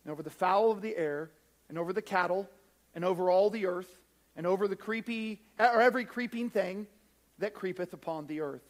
and 0.04 0.12
over 0.12 0.24
the 0.24 0.32
fowl 0.32 0.72
of 0.72 0.82
the 0.82 0.98
air, 0.98 1.30
and 1.70 1.78
over 1.78 1.94
the 1.94 2.02
cattle, 2.02 2.50
and 2.96 3.06
over 3.06 3.30
all 3.30 3.52
the 3.52 3.68
earth, 3.68 4.00
and 4.36 4.48
over 4.48 4.68
the 4.68 4.76
creepy, 4.76 5.44
or 5.60 5.82
every 5.84 6.04
creeping 6.04 6.50
thing 6.50 6.88
that 7.38 7.54
creepeth 7.54 7.94
upon 7.94 8.26
the 8.26 8.42
earth. 8.42 8.69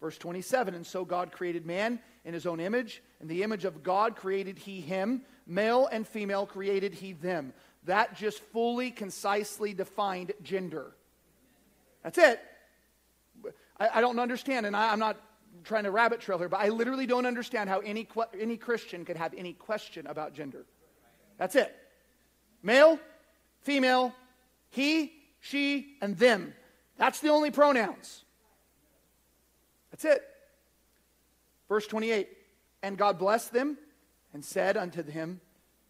Verse 0.00 0.18
27 0.18 0.74
And 0.74 0.86
so 0.86 1.04
God 1.04 1.32
created 1.32 1.66
man 1.66 2.00
in 2.24 2.34
his 2.34 2.46
own 2.46 2.60
image. 2.60 3.02
In 3.20 3.28
the 3.28 3.42
image 3.42 3.64
of 3.64 3.82
God 3.82 4.16
created 4.16 4.58
he 4.58 4.80
him. 4.80 5.22
Male 5.46 5.88
and 5.90 6.06
female 6.06 6.46
created 6.46 6.94
he 6.94 7.12
them. 7.12 7.52
That 7.84 8.16
just 8.16 8.40
fully, 8.40 8.90
concisely 8.90 9.74
defined 9.74 10.32
gender. 10.42 10.92
That's 12.02 12.18
it. 12.18 12.40
I, 13.78 13.88
I 13.94 14.00
don't 14.00 14.18
understand, 14.18 14.66
and 14.66 14.76
I, 14.76 14.92
I'm 14.92 14.98
not 14.98 15.18
trying 15.64 15.84
to 15.84 15.90
rabbit 15.90 16.20
trail 16.20 16.38
here, 16.38 16.48
but 16.48 16.60
I 16.60 16.68
literally 16.68 17.06
don't 17.06 17.26
understand 17.26 17.68
how 17.68 17.80
any, 17.80 18.06
any 18.38 18.56
Christian 18.56 19.04
could 19.04 19.16
have 19.16 19.34
any 19.36 19.52
question 19.52 20.06
about 20.06 20.34
gender. 20.34 20.66
That's 21.38 21.56
it. 21.56 21.74
Male, 22.62 22.98
female, 23.62 24.14
he, 24.68 25.12
she, 25.40 25.96
and 26.02 26.16
them. 26.16 26.54
That's 26.98 27.20
the 27.20 27.30
only 27.30 27.50
pronouns. 27.50 28.24
That's 30.00 30.16
it. 30.16 30.24
Verse 31.68 31.86
28 31.86 32.28
And 32.82 32.96
God 32.96 33.18
blessed 33.18 33.52
them 33.52 33.76
and 34.32 34.44
said 34.44 34.76
unto 34.76 35.02
him, 35.02 35.40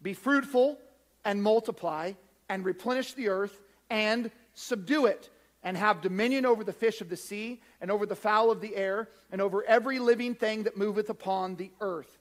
Be 0.01 0.13
fruitful 0.13 0.77
and 1.23 1.41
multiply 1.41 2.13
and 2.49 2.65
replenish 2.65 3.13
the 3.13 3.29
earth 3.29 3.57
and 3.89 4.31
subdue 4.53 5.05
it 5.05 5.29
and 5.63 5.77
have 5.77 6.01
dominion 6.01 6.45
over 6.45 6.63
the 6.63 6.73
fish 6.73 7.01
of 7.01 7.09
the 7.09 7.15
sea 7.15 7.61
and 7.79 7.91
over 7.91 8.05
the 8.05 8.15
fowl 8.15 8.51
of 8.51 8.61
the 8.61 8.75
air 8.75 9.09
and 9.31 9.41
over 9.41 9.63
every 9.63 9.99
living 9.99 10.35
thing 10.35 10.63
that 10.63 10.75
moveth 10.75 11.09
upon 11.09 11.55
the 11.55 11.71
earth. 11.79 12.17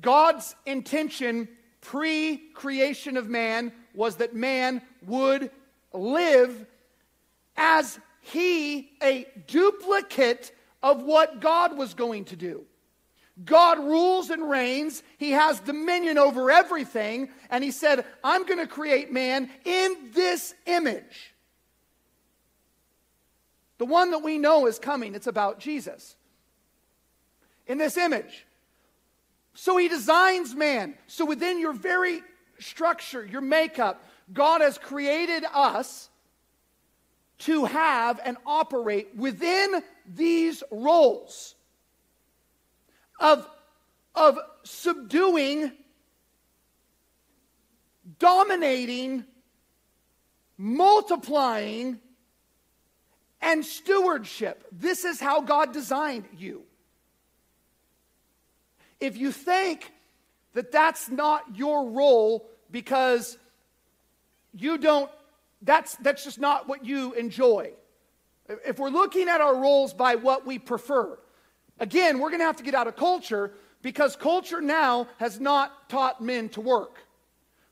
God's 0.00 0.54
intention 0.66 1.48
pre 1.80 2.36
creation 2.36 3.16
of 3.16 3.28
man 3.28 3.72
was 3.94 4.16
that 4.16 4.34
man 4.34 4.82
would 5.06 5.50
live 5.92 6.66
as 7.56 7.98
he, 8.24 8.90
a 9.02 9.26
duplicate 9.46 10.50
of 10.82 11.02
what 11.02 11.40
God 11.40 11.76
was 11.76 11.92
going 11.92 12.24
to 12.26 12.36
do. 12.36 12.64
God 13.44 13.78
rules 13.78 14.30
and 14.30 14.48
reigns. 14.48 15.02
He 15.18 15.32
has 15.32 15.60
dominion 15.60 16.16
over 16.16 16.50
everything. 16.50 17.28
And 17.50 17.62
he 17.62 17.70
said, 17.70 18.06
I'm 18.22 18.46
going 18.46 18.60
to 18.60 18.66
create 18.66 19.12
man 19.12 19.50
in 19.64 19.96
this 20.14 20.54
image. 20.66 21.34
The 23.76 23.86
one 23.86 24.12
that 24.12 24.20
we 24.20 24.38
know 24.38 24.66
is 24.66 24.78
coming, 24.78 25.14
it's 25.14 25.26
about 25.26 25.58
Jesus. 25.58 26.16
In 27.66 27.76
this 27.76 27.98
image. 27.98 28.46
So 29.52 29.76
he 29.76 29.88
designs 29.88 30.54
man. 30.54 30.94
So 31.08 31.26
within 31.26 31.60
your 31.60 31.74
very 31.74 32.22
structure, 32.58 33.26
your 33.26 33.42
makeup, 33.42 34.02
God 34.32 34.62
has 34.62 34.78
created 34.78 35.44
us 35.52 36.08
to 37.38 37.64
have 37.64 38.20
and 38.24 38.36
operate 38.46 39.14
within 39.16 39.82
these 40.06 40.62
roles 40.70 41.54
of, 43.18 43.48
of 44.14 44.38
subduing, 44.62 45.72
dominating, 48.18 49.24
multiplying, 50.56 51.98
and 53.40 53.64
stewardship. 53.64 54.64
This 54.72 55.04
is 55.04 55.20
how 55.20 55.40
God 55.40 55.72
designed 55.72 56.24
you. 56.36 56.62
If 59.00 59.18
you 59.18 59.32
think 59.32 59.92
that 60.54 60.72
that's 60.72 61.10
not 61.10 61.56
your 61.56 61.90
role 61.90 62.48
because 62.70 63.36
you 64.54 64.78
don't, 64.78 65.10
that's, 65.64 65.96
that's 65.96 66.24
just 66.24 66.38
not 66.38 66.68
what 66.68 66.84
you 66.84 67.12
enjoy. 67.14 67.72
If 68.66 68.78
we're 68.78 68.90
looking 68.90 69.28
at 69.28 69.40
our 69.40 69.56
roles 69.56 69.92
by 69.92 70.14
what 70.14 70.46
we 70.46 70.58
prefer, 70.58 71.18
Again, 71.80 72.18
we're 72.18 72.30
going 72.30 72.40
to 72.40 72.46
have 72.46 72.56
to 72.56 72.62
get 72.62 72.74
out 72.74 72.86
of 72.86 72.96
culture 72.96 73.52
because 73.82 74.16
culture 74.16 74.60
now 74.60 75.08
has 75.18 75.40
not 75.40 75.88
taught 75.88 76.22
men 76.22 76.48
to 76.50 76.60
work. 76.60 76.98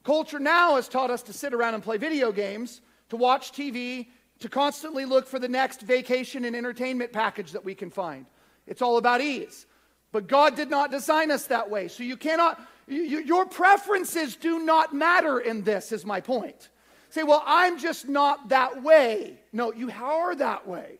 Culture 0.04 0.40
now 0.40 0.74
has 0.76 0.88
taught 0.88 1.10
us 1.10 1.22
to 1.24 1.32
sit 1.32 1.54
around 1.54 1.74
and 1.74 1.82
play 1.82 1.96
video 1.96 2.32
games, 2.32 2.80
to 3.10 3.16
watch 3.16 3.52
TV, 3.52 4.08
to 4.40 4.48
constantly 4.48 5.04
look 5.04 5.28
for 5.28 5.38
the 5.38 5.48
next 5.48 5.82
vacation 5.82 6.44
and 6.44 6.56
entertainment 6.56 7.12
package 7.12 7.52
that 7.52 7.64
we 7.64 7.74
can 7.74 7.90
find. 7.90 8.26
It's 8.66 8.82
all 8.82 8.98
about 8.98 9.20
ease. 9.20 9.66
But 10.10 10.26
God 10.26 10.56
did 10.56 10.68
not 10.68 10.90
design 10.90 11.30
us 11.30 11.46
that 11.46 11.70
way. 11.70 11.86
So 11.86 12.02
you 12.02 12.16
cannot, 12.16 12.60
you, 12.88 13.20
your 13.20 13.46
preferences 13.46 14.34
do 14.34 14.58
not 14.64 14.92
matter 14.92 15.38
in 15.38 15.62
this, 15.62 15.92
is 15.92 16.04
my 16.04 16.20
point. 16.20 16.68
Say, 17.12 17.24
well, 17.24 17.42
I'm 17.44 17.78
just 17.78 18.08
not 18.08 18.48
that 18.48 18.82
way. 18.82 19.38
No, 19.52 19.70
you 19.70 19.90
are 19.90 20.34
that 20.34 20.66
way. 20.66 20.98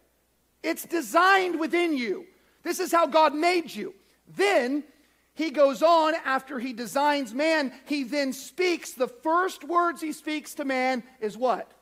It's 0.63 0.85
designed 0.85 1.59
within 1.59 1.97
you. 1.97 2.27
This 2.63 2.81
is 2.81 2.93
how 2.93 3.07
God 3.07 3.35
made 3.35 3.75
you. 3.75 3.95
Then 4.29 4.85
he 5.33 5.51
goes 5.51 5.83
on 5.83 6.13
after 6.27 6.59
he 6.59 6.75
designs 6.75 7.33
man, 7.33 7.73
he 7.87 8.03
then 8.03 8.35
speaks. 8.35 8.93
The 8.93 9.09
first 9.09 9.65
words 9.65 10.03
he 10.03 10.13
speaks 10.13 10.53
to 10.57 10.67
man 10.67 11.03
is 11.19 11.39
what? 11.39 11.73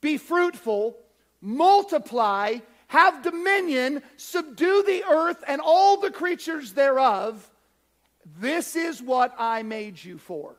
Be 0.00 0.16
fruitful, 0.16 0.96
multiply, 1.42 2.60
have 2.86 3.22
dominion, 3.22 4.02
subdue 4.16 4.84
the 4.86 5.04
earth 5.04 5.44
and 5.46 5.60
all 5.62 6.00
the 6.00 6.10
creatures 6.10 6.72
thereof. 6.72 7.50
This 8.40 8.74
is 8.74 9.02
what 9.02 9.34
I 9.38 9.62
made 9.64 10.02
you 10.02 10.16
for. 10.16 10.56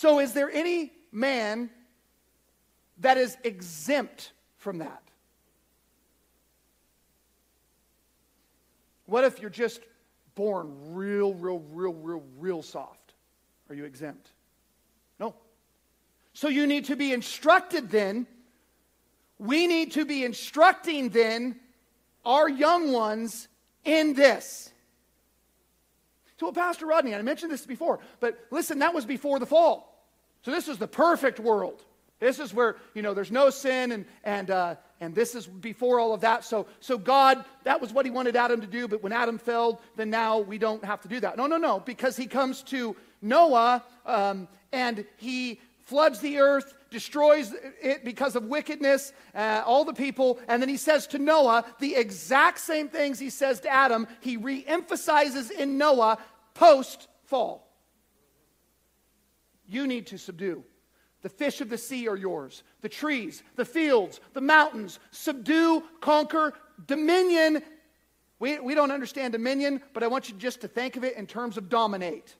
So, 0.00 0.18
is 0.18 0.32
there 0.32 0.50
any 0.50 0.92
man 1.12 1.68
that 3.00 3.18
is 3.18 3.36
exempt 3.44 4.32
from 4.56 4.78
that? 4.78 5.02
What 9.04 9.24
if 9.24 9.42
you're 9.42 9.50
just 9.50 9.82
born 10.34 10.94
real, 10.94 11.34
real, 11.34 11.58
real, 11.58 11.92
real, 11.92 12.22
real 12.38 12.62
soft? 12.62 13.12
Are 13.68 13.74
you 13.74 13.84
exempt? 13.84 14.30
No. 15.18 15.34
So 16.32 16.48
you 16.48 16.66
need 16.66 16.86
to 16.86 16.96
be 16.96 17.12
instructed 17.12 17.90
then. 17.90 18.26
We 19.38 19.66
need 19.66 19.92
to 19.92 20.06
be 20.06 20.24
instructing 20.24 21.10
then 21.10 21.60
our 22.24 22.48
young 22.48 22.90
ones 22.90 23.48
in 23.84 24.14
this. 24.14 24.72
So, 26.38 26.52
Pastor 26.52 26.86
Rodney, 26.86 27.14
I 27.14 27.20
mentioned 27.20 27.52
this 27.52 27.66
before, 27.66 28.00
but 28.18 28.38
listen, 28.50 28.78
that 28.78 28.94
was 28.94 29.04
before 29.04 29.38
the 29.38 29.44
fall. 29.44 29.89
So, 30.42 30.50
this 30.50 30.68
is 30.68 30.78
the 30.78 30.88
perfect 30.88 31.40
world. 31.40 31.84
This 32.18 32.38
is 32.38 32.52
where, 32.52 32.76
you 32.94 33.00
know, 33.00 33.14
there's 33.14 33.30
no 33.30 33.48
sin, 33.48 33.92
and, 33.92 34.04
and, 34.24 34.50
uh, 34.50 34.74
and 35.00 35.14
this 35.14 35.34
is 35.34 35.46
before 35.46 35.98
all 35.98 36.12
of 36.12 36.20
that. 36.20 36.44
So, 36.44 36.66
so, 36.80 36.98
God, 36.98 37.44
that 37.64 37.80
was 37.80 37.92
what 37.92 38.04
He 38.04 38.10
wanted 38.10 38.36
Adam 38.36 38.60
to 38.60 38.66
do, 38.66 38.86
but 38.86 39.02
when 39.02 39.12
Adam 39.12 39.38
failed, 39.38 39.78
then 39.96 40.10
now 40.10 40.38
we 40.38 40.58
don't 40.58 40.84
have 40.84 41.00
to 41.02 41.08
do 41.08 41.20
that. 41.20 41.36
No, 41.36 41.46
no, 41.46 41.56
no, 41.56 41.80
because 41.80 42.16
He 42.16 42.26
comes 42.26 42.62
to 42.64 42.94
Noah 43.22 43.82
um, 44.04 44.48
and 44.72 45.04
He 45.16 45.60
floods 45.90 46.20
the 46.20 46.38
earth, 46.38 46.74
destroys 46.90 47.52
it 47.82 48.04
because 48.04 48.36
of 48.36 48.44
wickedness, 48.44 49.12
uh, 49.34 49.62
all 49.66 49.84
the 49.84 49.92
people, 49.92 50.38
and 50.46 50.62
then 50.62 50.68
he 50.68 50.76
says 50.76 51.06
to 51.08 51.18
Noah 51.18 51.64
the 51.80 51.96
exact 51.96 52.60
same 52.60 52.88
things 52.88 53.18
he 53.18 53.28
says 53.28 53.58
to 53.60 53.68
Adam. 53.68 54.06
He 54.20 54.36
re 54.36 54.64
emphasizes 54.68 55.50
in 55.50 55.78
Noah 55.78 56.18
post 56.54 57.08
fall. 57.24 57.69
You 59.70 59.86
need 59.86 60.08
to 60.08 60.18
subdue. 60.18 60.64
The 61.22 61.28
fish 61.28 61.60
of 61.60 61.68
the 61.68 61.78
sea 61.78 62.08
are 62.08 62.16
yours, 62.16 62.64
the 62.80 62.88
trees, 62.88 63.42
the 63.54 63.64
fields, 63.64 64.20
the 64.32 64.40
mountains. 64.40 64.98
Subdue, 65.12 65.84
conquer, 66.00 66.54
dominion. 66.86 67.62
We, 68.40 68.58
we 68.58 68.74
don't 68.74 68.90
understand 68.90 69.32
dominion, 69.32 69.80
but 69.92 70.02
I 70.02 70.08
want 70.08 70.28
you 70.28 70.34
just 70.34 70.62
to 70.62 70.68
think 70.68 70.96
of 70.96 71.04
it 71.04 71.16
in 71.16 71.26
terms 71.26 71.56
of 71.56 71.68
dominate. 71.68 72.34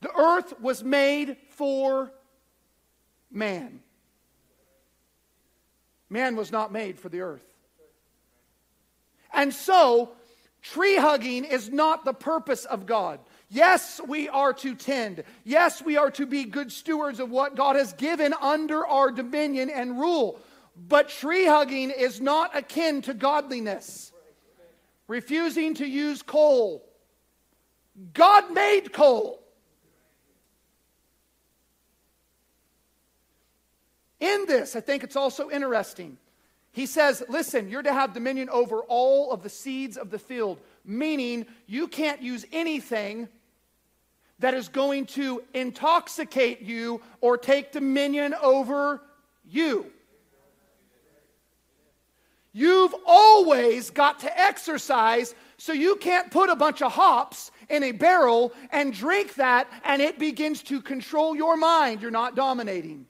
The 0.00 0.14
earth 0.16 0.58
was 0.60 0.82
made 0.82 1.36
for 1.50 2.12
man. 3.30 3.80
Man 6.08 6.36
was 6.36 6.50
not 6.50 6.72
made 6.72 6.98
for 6.98 7.08
the 7.08 7.20
earth. 7.20 7.44
And 9.34 9.52
so, 9.52 10.12
tree 10.62 10.96
hugging 10.96 11.44
is 11.44 11.68
not 11.68 12.04
the 12.04 12.14
purpose 12.14 12.64
of 12.64 12.86
God. 12.86 13.18
Yes, 13.48 14.00
we 14.06 14.28
are 14.28 14.52
to 14.54 14.74
tend. 14.74 15.22
Yes, 15.44 15.80
we 15.80 15.96
are 15.96 16.10
to 16.12 16.26
be 16.26 16.44
good 16.44 16.72
stewards 16.72 17.20
of 17.20 17.30
what 17.30 17.54
God 17.54 17.76
has 17.76 17.92
given 17.92 18.34
under 18.40 18.84
our 18.84 19.10
dominion 19.12 19.70
and 19.70 20.00
rule. 20.00 20.40
But 20.76 21.08
tree 21.08 21.46
hugging 21.46 21.90
is 21.90 22.20
not 22.20 22.56
akin 22.56 23.02
to 23.02 23.14
godliness. 23.14 24.12
Refusing 25.06 25.74
to 25.74 25.86
use 25.86 26.22
coal. 26.22 26.84
God 28.12 28.52
made 28.52 28.92
coal. 28.92 29.40
In 34.18 34.46
this, 34.46 34.74
I 34.74 34.80
think 34.80 35.04
it's 35.04 35.16
also 35.16 35.50
interesting. 35.50 36.18
He 36.76 36.84
says, 36.84 37.22
listen, 37.30 37.70
you're 37.70 37.82
to 37.82 37.92
have 37.94 38.12
dominion 38.12 38.50
over 38.50 38.80
all 38.80 39.32
of 39.32 39.42
the 39.42 39.48
seeds 39.48 39.96
of 39.96 40.10
the 40.10 40.18
field, 40.18 40.60
meaning 40.84 41.46
you 41.66 41.88
can't 41.88 42.20
use 42.20 42.44
anything 42.52 43.28
that 44.40 44.52
is 44.52 44.68
going 44.68 45.06
to 45.06 45.42
intoxicate 45.54 46.60
you 46.60 47.00
or 47.22 47.38
take 47.38 47.72
dominion 47.72 48.34
over 48.42 49.00
you. 49.48 49.86
You've 52.52 52.94
always 53.06 53.88
got 53.88 54.18
to 54.18 54.38
exercise, 54.38 55.34
so 55.56 55.72
you 55.72 55.96
can't 55.96 56.30
put 56.30 56.50
a 56.50 56.56
bunch 56.56 56.82
of 56.82 56.92
hops 56.92 57.52
in 57.70 57.84
a 57.84 57.92
barrel 57.92 58.52
and 58.70 58.92
drink 58.92 59.36
that 59.36 59.66
and 59.82 60.02
it 60.02 60.18
begins 60.18 60.62
to 60.64 60.82
control 60.82 61.34
your 61.34 61.56
mind. 61.56 62.02
You're 62.02 62.10
not 62.10 62.36
dominating. 62.36 63.06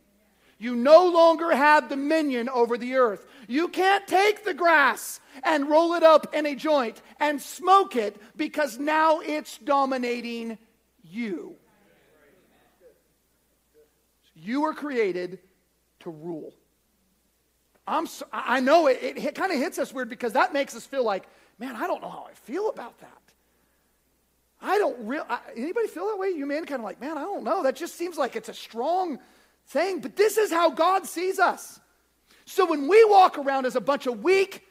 You 0.59 0.75
no 0.75 1.09
longer 1.09 1.55
have 1.55 1.89
dominion 1.89 2.49
over 2.49 2.79
the 2.79 2.95
earth. 2.95 3.27
You 3.47 3.69
can't 3.69 4.07
take 4.07 4.45
the 4.45 4.55
grass 4.55 5.21
and 5.45 5.69
roll 5.69 5.95
it 5.95 6.03
up 6.03 6.35
in 6.35 6.47
a 6.47 6.55
joint 6.55 7.01
and 7.21 7.41
smoke 7.41 7.95
it 7.95 8.17
because 8.37 8.79
now 8.79 9.21
it's 9.21 9.59
dominating 9.59 10.59
you. 11.03 11.57
You 14.35 14.63
were 14.63 14.75
created 14.75 15.41
to 16.01 16.11
rule. 16.11 16.55
I'm 17.87 18.07
so, 18.07 18.27
I 18.33 18.61
know 18.61 18.89
it, 18.89 18.99
it, 19.03 19.19
it 19.19 19.35
kind 19.35 19.53
of 19.53 19.59
hits 19.59 19.79
us 19.79 19.93
weird 19.93 20.09
because 20.09 20.33
that 20.33 20.53
makes 20.53 20.75
us 20.75 20.85
feel 20.85 21.05
like, 21.05 21.25
man, 21.59 21.77
I 21.77 21.87
don't 21.87 22.03
know 22.03 22.11
how 22.11 22.27
I 22.31 22.35
feel 22.35 22.69
about 22.69 22.99
that. 23.01 23.11
I 24.61 24.79
don't 24.79 25.07
really, 25.07 25.25
anybody 25.55 25.87
feel 25.89 26.07
that 26.07 26.19
way? 26.19 26.31
You 26.31 26.47
men 26.47 26.65
kind 26.65 26.81
of 26.81 26.85
like, 26.85 27.01
man, 27.01 27.19
I 27.19 27.23
don't 27.23 27.45
know. 27.45 27.63
That 27.63 27.77
just 27.77 27.95
seems 27.97 28.17
like 28.17 28.37
it's 28.37 28.49
a 28.49 28.55
strong 28.55 29.19
thing, 29.67 30.01
but 30.01 30.17
this 30.17 30.37
is 30.37 30.51
how 30.51 30.71
God 30.71 31.07
sees 31.07 31.39
us. 31.39 31.81
So 32.45 32.67
when 32.67 32.89
we 32.89 33.05
walk 33.05 33.39
around 33.39 33.67
as 33.67 33.77
a 33.77 33.81
bunch 33.81 34.07
of 34.07 34.23
weak, 34.23 34.63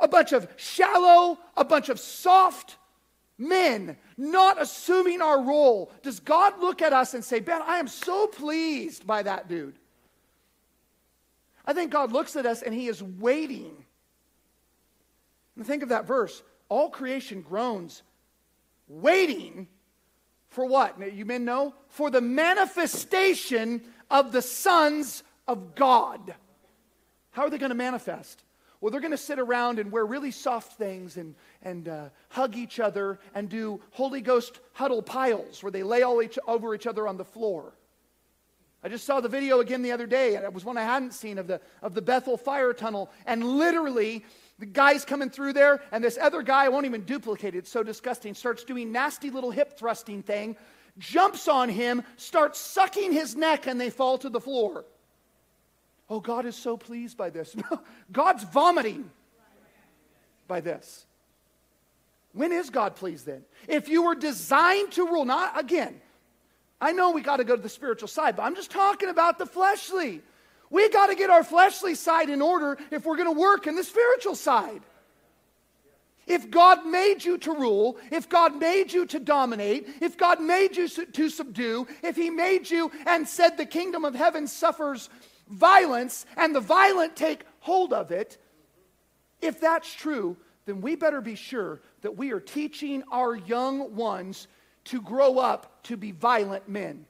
a 0.00 0.08
bunch 0.08 0.32
of 0.32 0.48
shallow, 0.56 1.38
a 1.56 1.64
bunch 1.64 1.88
of 1.88 2.00
soft 2.00 2.76
men, 3.38 3.96
not 4.16 4.60
assuming 4.60 5.22
our 5.22 5.40
role, 5.40 5.92
does 6.02 6.18
God 6.20 6.60
look 6.60 6.82
at 6.82 6.92
us 6.92 7.14
and 7.14 7.24
say, 7.24 7.40
Ben, 7.40 7.62
I 7.62 7.76
am 7.76 7.88
so 7.88 8.26
pleased 8.26 9.06
by 9.06 9.22
that 9.22 9.48
dude? 9.48 9.78
I 11.64 11.72
think 11.72 11.92
God 11.92 12.12
looks 12.12 12.34
at 12.34 12.46
us 12.46 12.62
and 12.62 12.74
he 12.74 12.88
is 12.88 13.02
waiting. 13.02 13.84
And 15.56 15.66
think 15.66 15.82
of 15.82 15.90
that 15.90 16.06
verse 16.06 16.42
all 16.68 16.88
creation 16.88 17.42
groans, 17.42 18.02
waiting 18.88 19.68
for 20.52 20.66
what? 20.66 21.14
You 21.14 21.24
men 21.24 21.44
know? 21.44 21.74
For 21.88 22.10
the 22.10 22.20
manifestation 22.20 23.82
of 24.10 24.32
the 24.32 24.42
sons 24.42 25.22
of 25.48 25.74
God. 25.74 26.34
How 27.30 27.42
are 27.42 27.50
they 27.50 27.58
going 27.58 27.70
to 27.70 27.74
manifest? 27.74 28.44
Well, 28.80 28.90
they're 28.90 29.00
going 29.00 29.12
to 29.12 29.16
sit 29.16 29.38
around 29.38 29.78
and 29.78 29.90
wear 29.90 30.04
really 30.04 30.30
soft 30.30 30.76
things 30.76 31.16
and, 31.16 31.34
and 31.62 31.88
uh, 31.88 32.08
hug 32.28 32.56
each 32.56 32.80
other 32.80 33.18
and 33.34 33.48
do 33.48 33.80
Holy 33.92 34.20
Ghost 34.20 34.60
huddle 34.72 35.02
piles 35.02 35.62
where 35.62 35.72
they 35.72 35.82
lay 35.82 36.02
all 36.02 36.20
each, 36.20 36.38
over 36.46 36.74
each 36.74 36.86
other 36.86 37.08
on 37.08 37.16
the 37.16 37.24
floor. 37.24 37.72
I 38.84 38.88
just 38.88 39.06
saw 39.06 39.20
the 39.20 39.28
video 39.28 39.60
again 39.60 39.82
the 39.82 39.92
other 39.92 40.06
day, 40.06 40.34
and 40.34 40.44
it 40.44 40.52
was 40.52 40.64
one 40.64 40.76
I 40.76 40.82
hadn't 40.82 41.14
seen 41.14 41.38
of 41.38 41.46
the, 41.46 41.60
of 41.80 41.94
the 41.94 42.02
Bethel 42.02 42.36
fire 42.36 42.72
tunnel. 42.72 43.10
And 43.24 43.44
literally, 43.44 44.24
the 44.58 44.66
guy's 44.66 45.04
coming 45.04 45.30
through 45.30 45.54
there, 45.54 45.82
and 45.90 46.02
this 46.02 46.18
other 46.20 46.42
guy, 46.42 46.66
I 46.66 46.68
won't 46.68 46.86
even 46.86 47.02
duplicate 47.02 47.54
it, 47.54 47.58
it's 47.58 47.70
so 47.70 47.82
disgusting, 47.82 48.34
starts 48.34 48.64
doing 48.64 48.92
nasty 48.92 49.30
little 49.30 49.50
hip 49.50 49.78
thrusting 49.78 50.22
thing, 50.22 50.56
jumps 50.98 51.48
on 51.48 51.68
him, 51.68 52.02
starts 52.16 52.58
sucking 52.58 53.12
his 53.12 53.34
neck, 53.34 53.66
and 53.66 53.80
they 53.80 53.90
fall 53.90 54.18
to 54.18 54.28
the 54.28 54.40
floor. 54.40 54.84
Oh, 56.08 56.20
God 56.20 56.44
is 56.44 56.56
so 56.56 56.76
pleased 56.76 57.16
by 57.16 57.30
this. 57.30 57.56
God's 58.12 58.44
vomiting 58.44 59.10
by 60.46 60.60
this. 60.60 61.06
When 62.34 62.52
is 62.52 62.70
God 62.70 62.96
pleased 62.96 63.26
then? 63.26 63.44
If 63.68 63.88
you 63.88 64.04
were 64.04 64.14
designed 64.14 64.92
to 64.92 65.06
rule, 65.06 65.24
not 65.24 65.58
again, 65.58 66.00
I 66.80 66.92
know 66.92 67.12
we 67.12 67.20
got 67.20 67.36
to 67.36 67.44
go 67.44 67.54
to 67.54 67.62
the 67.62 67.68
spiritual 67.68 68.08
side, 68.08 68.36
but 68.36 68.42
I'm 68.42 68.54
just 68.54 68.70
talking 68.70 69.08
about 69.08 69.38
the 69.38 69.46
fleshly. 69.46 70.20
We 70.72 70.88
got 70.88 71.08
to 71.08 71.14
get 71.14 71.28
our 71.28 71.44
fleshly 71.44 71.94
side 71.94 72.30
in 72.30 72.40
order 72.40 72.78
if 72.90 73.04
we're 73.04 73.18
going 73.18 73.32
to 73.32 73.38
work 73.38 73.66
in 73.66 73.76
the 73.76 73.84
spiritual 73.84 74.34
side. 74.34 74.80
If 76.26 76.50
God 76.50 76.86
made 76.86 77.22
you 77.22 77.36
to 77.38 77.52
rule, 77.52 77.98
if 78.10 78.26
God 78.26 78.56
made 78.56 78.90
you 78.90 79.04
to 79.06 79.20
dominate, 79.20 79.86
if 80.00 80.16
God 80.16 80.40
made 80.40 80.74
you 80.76 80.88
to 80.88 81.28
subdue, 81.28 81.86
if 82.02 82.16
He 82.16 82.30
made 82.30 82.70
you 82.70 82.90
and 83.06 83.28
said 83.28 83.58
the 83.58 83.66
kingdom 83.66 84.06
of 84.06 84.14
heaven 84.14 84.46
suffers 84.46 85.10
violence 85.46 86.24
and 86.38 86.54
the 86.54 86.60
violent 86.60 87.16
take 87.16 87.44
hold 87.60 87.92
of 87.92 88.10
it, 88.10 88.38
if 89.42 89.60
that's 89.60 89.92
true, 89.92 90.38
then 90.64 90.80
we 90.80 90.96
better 90.96 91.20
be 91.20 91.34
sure 91.34 91.82
that 92.00 92.16
we 92.16 92.32
are 92.32 92.40
teaching 92.40 93.02
our 93.12 93.36
young 93.36 93.94
ones 93.94 94.48
to 94.84 95.02
grow 95.02 95.38
up 95.38 95.82
to 95.82 95.98
be 95.98 96.12
violent 96.12 96.66
men. 96.66 97.04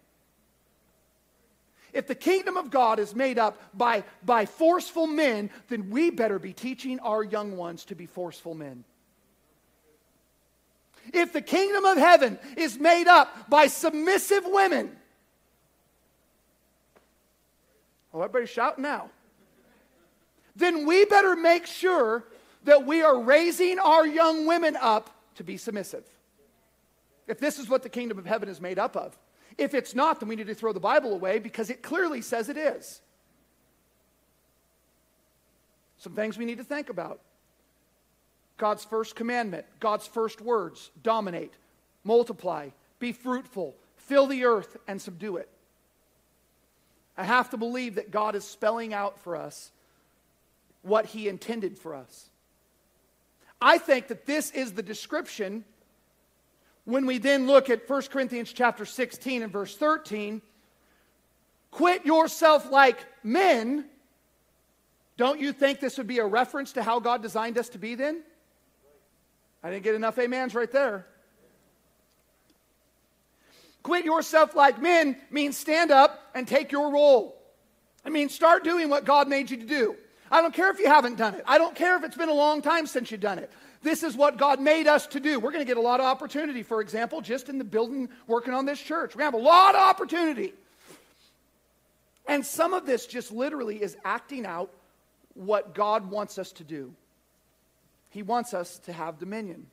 If 1.92 2.06
the 2.06 2.14
kingdom 2.14 2.56
of 2.56 2.70
God 2.70 2.98
is 2.98 3.14
made 3.14 3.38
up 3.38 3.60
by, 3.74 4.04
by 4.24 4.46
forceful 4.46 5.06
men, 5.06 5.50
then 5.68 5.90
we 5.90 6.10
better 6.10 6.38
be 6.38 6.52
teaching 6.52 6.98
our 7.00 7.22
young 7.22 7.56
ones 7.56 7.84
to 7.86 7.94
be 7.94 8.06
forceful 8.06 8.54
men. 8.54 8.84
If 11.12 11.32
the 11.32 11.42
kingdom 11.42 11.84
of 11.84 11.98
heaven 11.98 12.38
is 12.56 12.78
made 12.78 13.08
up 13.08 13.50
by 13.50 13.66
submissive 13.66 14.44
women, 14.46 14.96
oh, 18.14 18.22
everybody's 18.22 18.50
shouting 18.50 18.82
now. 18.82 19.10
Then 20.54 20.86
we 20.86 21.04
better 21.04 21.34
make 21.34 21.66
sure 21.66 22.24
that 22.64 22.86
we 22.86 23.02
are 23.02 23.20
raising 23.20 23.78
our 23.78 24.06
young 24.06 24.46
women 24.46 24.76
up 24.76 25.10
to 25.34 25.44
be 25.44 25.56
submissive. 25.56 26.04
If 27.26 27.38
this 27.38 27.58
is 27.58 27.68
what 27.68 27.82
the 27.82 27.88
kingdom 27.88 28.18
of 28.18 28.26
heaven 28.26 28.48
is 28.48 28.60
made 28.60 28.78
up 28.78 28.96
of. 28.96 29.18
If 29.58 29.74
it's 29.74 29.94
not, 29.94 30.20
then 30.20 30.28
we 30.28 30.36
need 30.36 30.46
to 30.46 30.54
throw 30.54 30.72
the 30.72 30.80
Bible 30.80 31.12
away 31.12 31.38
because 31.38 31.70
it 31.70 31.82
clearly 31.82 32.22
says 32.22 32.48
it 32.48 32.56
is. 32.56 33.00
Some 35.98 36.14
things 36.14 36.36
we 36.36 36.44
need 36.44 36.58
to 36.58 36.64
think 36.64 36.88
about. 36.88 37.20
God's 38.58 38.84
first 38.84 39.16
commandment, 39.16 39.66
God's 39.80 40.06
first 40.06 40.40
words 40.40 40.90
dominate, 41.02 41.52
multiply, 42.04 42.68
be 42.98 43.12
fruitful, 43.12 43.74
fill 43.96 44.26
the 44.26 44.44
earth, 44.44 44.76
and 44.86 45.00
subdue 45.00 45.36
it. 45.36 45.48
I 47.16 47.24
have 47.24 47.50
to 47.50 47.56
believe 47.56 47.96
that 47.96 48.10
God 48.10 48.34
is 48.34 48.44
spelling 48.44 48.94
out 48.94 49.18
for 49.20 49.36
us 49.36 49.70
what 50.82 51.06
he 51.06 51.28
intended 51.28 51.78
for 51.78 51.94
us. 51.94 52.30
I 53.60 53.78
think 53.78 54.08
that 54.08 54.26
this 54.26 54.50
is 54.50 54.72
the 54.72 54.82
description 54.82 55.64
when 56.84 57.06
we 57.06 57.18
then 57.18 57.46
look 57.46 57.70
at 57.70 57.88
1 57.88 58.02
Corinthians 58.02 58.52
chapter 58.52 58.84
16 58.84 59.42
and 59.42 59.52
verse 59.52 59.76
13. 59.76 60.42
Quit 61.70 62.04
yourself 62.04 62.70
like 62.70 62.98
men. 63.22 63.86
Don't 65.16 65.40
you 65.40 65.52
think 65.52 65.80
this 65.80 65.98
would 65.98 66.06
be 66.06 66.18
a 66.18 66.26
reference 66.26 66.72
to 66.72 66.82
how 66.82 67.00
God 67.00 67.22
designed 67.22 67.56
us 67.58 67.68
to 67.70 67.78
be 67.78 67.94
then? 67.94 68.22
I 69.62 69.70
didn't 69.70 69.84
get 69.84 69.94
enough 69.94 70.18
amens 70.18 70.54
right 70.54 70.70
there. 70.70 71.06
Quit 73.82 74.04
yourself 74.04 74.54
like 74.54 74.80
men 74.80 75.16
means 75.30 75.56
stand 75.56 75.90
up 75.90 76.30
and 76.34 76.46
take 76.46 76.72
your 76.72 76.92
role. 76.92 77.36
I 78.04 78.10
mean, 78.10 78.28
start 78.28 78.64
doing 78.64 78.88
what 78.88 79.04
God 79.04 79.28
made 79.28 79.50
you 79.50 79.56
to 79.56 79.66
do. 79.66 79.96
I 80.30 80.40
don't 80.40 80.54
care 80.54 80.70
if 80.70 80.78
you 80.78 80.86
haven't 80.86 81.16
done 81.16 81.34
it. 81.34 81.44
I 81.46 81.58
don't 81.58 81.74
care 81.74 81.96
if 81.96 82.04
it's 82.04 82.16
been 82.16 82.28
a 82.28 82.34
long 82.34 82.62
time 82.62 82.86
since 82.86 83.10
you've 83.10 83.20
done 83.20 83.38
it. 83.38 83.52
This 83.82 84.02
is 84.02 84.16
what 84.16 84.36
God 84.36 84.60
made 84.60 84.86
us 84.86 85.06
to 85.08 85.20
do. 85.20 85.40
We're 85.40 85.50
going 85.50 85.64
to 85.64 85.68
get 85.68 85.76
a 85.76 85.80
lot 85.80 85.98
of 85.98 86.06
opportunity, 86.06 86.62
for 86.62 86.80
example, 86.80 87.20
just 87.20 87.48
in 87.48 87.58
the 87.58 87.64
building 87.64 88.08
working 88.26 88.54
on 88.54 88.64
this 88.64 88.80
church. 88.80 89.16
We 89.16 89.24
have 89.24 89.34
a 89.34 89.38
lot 89.38 89.74
of 89.74 89.80
opportunity. 89.80 90.54
And 92.26 92.46
some 92.46 92.74
of 92.74 92.86
this 92.86 93.06
just 93.06 93.32
literally 93.32 93.82
is 93.82 93.96
acting 94.04 94.46
out 94.46 94.70
what 95.34 95.74
God 95.74 96.10
wants 96.10 96.38
us 96.38 96.52
to 96.52 96.64
do. 96.64 96.94
He 98.10 98.22
wants 98.22 98.54
us 98.54 98.78
to 98.80 98.92
have 98.92 99.18
dominion. 99.18 99.66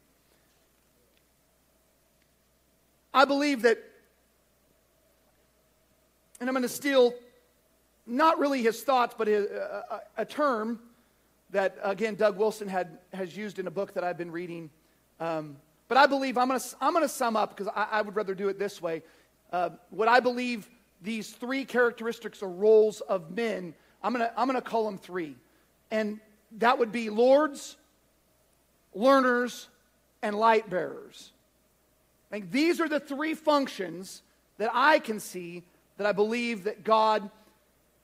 I 3.14 3.26
believe 3.26 3.64
that, 3.64 3.78
and 6.40 6.50
I'm 6.50 6.54
going 6.54 6.64
to 6.64 6.70
steal 6.70 7.14
not 8.08 8.40
really 8.40 8.64
his 8.64 8.82
thoughts, 8.82 9.14
but 9.18 9.28
a, 9.28 9.94
a, 10.18 10.22
a 10.22 10.26
term 10.26 10.80
that, 11.52 11.78
again, 11.84 12.16
Doug 12.16 12.38
Wilson 12.38 12.68
had, 12.68 13.00
has 13.14 13.36
used 13.36 13.60
in 13.60 13.68
a 13.68 13.72
book 13.72 13.94
that 13.94 14.04
I've 14.04 14.18
been 14.18 14.32
reading. 14.32 14.70
Um, 15.20 15.58
but 15.88 15.98
I 15.98 16.06
believe 16.06 16.38
I'm 16.38 16.48
going 16.48 16.60
to 16.60 16.66
I'm 16.80 16.94
to 16.94 17.10
sum 17.10 17.36
up 17.36 17.56
because 17.56 17.72
I, 17.76 17.88
I, 17.92 18.02
would 18.02 18.16
rather 18.16 18.36
do 18.36 18.48
it 18.48 18.60
this 18.60 18.82
way. 18.82 19.02
Uh, 19.52 19.72
what 19.90 20.08
I 20.08 20.20
believe 20.20 20.70
these 21.02 21.32
three 21.32 21.66
characteristics 21.66 22.42
or 22.42 22.50
roles 22.50 23.02
of 23.02 23.32
men, 23.32 23.74
I'm 24.04 24.14
going 24.14 24.26
to 24.26 24.40
I'm 24.40 24.48
going 24.48 24.62
to 24.62 24.68
call 24.68 24.86
them 24.86 24.98
three. 24.98 25.36
And 25.92 26.20
that 26.58 26.78
would 26.78 26.92
be 26.92 27.10
lords, 27.10 27.76
learners, 28.94 29.68
and 30.22 30.38
light 30.38 30.70
bearers. 30.70 31.32
Like 32.32 32.52
these 32.52 32.80
are 32.80 32.88
the 32.88 33.00
three 33.00 33.34
functions 33.34 34.22
that 34.60 34.70
I 34.74 35.00
can 35.00 35.20
see 35.20 35.64
that 35.98 36.06
I 36.06 36.12
believe 36.12 36.66
that 36.66 36.84
God 36.84 37.30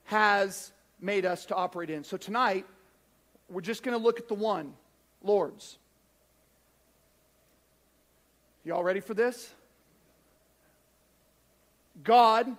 has 0.04 0.72
made 1.00 1.24
us 1.24 1.46
to 1.46 1.54
operate 1.54 1.90
in. 1.90 2.02
So 2.02 2.16
tonight, 2.16 2.66
we're 3.48 3.60
just 3.60 3.82
going 3.82 3.96
to 3.96 4.02
look 4.02 4.18
at 4.18 4.28
the 4.28 4.34
one 4.34 4.74
Lords. 5.22 5.78
Y'all 8.64 8.82
ready 8.82 9.00
for 9.00 9.14
this? 9.14 9.54
God 12.02 12.56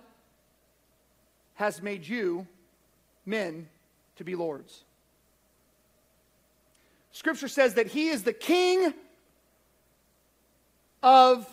has 1.54 1.82
made 1.82 2.06
you, 2.06 2.46
men, 3.26 3.68
to 4.16 4.24
be 4.24 4.34
lords. 4.34 4.84
Scripture 7.12 7.48
says 7.48 7.74
that 7.74 7.88
He 7.88 8.08
is 8.08 8.22
the 8.22 8.32
King 8.32 8.94
of 11.02 11.46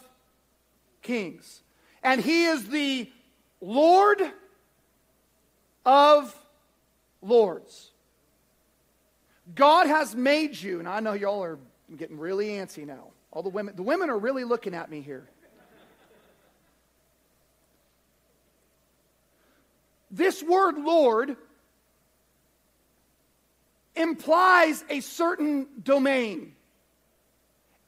kings, 1.02 1.62
and 2.04 2.22
He 2.22 2.46
is 2.46 2.70
the 2.70 3.10
Lord 3.62 4.22
of 5.86 6.36
lords. 7.22 7.92
God 9.54 9.88
has 9.88 10.16
made 10.16 10.60
you, 10.60 10.80
and 10.80 10.88
I 10.88 11.00
know 11.02 11.14
y'all 11.14 11.44
are 11.44 11.60
getting 11.96 12.18
really 12.18 12.48
antsy 12.48 12.86
now. 12.86 13.10
All 13.32 13.44
the 13.44 13.50
women, 13.50 13.76
the 13.76 13.84
women 13.84 14.10
are 14.10 14.18
really 14.18 14.44
looking 14.44 14.74
at 14.74 14.90
me 14.90 15.02
here. 15.02 15.28
This 20.10 20.42
word 20.42 20.78
Lord 20.78 21.36
implies 23.96 24.84
a 24.90 25.02
certain 25.02 25.68
domain. 25.84 26.56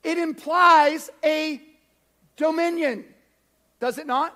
It 0.03 0.17
implies 0.17 1.09
a 1.23 1.61
dominion, 2.35 3.05
does 3.79 3.97
it 3.97 4.07
not? 4.07 4.35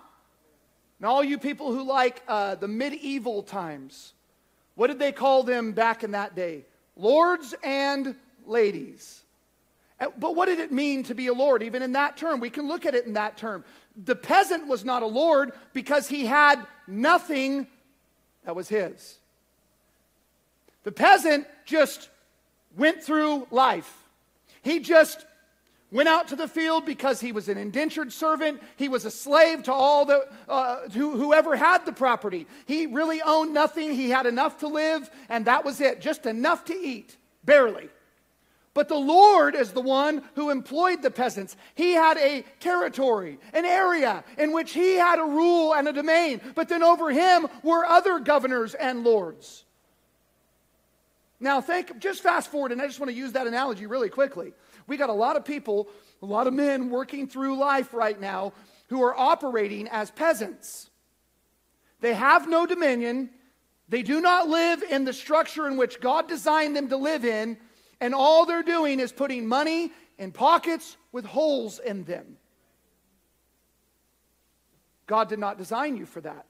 And 0.99 1.05
all 1.05 1.23
you 1.23 1.37
people 1.37 1.73
who 1.73 1.83
like 1.83 2.21
uh, 2.27 2.55
the 2.55 2.67
medieval 2.67 3.43
times, 3.43 4.13
what 4.75 4.87
did 4.87 4.99
they 4.99 5.11
call 5.11 5.43
them 5.43 5.73
back 5.73 6.03
in 6.03 6.11
that 6.11 6.35
day? 6.35 6.65
Lords 6.95 7.53
and 7.63 8.15
ladies. 8.45 9.21
Uh, 9.99 10.07
but 10.17 10.35
what 10.35 10.47
did 10.47 10.59
it 10.59 10.71
mean 10.71 11.03
to 11.03 11.15
be 11.15 11.27
a 11.27 11.33
lord, 11.33 11.63
even 11.63 11.81
in 11.81 11.93
that 11.93 12.17
term? 12.17 12.39
We 12.39 12.49
can 12.49 12.67
look 12.67 12.85
at 12.85 12.95
it 12.95 13.05
in 13.05 13.13
that 13.13 13.37
term. 13.37 13.63
The 13.95 14.15
peasant 14.15 14.67
was 14.67 14.83
not 14.83 15.03
a 15.03 15.07
lord 15.07 15.53
because 15.73 16.07
he 16.07 16.25
had 16.25 16.65
nothing 16.87 17.67
that 18.45 18.55
was 18.55 18.67
his. 18.67 19.19
The 20.83 20.91
peasant 20.91 21.47
just 21.65 22.09
went 22.75 23.03
through 23.03 23.47
life. 23.51 23.91
He 24.63 24.79
just 24.79 25.25
went 25.91 26.07
out 26.07 26.29
to 26.29 26.35
the 26.35 26.47
field 26.47 26.85
because 26.85 27.19
he 27.19 27.31
was 27.31 27.49
an 27.49 27.57
indentured 27.57 28.13
servant. 28.13 28.61
He 28.77 28.87
was 28.87 29.05
a 29.05 29.11
slave 29.11 29.63
to 29.63 29.73
all 29.73 30.05
the 30.05 30.27
uh, 30.47 30.89
whoever 30.89 31.55
had 31.55 31.85
the 31.85 31.91
property. 31.91 32.47
He 32.65 32.85
really 32.85 33.21
owned 33.21 33.53
nothing. 33.53 33.93
He 33.93 34.09
had 34.09 34.25
enough 34.25 34.59
to 34.59 34.67
live, 34.67 35.09
and 35.29 35.45
that 35.45 35.65
was 35.65 35.81
it, 35.81 36.01
just 36.01 36.25
enough 36.25 36.65
to 36.65 36.73
eat, 36.73 37.17
barely. 37.43 37.89
But 38.73 38.87
the 38.87 38.95
Lord 38.95 39.53
is 39.53 39.73
the 39.73 39.81
one 39.81 40.23
who 40.35 40.49
employed 40.49 41.01
the 41.01 41.11
peasants. 41.11 41.57
He 41.75 41.91
had 41.91 42.17
a 42.17 42.45
territory, 42.61 43.37
an 43.51 43.65
area 43.65 44.23
in 44.37 44.53
which 44.53 44.71
he 44.71 44.93
had 44.93 45.19
a 45.19 45.25
rule 45.25 45.73
and 45.73 45.89
a 45.89 45.93
domain. 45.93 46.39
But 46.55 46.69
then 46.69 46.81
over 46.81 47.11
him 47.11 47.47
were 47.63 47.85
other 47.85 48.19
governors 48.19 48.73
and 48.73 49.03
lords. 49.03 49.65
Now, 51.41 51.59
think, 51.59 51.99
just 51.99 52.23
fast 52.23 52.49
forward, 52.49 52.71
and 52.71 52.81
I 52.81 52.87
just 52.87 52.99
want 52.99 53.09
to 53.09 53.17
use 53.17 53.33
that 53.33 53.47
analogy 53.47 53.87
really 53.87 54.09
quickly. 54.09 54.53
We 54.87 54.97
got 54.97 55.09
a 55.09 55.13
lot 55.13 55.35
of 55.35 55.45
people, 55.45 55.89
a 56.21 56.25
lot 56.25 56.47
of 56.47 56.53
men 56.53 56.89
working 56.89 57.27
through 57.27 57.57
life 57.57 57.93
right 57.93 58.19
now 58.19 58.53
who 58.87 59.01
are 59.03 59.17
operating 59.17 59.87
as 59.87 60.11
peasants. 60.11 60.89
They 62.01 62.13
have 62.13 62.49
no 62.49 62.65
dominion. 62.65 63.29
They 63.87 64.03
do 64.03 64.21
not 64.21 64.47
live 64.47 64.83
in 64.83 65.05
the 65.05 65.13
structure 65.13 65.67
in 65.67 65.77
which 65.77 66.01
God 66.01 66.27
designed 66.27 66.75
them 66.75 66.89
to 66.89 66.97
live 66.97 67.25
in, 67.25 67.57
and 67.99 68.15
all 68.15 68.45
they're 68.45 68.63
doing 68.63 68.99
is 68.99 69.11
putting 69.11 69.47
money 69.47 69.91
in 70.17 70.31
pockets 70.31 70.97
with 71.11 71.25
holes 71.25 71.79
in 71.79 72.03
them. 72.03 72.37
God 75.07 75.29
did 75.29 75.39
not 75.39 75.57
design 75.57 75.97
you 75.97 76.05
for 76.05 76.21
that. 76.21 76.45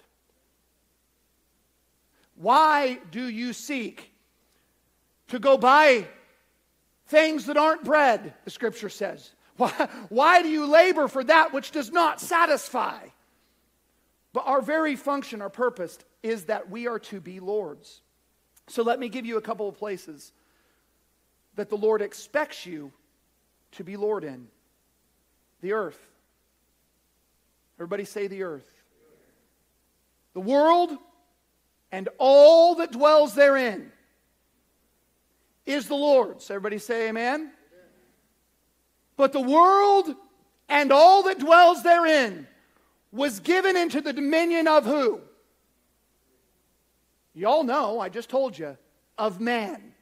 Why 2.35 2.99
do 3.11 3.27
you 3.27 3.53
seek 3.53 4.11
to 5.29 5.39
go 5.39 5.57
buy 5.57 6.07
things 7.11 7.45
that 7.45 7.57
aren't 7.57 7.83
bread, 7.83 8.33
the 8.45 8.49
scripture 8.49 8.89
says. 8.89 9.31
Why, 9.57 9.71
why 10.09 10.41
do 10.41 10.47
you 10.47 10.65
labor 10.65 11.07
for 11.07 11.23
that 11.25 11.53
which 11.53 11.71
does 11.71 11.91
not 11.91 12.19
satisfy? 12.19 12.99
But 14.33 14.47
our 14.47 14.61
very 14.61 14.95
function, 14.95 15.41
our 15.41 15.49
purpose, 15.49 15.99
is 16.23 16.45
that 16.45 16.69
we 16.69 16.87
are 16.87 16.99
to 16.99 17.19
be 17.19 17.39
lords. 17.39 18.01
So 18.67 18.81
let 18.81 18.97
me 18.97 19.09
give 19.09 19.25
you 19.25 19.37
a 19.37 19.41
couple 19.41 19.67
of 19.67 19.77
places 19.77 20.31
that 21.55 21.69
the 21.69 21.75
Lord 21.75 22.01
expects 22.01 22.65
you 22.65 22.93
to 23.73 23.83
be 23.83 23.97
Lord 23.97 24.23
in 24.23 24.47
the 25.61 25.73
earth. 25.73 25.99
Everybody 27.77 28.05
say 28.05 28.27
the 28.27 28.43
earth. 28.43 28.69
The 30.33 30.39
world 30.39 30.91
and 31.91 32.07
all 32.17 32.75
that 32.75 32.93
dwells 32.93 33.35
therein 33.35 33.91
is 35.65 35.87
the 35.87 35.95
Lord's. 35.95 36.49
Everybody 36.49 36.77
say 36.77 37.09
amen. 37.09 37.39
amen. 37.39 37.51
But 39.15 39.33
the 39.33 39.41
world 39.41 40.15
and 40.69 40.91
all 40.91 41.23
that 41.23 41.39
dwells 41.39 41.83
therein 41.83 42.47
was 43.11 43.39
given 43.39 43.75
into 43.75 44.01
the 44.01 44.13
dominion 44.13 44.67
of 44.67 44.85
who? 44.85 45.21
Y'all 47.33 47.63
know, 47.63 47.99
I 47.99 48.09
just 48.09 48.29
told 48.29 48.57
you, 48.57 48.77
of 49.17 49.39
man. 49.39 49.93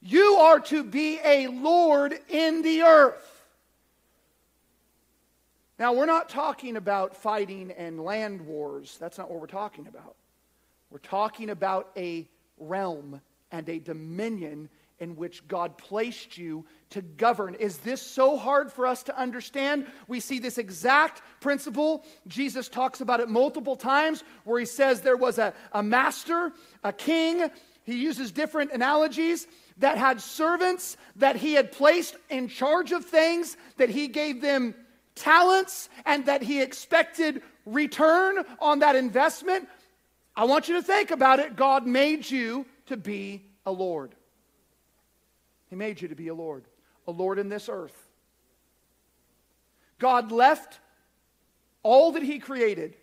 You 0.00 0.34
are 0.34 0.60
to 0.60 0.84
be 0.84 1.18
a 1.24 1.48
Lord 1.48 2.18
in 2.28 2.62
the 2.62 2.82
earth. 2.82 3.34
Now, 5.78 5.92
we're 5.92 6.06
not 6.06 6.28
talking 6.28 6.76
about 6.76 7.16
fighting 7.16 7.70
and 7.70 8.02
land 8.02 8.40
wars. 8.40 8.96
That's 8.98 9.16
not 9.16 9.30
what 9.30 9.40
we're 9.40 9.46
talking 9.46 9.86
about. 9.86 10.16
We're 10.90 10.98
talking 10.98 11.50
about 11.50 11.90
a 11.96 12.28
realm 12.58 13.20
and 13.50 13.68
a 13.68 13.78
dominion 13.78 14.68
in 15.00 15.14
which 15.16 15.46
God 15.46 15.78
placed 15.78 16.36
you 16.36 16.64
to 16.90 17.02
govern. 17.02 17.54
Is 17.54 17.78
this 17.78 18.02
so 18.02 18.36
hard 18.36 18.72
for 18.72 18.86
us 18.86 19.04
to 19.04 19.18
understand? 19.18 19.86
We 20.08 20.20
see 20.20 20.38
this 20.38 20.58
exact 20.58 21.22
principle. 21.40 22.04
Jesus 22.26 22.68
talks 22.68 23.00
about 23.00 23.20
it 23.20 23.28
multiple 23.28 23.76
times 23.76 24.24
where 24.44 24.58
he 24.58 24.66
says 24.66 25.00
there 25.00 25.16
was 25.16 25.38
a, 25.38 25.54
a 25.72 25.82
master, 25.82 26.52
a 26.82 26.92
king. 26.92 27.48
He 27.84 27.96
uses 27.96 28.32
different 28.32 28.72
analogies 28.72 29.46
that 29.78 29.98
had 29.98 30.20
servants 30.20 30.96
that 31.16 31.36
he 31.36 31.54
had 31.54 31.70
placed 31.70 32.16
in 32.28 32.48
charge 32.48 32.90
of 32.90 33.04
things, 33.04 33.56
that 33.76 33.88
he 33.88 34.08
gave 34.08 34.40
them 34.40 34.74
talents, 35.14 35.88
and 36.04 36.26
that 36.26 36.42
he 36.42 36.60
expected 36.60 37.42
return 37.66 38.44
on 38.60 38.80
that 38.80 38.96
investment. 38.96 39.68
I 40.34 40.44
want 40.44 40.68
you 40.68 40.74
to 40.74 40.82
think 40.82 41.10
about 41.10 41.38
it. 41.38 41.56
God 41.56 41.86
made 41.86 42.28
you 42.28 42.66
to 42.88 42.96
be 42.96 43.44
a 43.64 43.72
Lord. 43.72 44.14
He 45.68 45.76
made 45.76 46.00
you 46.00 46.08
to 46.08 46.14
be 46.14 46.28
a 46.28 46.34
Lord, 46.34 46.64
a 47.06 47.10
Lord 47.10 47.38
in 47.38 47.48
this 47.48 47.68
earth. 47.68 47.96
God 49.98 50.32
left 50.32 50.80
all 51.82 52.12
that 52.12 52.22
He 52.22 52.38
created 52.38 52.96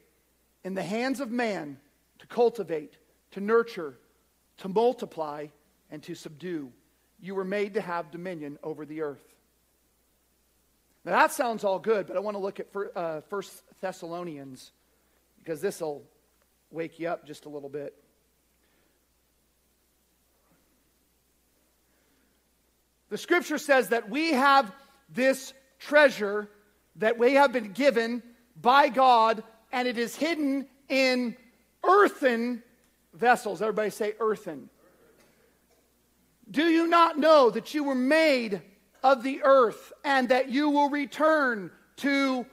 in 0.64 0.74
the 0.74 0.84
hands 0.84 1.20
of 1.20 1.32
man 1.32 1.78
to 2.20 2.28
cultivate, 2.28 2.98
to 3.32 3.40
nurture, 3.40 3.98
to 4.58 4.70
multiply, 4.70 5.48
and 5.92 6.02
to 6.04 6.16
subdue. 6.16 6.72
You 7.22 7.36
were 7.36 7.44
made 7.44 7.76
to 7.76 7.82
have 7.82 8.12
dominion 8.12 8.58
over 8.64 8.86
the 8.86 9.02
earth. 9.02 9.24
Now 11.04 11.12
that 11.12 11.32
sounds 11.32 11.64
all 11.64 11.78
good, 11.78 12.08
but 12.08 12.18
I 12.18 12.20
want 12.20 12.36
to 12.36 12.42
look 12.42 12.60
at 12.60 12.68
uh, 12.96 13.22
First 13.30 13.64
Thessalonians 13.80 14.72
because 15.38 15.62
this 15.62 15.80
will 15.82 16.04
wake 16.72 17.00
you 17.00 17.08
up 17.08 17.28
just 17.28 17.46
a 17.46 17.50
little 17.50 17.70
bit. 17.70 17.94
The 23.10 23.18
scripture 23.18 23.58
says 23.58 23.90
that 23.90 24.10
we 24.10 24.34
have 24.34 24.74
this 25.10 25.54
treasure 25.80 26.50
that 26.98 27.18
we 27.18 27.34
have 27.34 27.52
been 27.52 27.72
given 27.72 28.24
by 28.60 28.90
God, 28.90 29.44
and 29.72 29.88
it 29.88 29.98
is 29.98 30.16
hidden 30.16 30.68
in 30.90 31.36
earthen 31.84 32.64
vessels. 33.14 33.62
Everybody 33.62 33.90
say 33.90 34.14
earthen. 34.20 34.70
Do 36.50 36.64
you 36.64 36.88
not 36.88 37.18
know 37.18 37.50
that 37.50 37.74
you 37.74 37.84
were 37.84 37.96
made 37.96 38.62
of 39.04 39.24
the 39.24 39.42
earth 39.44 39.92
and 40.04 40.30
that 40.30 40.50
you 40.50 40.70
will 40.70 40.90
return 40.90 41.72
to 41.98 42.46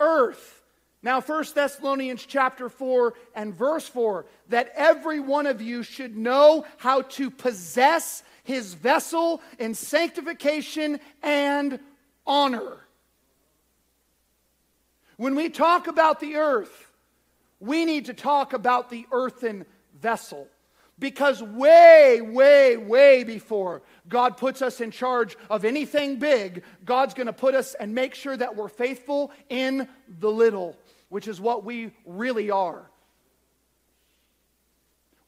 earth? 0.00 0.62
Now, 1.02 1.20
1 1.20 1.44
Thessalonians 1.54 2.24
chapter 2.26 2.68
4 2.68 3.14
and 3.34 3.54
verse 3.54 3.86
4 3.88 4.26
that 4.48 4.72
every 4.74 5.20
one 5.20 5.46
of 5.46 5.62
you 5.62 5.82
should 5.82 6.16
know 6.16 6.64
how 6.76 7.02
to 7.02 7.30
possess 7.30 8.22
his 8.48 8.72
vessel 8.72 9.42
in 9.58 9.74
sanctification 9.74 10.98
and 11.22 11.78
honor. 12.26 12.78
When 15.18 15.34
we 15.34 15.50
talk 15.50 15.86
about 15.86 16.18
the 16.18 16.36
earth, 16.36 16.90
we 17.60 17.84
need 17.84 18.06
to 18.06 18.14
talk 18.14 18.54
about 18.54 18.88
the 18.88 19.04
earthen 19.12 19.66
vessel. 20.00 20.48
Because 20.98 21.42
way, 21.42 22.22
way, 22.22 22.78
way 22.78 23.22
before 23.22 23.82
God 24.08 24.38
puts 24.38 24.62
us 24.62 24.80
in 24.80 24.92
charge 24.92 25.36
of 25.50 25.66
anything 25.66 26.18
big, 26.18 26.64
God's 26.86 27.12
going 27.12 27.26
to 27.26 27.34
put 27.34 27.54
us 27.54 27.74
and 27.74 27.94
make 27.94 28.14
sure 28.14 28.36
that 28.36 28.56
we're 28.56 28.68
faithful 28.68 29.30
in 29.50 29.86
the 30.08 30.30
little, 30.30 30.74
which 31.10 31.28
is 31.28 31.38
what 31.38 31.64
we 31.64 31.90
really 32.06 32.50
are. 32.50 32.90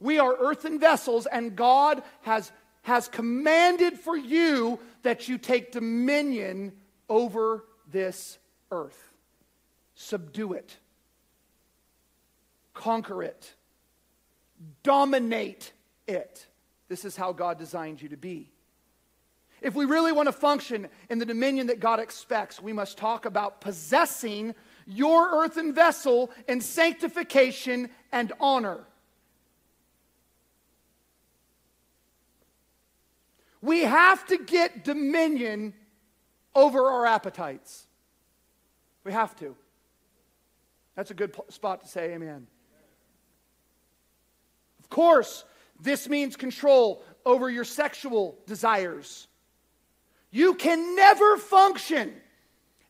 We 0.01 0.17
are 0.17 0.35
earthen 0.39 0.79
vessels, 0.79 1.27
and 1.27 1.55
God 1.55 2.01
has, 2.21 2.51
has 2.83 3.07
commanded 3.07 3.99
for 3.99 4.17
you 4.17 4.79
that 5.03 5.27
you 5.27 5.37
take 5.37 5.71
dominion 5.71 6.73
over 7.09 7.65
this 7.87 8.37
earth. 8.71 9.11
Subdue 9.95 10.53
it, 10.53 10.77
conquer 12.73 13.23
it 13.23 13.53
dominate 14.83 15.71
it. 16.07 16.45
This 16.87 17.05
is 17.05 17.15
how 17.15 17.31
God 17.31 17.57
designed 17.57 18.01
you 18.01 18.09
to 18.09 18.17
be. 18.17 18.51
If 19.61 19.75
we 19.75 19.85
really 19.85 20.11
want 20.11 20.27
to 20.27 20.33
function 20.33 20.87
in 21.09 21.19
the 21.19 21.25
dominion 21.25 21.67
that 21.67 21.79
God 21.79 21.99
expects, 21.99 22.61
we 22.61 22.73
must 22.73 22.97
talk 22.97 23.25
about 23.25 23.61
possessing 23.61 24.55
your 24.87 25.43
earthen 25.43 25.73
vessel 25.73 26.31
in 26.47 26.61
sanctification 26.61 27.89
and 28.11 28.33
honor. 28.39 28.79
We 33.61 33.81
have 33.81 34.25
to 34.27 34.37
get 34.37 34.83
dominion 34.83 35.73
over 36.55 36.83
our 36.83 37.05
appetites. 37.05 37.85
We 39.03 39.11
have 39.11 39.35
to. 39.37 39.55
That's 40.95 41.11
a 41.11 41.13
good 41.13 41.35
spot 41.49 41.81
to 41.81 41.87
say 41.87 42.13
amen 42.13 42.47
Of 44.79 44.89
course, 44.89 45.45
this 45.79 46.09
means 46.09 46.35
control 46.35 47.03
over 47.25 47.49
your 47.49 47.63
sexual 47.63 48.37
desires. 48.45 49.27
You 50.31 50.55
can 50.55 50.95
never 50.95 51.37
function 51.37 52.13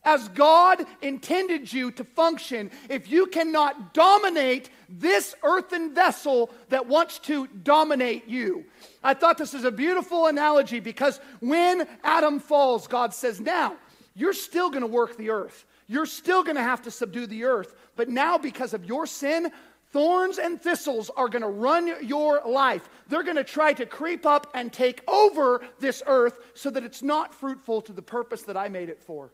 as 0.04 0.28
God 0.28 0.84
intended 1.00 1.72
you 1.72 1.90
to 1.92 2.04
function 2.04 2.70
if 2.88 3.10
you 3.10 3.26
cannot 3.26 3.94
dominate 3.94 4.70
this 4.88 5.34
earthen 5.42 5.94
vessel 5.94 6.50
that 6.68 6.86
wants 6.86 7.18
to 7.20 7.46
dominate 7.46 8.28
you. 8.28 8.64
I 9.02 9.14
thought 9.14 9.38
this 9.38 9.54
is 9.54 9.64
a 9.64 9.70
beautiful 9.70 10.26
analogy 10.26 10.80
because 10.80 11.20
when 11.40 11.86
Adam 12.02 12.40
falls, 12.40 12.86
God 12.86 13.14
says, 13.14 13.40
Now, 13.40 13.76
you're 14.14 14.32
still 14.32 14.70
going 14.70 14.82
to 14.82 14.86
work 14.86 15.16
the 15.16 15.30
earth. 15.30 15.64
You're 15.86 16.06
still 16.06 16.42
going 16.42 16.56
to 16.56 16.62
have 16.62 16.82
to 16.82 16.90
subdue 16.90 17.26
the 17.26 17.44
earth. 17.44 17.74
But 17.96 18.08
now, 18.08 18.38
because 18.38 18.74
of 18.74 18.84
your 18.84 19.06
sin, 19.06 19.50
Thorns 19.92 20.38
and 20.38 20.58
thistles 20.60 21.10
are 21.10 21.28
going 21.28 21.42
to 21.42 21.48
run 21.48 21.94
your 22.02 22.40
life. 22.46 22.88
They're 23.08 23.22
going 23.22 23.36
to 23.36 23.44
try 23.44 23.74
to 23.74 23.84
creep 23.84 24.24
up 24.24 24.46
and 24.54 24.72
take 24.72 25.02
over 25.06 25.62
this 25.80 26.02
earth 26.06 26.38
so 26.54 26.70
that 26.70 26.82
it's 26.82 27.02
not 27.02 27.34
fruitful 27.34 27.82
to 27.82 27.92
the 27.92 28.00
purpose 28.00 28.42
that 28.44 28.56
I 28.56 28.70
made 28.70 28.88
it 28.88 29.02
for. 29.02 29.32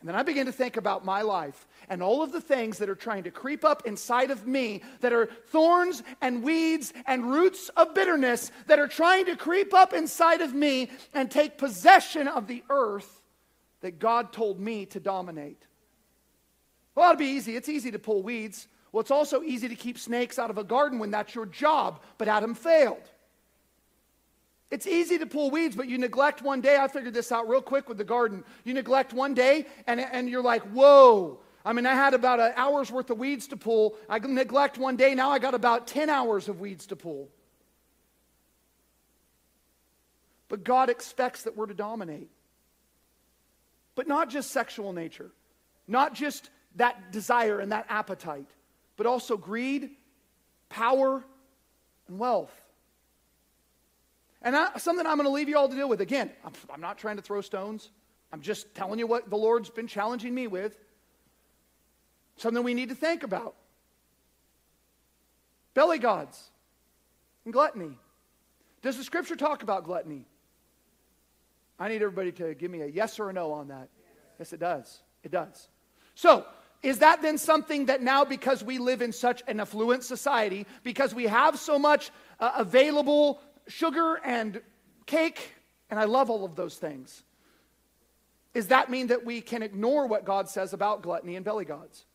And 0.00 0.08
then 0.08 0.16
I 0.16 0.22
begin 0.22 0.46
to 0.46 0.52
think 0.52 0.76
about 0.76 1.04
my 1.04 1.22
life 1.22 1.66
and 1.88 2.02
all 2.02 2.22
of 2.22 2.30
the 2.30 2.40
things 2.40 2.78
that 2.78 2.90
are 2.90 2.94
trying 2.94 3.24
to 3.24 3.30
creep 3.30 3.64
up 3.64 3.86
inside 3.86 4.30
of 4.30 4.46
me 4.46 4.82
that 5.00 5.12
are 5.12 5.26
thorns 5.26 6.02
and 6.20 6.42
weeds 6.42 6.92
and 7.06 7.30
roots 7.30 7.70
of 7.70 7.94
bitterness 7.94 8.50
that 8.66 8.78
are 8.78 8.88
trying 8.88 9.24
to 9.26 9.36
creep 9.36 9.72
up 9.72 9.94
inside 9.94 10.42
of 10.42 10.52
me 10.52 10.90
and 11.14 11.30
take 11.30 11.56
possession 11.56 12.28
of 12.28 12.46
the 12.46 12.62
earth 12.68 13.22
that 13.80 13.98
God 13.98 14.32
told 14.32 14.60
me 14.60 14.84
to 14.86 15.00
dominate. 15.00 15.64
Well, 16.94 17.10
it'll 17.10 17.18
be 17.18 17.26
easy. 17.26 17.56
It's 17.56 17.68
easy 17.68 17.90
to 17.90 17.98
pull 17.98 18.22
weeds. 18.22 18.68
Well, 18.92 19.00
it's 19.00 19.10
also 19.10 19.42
easy 19.42 19.68
to 19.68 19.74
keep 19.74 19.98
snakes 19.98 20.38
out 20.38 20.50
of 20.50 20.58
a 20.58 20.64
garden 20.64 20.98
when 20.98 21.10
that's 21.10 21.34
your 21.34 21.46
job, 21.46 22.02
but 22.18 22.28
Adam 22.28 22.54
failed. 22.54 23.10
It's 24.70 24.86
easy 24.86 25.18
to 25.18 25.26
pull 25.26 25.50
weeds, 25.50 25.76
but 25.76 25.88
you 25.88 25.96
neglect 25.96 26.42
one 26.42 26.60
day. 26.60 26.76
I 26.76 26.88
figured 26.88 27.14
this 27.14 27.30
out 27.30 27.48
real 27.48 27.62
quick 27.62 27.88
with 27.88 27.98
the 27.98 28.04
garden. 28.04 28.44
You 28.64 28.74
neglect 28.74 29.12
one 29.12 29.34
day, 29.34 29.66
and, 29.86 30.00
and 30.00 30.28
you're 30.28 30.42
like, 30.42 30.62
whoa. 30.62 31.38
I 31.64 31.72
mean, 31.72 31.86
I 31.86 31.94
had 31.94 32.14
about 32.14 32.40
an 32.40 32.52
hour's 32.56 32.90
worth 32.90 33.10
of 33.10 33.18
weeds 33.18 33.48
to 33.48 33.56
pull. 33.56 33.96
I 34.08 34.18
neglect 34.18 34.78
one 34.78 34.96
day. 34.96 35.14
Now 35.14 35.30
I 35.30 35.38
got 35.38 35.54
about 35.54 35.86
10 35.86 36.10
hours 36.10 36.48
of 36.48 36.60
weeds 36.60 36.86
to 36.86 36.96
pull. 36.96 37.28
But 40.48 40.64
God 40.64 40.90
expects 40.90 41.42
that 41.42 41.56
we're 41.56 41.66
to 41.66 41.74
dominate. 41.74 42.30
But 43.94 44.06
not 44.06 44.30
just 44.30 44.50
sexual 44.50 44.92
nature, 44.92 45.30
not 45.88 46.14
just 46.14 46.50
that 46.76 47.10
desire 47.12 47.60
and 47.60 47.72
that 47.72 47.86
appetite 47.88 48.46
but 48.96 49.06
also 49.06 49.36
greed, 49.36 49.90
power, 50.68 51.24
and 52.08 52.18
wealth. 52.18 52.54
And 54.42 54.56
I, 54.56 54.76
something 54.78 55.06
I'm 55.06 55.16
going 55.16 55.26
to 55.26 55.32
leave 55.32 55.48
you 55.48 55.56
all 55.56 55.68
to 55.68 55.74
deal 55.74 55.88
with. 55.88 56.00
Again, 56.00 56.30
I'm, 56.44 56.52
I'm 56.72 56.80
not 56.80 56.98
trying 56.98 57.16
to 57.16 57.22
throw 57.22 57.40
stones. 57.40 57.90
I'm 58.32 58.40
just 58.40 58.74
telling 58.74 58.98
you 58.98 59.06
what 59.06 59.30
the 59.30 59.36
Lord's 59.36 59.70
been 59.70 59.86
challenging 59.86 60.34
me 60.34 60.46
with. 60.46 60.76
Something 62.36 62.62
we 62.62 62.74
need 62.74 62.90
to 62.90 62.94
think 62.94 63.22
about. 63.22 63.54
Belly 65.74 65.98
gods 65.98 66.50
and 67.44 67.52
gluttony. 67.52 67.98
Does 68.82 68.96
the 68.96 69.04
scripture 69.04 69.36
talk 69.36 69.62
about 69.62 69.84
gluttony? 69.84 70.26
I 71.78 71.88
need 71.88 71.96
everybody 71.96 72.32
to 72.32 72.54
give 72.54 72.70
me 72.70 72.82
a 72.82 72.86
yes 72.86 73.18
or 73.18 73.30
a 73.30 73.32
no 73.32 73.52
on 73.52 73.68
that. 73.68 73.88
Yes, 74.38 74.52
it 74.52 74.60
does. 74.60 75.02
It 75.22 75.30
does. 75.30 75.68
So, 76.14 76.46
is 76.82 76.98
that 77.00 77.20
then 77.22 77.36
something 77.38 77.86
that 77.86 78.02
now, 78.02 78.24
because 78.24 78.62
we 78.62 78.78
live 78.78 79.02
in 79.02 79.12
such 79.12 79.42
an 79.48 79.60
affluent 79.60 80.04
society, 80.04 80.66
because 80.84 81.14
we 81.14 81.24
have 81.24 81.58
so 81.58 81.78
much 81.78 82.10
uh, 82.38 82.52
available 82.56 83.40
sugar 83.68 84.20
and 84.24 84.60
cake, 85.06 85.54
and 85.90 85.98
I 85.98 86.04
love 86.04 86.30
all 86.30 86.44
of 86.44 86.56
those 86.56 86.76
things, 86.76 87.22
does 88.54 88.68
that 88.68 88.90
mean 88.90 89.08
that 89.08 89.24
we 89.24 89.40
can 89.40 89.62
ignore 89.62 90.06
what 90.06 90.24
God 90.24 90.48
says 90.48 90.72
about 90.72 91.02
gluttony 91.02 91.36
and 91.36 91.44
belly 91.44 91.64
gods? 91.64 92.06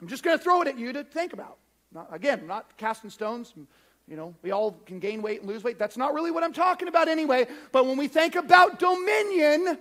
I'm 0.00 0.08
just 0.08 0.22
going 0.22 0.36
to 0.36 0.42
throw 0.42 0.62
it 0.62 0.68
at 0.68 0.78
you 0.78 0.92
to 0.92 1.04
think 1.04 1.32
about. 1.32 1.58
Not, 1.92 2.08
again, 2.14 2.40
I'm 2.40 2.46
not 2.46 2.76
casting 2.76 3.10
stones. 3.10 3.52
You 4.06 4.16
know, 4.16 4.34
we 4.42 4.50
all 4.50 4.72
can 4.86 4.98
gain 4.98 5.22
weight 5.22 5.40
and 5.40 5.48
lose 5.48 5.64
weight. 5.64 5.78
That's 5.78 5.96
not 5.96 6.14
really 6.14 6.30
what 6.30 6.42
I'm 6.42 6.52
talking 6.52 6.88
about 6.88 7.08
anyway. 7.08 7.46
But 7.72 7.86
when 7.86 7.96
we 7.96 8.08
think 8.08 8.34
about 8.34 8.78
dominion, 8.78 9.78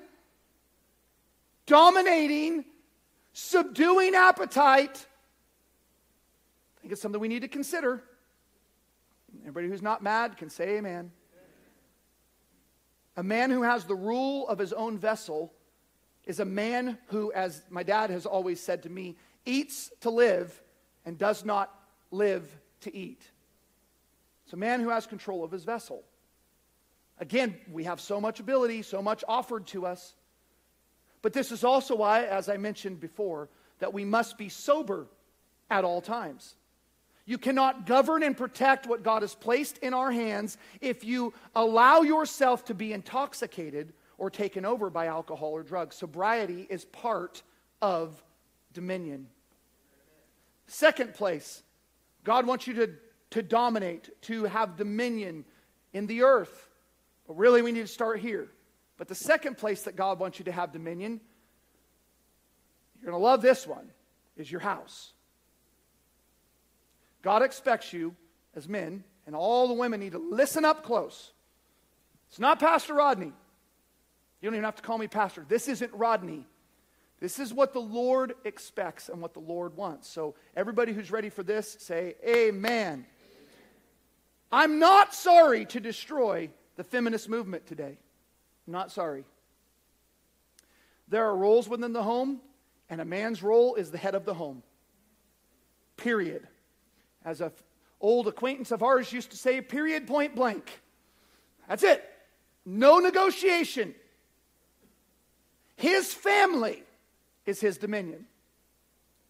dominating, 1.65 2.65
subduing 3.33 4.15
appetite, 4.15 5.05
I 6.77 6.81
think 6.81 6.93
it's 6.93 7.01
something 7.01 7.19
we 7.19 7.27
need 7.27 7.41
to 7.41 7.47
consider. 7.47 8.03
Anybody 9.49 9.67
who's 9.67 9.81
not 9.81 10.03
mad 10.03 10.37
can 10.37 10.51
say 10.51 10.77
amen. 10.77 11.09
A 13.17 13.23
man 13.23 13.49
who 13.49 13.63
has 13.63 13.83
the 13.83 13.95
rule 13.95 14.47
of 14.47 14.59
his 14.59 14.73
own 14.73 14.99
vessel 14.99 15.51
is 16.23 16.39
a 16.39 16.45
man 16.45 16.99
who, 17.07 17.31
as 17.31 17.63
my 17.71 17.81
dad 17.81 18.11
has 18.11 18.27
always 18.27 18.61
said 18.61 18.83
to 18.83 18.91
me, 18.91 19.17
eats 19.47 19.91
to 20.01 20.11
live 20.11 20.61
and 21.03 21.17
does 21.17 21.43
not 21.43 21.73
live 22.11 22.47
to 22.81 22.95
eat. 22.95 23.23
It's 24.43 24.53
a 24.53 24.57
man 24.57 24.81
who 24.81 24.89
has 24.89 25.07
control 25.07 25.43
of 25.43 25.49
his 25.49 25.63
vessel. 25.63 26.03
Again, 27.17 27.55
we 27.71 27.85
have 27.85 27.99
so 27.99 28.21
much 28.21 28.39
ability, 28.39 28.83
so 28.83 29.01
much 29.01 29.23
offered 29.27 29.65
to 29.67 29.87
us. 29.87 30.13
But 31.23 31.33
this 31.33 31.51
is 31.51 31.63
also 31.63 31.95
why, 31.95 32.25
as 32.25 32.49
I 32.49 32.57
mentioned 32.57 32.99
before, 32.99 33.49
that 33.79 33.95
we 33.95 34.05
must 34.05 34.37
be 34.37 34.47
sober 34.47 35.07
at 35.71 35.83
all 35.83 36.01
times. 36.01 36.53
You 37.29 37.37
cannot 37.37 37.85
govern 37.85 38.23
and 38.23 38.35
protect 38.35 38.87
what 38.87 39.03
God 39.03 39.21
has 39.21 39.35
placed 39.35 39.77
in 39.77 39.93
our 39.93 40.11
hands 40.11 40.57
if 40.81 41.03
you 41.03 41.31
allow 41.55 42.01
yourself 42.01 42.65
to 42.65 42.73
be 42.73 42.91
intoxicated 42.91 43.93
or 44.17 44.31
taken 44.31 44.65
over 44.65 44.89
by 44.89 45.05
alcohol 45.05 45.51
or 45.51 45.61
drugs. 45.61 45.95
Sobriety 45.95 46.65
is 46.67 46.85
part 46.85 47.43
of 47.83 48.19
dominion. 48.73 49.27
Second 50.65 51.13
place, 51.13 51.61
God 52.23 52.47
wants 52.47 52.65
you 52.65 52.73
to, 52.73 52.89
to 53.29 53.43
dominate, 53.43 54.09
to 54.23 54.45
have 54.45 54.75
dominion 54.75 55.45
in 55.93 56.07
the 56.07 56.23
earth. 56.23 56.67
But 57.27 57.37
really, 57.37 57.61
we 57.61 57.71
need 57.71 57.81
to 57.81 57.87
start 57.87 58.21
here. 58.21 58.47
But 58.97 59.07
the 59.07 59.13
second 59.13 59.59
place 59.59 59.83
that 59.83 59.95
God 59.95 60.17
wants 60.17 60.39
you 60.39 60.45
to 60.45 60.51
have 60.51 60.73
dominion, 60.73 61.21
you're 62.99 63.11
going 63.11 63.21
to 63.21 63.23
love 63.23 63.43
this 63.43 63.67
one, 63.67 63.91
is 64.35 64.51
your 64.51 64.61
house. 64.61 65.13
God 67.21 67.41
expects 67.41 67.93
you 67.93 68.15
as 68.55 68.67
men, 68.67 69.03
and 69.25 69.35
all 69.35 69.67
the 69.67 69.73
women 69.73 69.99
need 69.99 70.13
to 70.13 70.19
listen 70.19 70.65
up 70.65 70.83
close. 70.83 71.31
It's 72.29 72.39
not 72.39 72.59
Pastor 72.59 72.93
Rodney. 72.93 73.33
You 74.41 74.49
don't 74.49 74.55
even 74.55 74.63
have 74.63 74.75
to 74.75 74.81
call 74.81 74.97
me 74.97 75.07
pastor. 75.07 75.45
This 75.47 75.67
isn't 75.67 75.93
Rodney. 75.93 76.45
This 77.19 77.39
is 77.39 77.53
what 77.53 77.73
the 77.73 77.81
Lord 77.81 78.33
expects 78.45 79.09
and 79.09 79.21
what 79.21 79.33
the 79.33 79.41
Lord 79.41 79.75
wants. 79.75 80.07
So, 80.07 80.35
everybody 80.55 80.93
who's 80.93 81.11
ready 81.11 81.29
for 81.29 81.43
this, 81.43 81.75
say, 81.79 82.15
Amen. 82.25 83.05
I'm 84.51 84.79
not 84.79 85.13
sorry 85.13 85.65
to 85.65 85.79
destroy 85.79 86.49
the 86.77 86.83
feminist 86.83 87.27
movement 87.29 87.67
today. 87.67 87.97
I'm 88.65 88.73
not 88.73 88.91
sorry. 88.91 89.25
There 91.09 91.25
are 91.25 91.35
roles 91.35 91.67
within 91.67 91.91
the 91.91 92.03
home, 92.03 92.39
and 92.89 93.01
a 93.01 93.05
man's 93.05 93.43
role 93.43 93.75
is 93.75 93.91
the 93.91 93.97
head 93.97 94.15
of 94.15 94.25
the 94.25 94.33
home. 94.33 94.63
Period. 95.97 96.47
As 97.25 97.41
an 97.41 97.51
old 97.99 98.27
acquaintance 98.27 98.71
of 98.71 98.81
ours 98.83 99.11
used 99.11 99.31
to 99.31 99.37
say, 99.37 99.61
period, 99.61 100.07
point 100.07 100.35
blank. 100.35 100.81
That's 101.67 101.83
it. 101.83 102.03
No 102.65 102.99
negotiation. 102.99 103.93
His 105.75 106.13
family 106.13 106.83
is 107.45 107.61
his 107.61 107.77
dominion, 107.77 108.25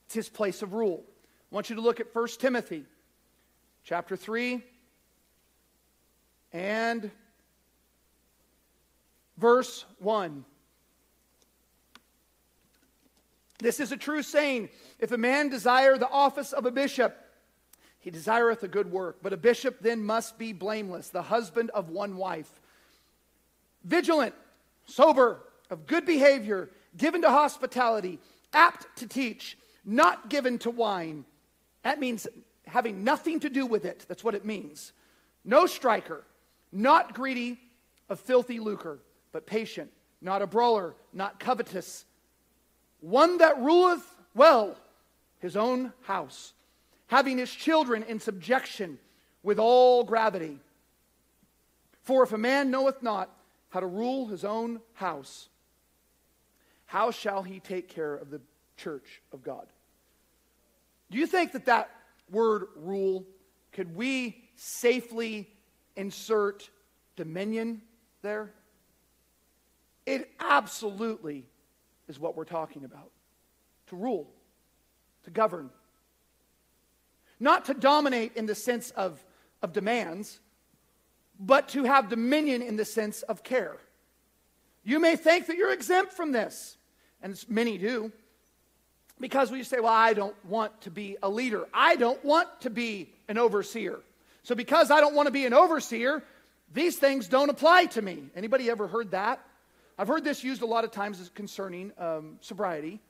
it's 0.06 0.16
his 0.16 0.30
place 0.30 0.62
of 0.62 0.74
rule. 0.74 1.04
I 1.52 1.56
want 1.56 1.70
you 1.70 1.76
to 1.76 1.82
look 1.82 2.00
at 2.00 2.14
1 2.14 2.28
Timothy 2.40 2.86
chapter 3.84 4.16
3 4.16 4.62
and 6.52 7.10
verse 9.38 9.86
1. 10.00 10.46
This 13.60 13.80
is 13.80 13.92
a 13.92 13.98
true 13.98 14.24
saying. 14.24 14.70
If 15.00 15.12
a 15.12 15.18
man 15.18 15.50
desire 15.50 15.98
the 15.98 16.10
office 16.10 16.54
of 16.54 16.66
a 16.66 16.72
bishop, 16.72 17.16
he 18.00 18.10
desireth 18.10 18.64
a 18.64 18.68
good 18.68 18.92
work. 18.92 19.18
But 19.22 19.34
a 19.34 19.38
bishop 19.38 19.80
then 19.82 20.04
must 20.04 20.38
be 20.38 20.54
blameless, 20.54 21.10
the 21.10 21.22
husband 21.22 21.70
of 21.72 21.90
one 21.90 22.18
wife, 22.18 22.50
vigilant, 23.84 24.36
sober, 24.86 25.42
of 25.70 25.86
good 25.86 26.06
behavior, 26.06 26.70
given 26.98 27.22
to 27.22 27.30
hospitality, 27.30 28.20
apt 28.54 28.98
to 28.98 29.08
teach, 29.08 29.58
not 29.86 30.30
given 30.30 30.58
to 30.60 30.70
wine. 30.70 31.26
That 31.84 32.00
means 32.00 32.28
having 32.66 33.04
nothing 33.04 33.40
to 33.42 33.50
do 33.50 33.66
with 33.66 33.86
it. 33.86 34.06
That's 34.08 34.24
what 34.24 34.36
it 34.36 34.46
means. 34.46 34.94
No 35.46 35.66
striker, 35.66 36.24
not 36.72 37.14
greedy 37.14 37.60
of 38.10 38.20
filthy 38.20 38.60
lucre, 38.60 39.00
but 39.32 39.46
patient, 39.46 39.92
not 40.22 40.42
a 40.42 40.48
brawler, 40.48 40.96
not 41.14 41.40
covetous, 41.40 42.06
one 43.02 43.38
that 43.38 43.60
ruleth 43.60 44.04
well 44.36 44.76
his 45.40 45.56
own 45.56 45.94
house, 46.02 46.54
having 47.10 47.40
his 47.40 47.52
children 47.52 48.04
in 48.04 48.20
subjection 48.20 49.00
with 49.42 49.60
all 49.60 50.04
gravity. 50.04 50.60
For 52.04 52.24
if 52.24 52.32
a 52.32 52.38
man 52.38 52.72
knoweth 52.72 53.02
not 53.04 53.30
how 53.70 53.80
to 53.80 53.88
rule 53.88 54.28
his 54.28 54.46
own 54.46 54.80
house, 54.94 55.50
how 56.86 57.12
shall 57.12 57.44
he 57.44 57.60
take 57.60 57.90
care 57.90 58.16
of 58.16 58.30
the 58.30 58.40
church 58.78 59.22
of 59.34 59.44
God? 59.44 59.66
Do 61.10 61.18
you 61.18 61.26
think 61.26 61.52
that 61.54 61.66
that 61.66 61.90
word 62.30 62.68
rule, 62.76 63.26
could 63.72 63.96
we 63.96 64.44
safely 64.56 65.50
insert 65.96 66.70
dominion 67.16 67.82
there? 68.22 68.54
It 70.06 70.32
absolutely 70.40 71.46
is 72.08 72.20
what 72.20 72.38
we're 72.38 72.46
talking 72.46 72.84
about 72.86 73.12
to 73.88 73.96
rule, 73.96 74.30
to 75.24 75.32
govern. 75.32 75.72
Not 77.40 77.66
to 77.66 77.74
dominate 77.74 78.36
in 78.36 78.46
the 78.46 78.56
sense 78.56 78.92
of, 78.92 79.24
of 79.62 79.74
demands, 79.74 80.40
but 81.40 81.70
to 81.70 81.84
have 81.84 82.10
dominion 82.10 82.62
in 82.62 82.76
the 82.76 82.86
sense 82.86 83.22
of 83.24 83.44
care. 83.44 83.78
You 84.84 85.00
may 85.00 85.16
think 85.16 85.48
that 85.48 85.56
you're 85.56 85.72
exempt 85.72 86.14
from 86.14 86.32
this 86.32 86.78
and 87.22 87.42
many 87.50 87.78
do, 87.78 88.12
because 89.20 89.52
we 89.52 89.64
say, 89.64 89.80
well, 89.80 89.94
I 89.94 90.14
don't 90.14 90.36
want 90.46 90.82
to 90.82 90.92
be 90.92 91.18
a 91.22 91.30
leader. 91.30 91.68
I 91.74 91.96
don't 91.96 92.24
want 92.24 92.48
to 92.62 92.70
be 92.70 93.10
an 93.28 93.38
overseer. 93.38 94.00
So 94.44 94.56
because 94.56 94.92
I 94.92 95.02
don't 95.02 95.16
want 95.16 95.28
to 95.28 95.32
be 95.32 95.46
an 95.46 95.54
overseer, 95.54 96.24
these 96.74 96.98
things 96.98 97.28
don't 97.28 97.50
apply 97.50 97.88
to 97.88 98.02
me. 98.02 98.24
Anybody 98.36 98.70
ever 98.70 98.88
heard 98.88 99.12
that? 99.12 99.46
I've 99.98 100.08
heard 100.08 100.24
this 100.24 100.44
used 100.44 100.62
a 100.62 100.66
lot 100.66 100.86
of 100.86 100.92
times 100.92 101.30
concerning 101.36 101.92
um, 101.98 102.38
sobriety. 102.40 103.02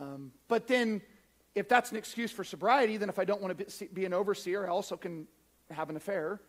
Um, 0.00 0.32
but 0.48 0.66
then, 0.66 1.02
if 1.54 1.68
that's 1.68 1.90
an 1.90 1.96
excuse 1.96 2.32
for 2.32 2.44
sobriety, 2.44 2.96
then 2.96 3.08
if 3.08 3.18
I 3.18 3.24
don't 3.24 3.40
want 3.40 3.56
to 3.56 3.86
be, 3.86 4.04
an 4.04 4.12
overseer, 4.12 4.66
I 4.66 4.70
also 4.70 4.96
can 4.96 5.26
have 5.70 5.90
an 5.90 5.96
affair. 5.96 6.40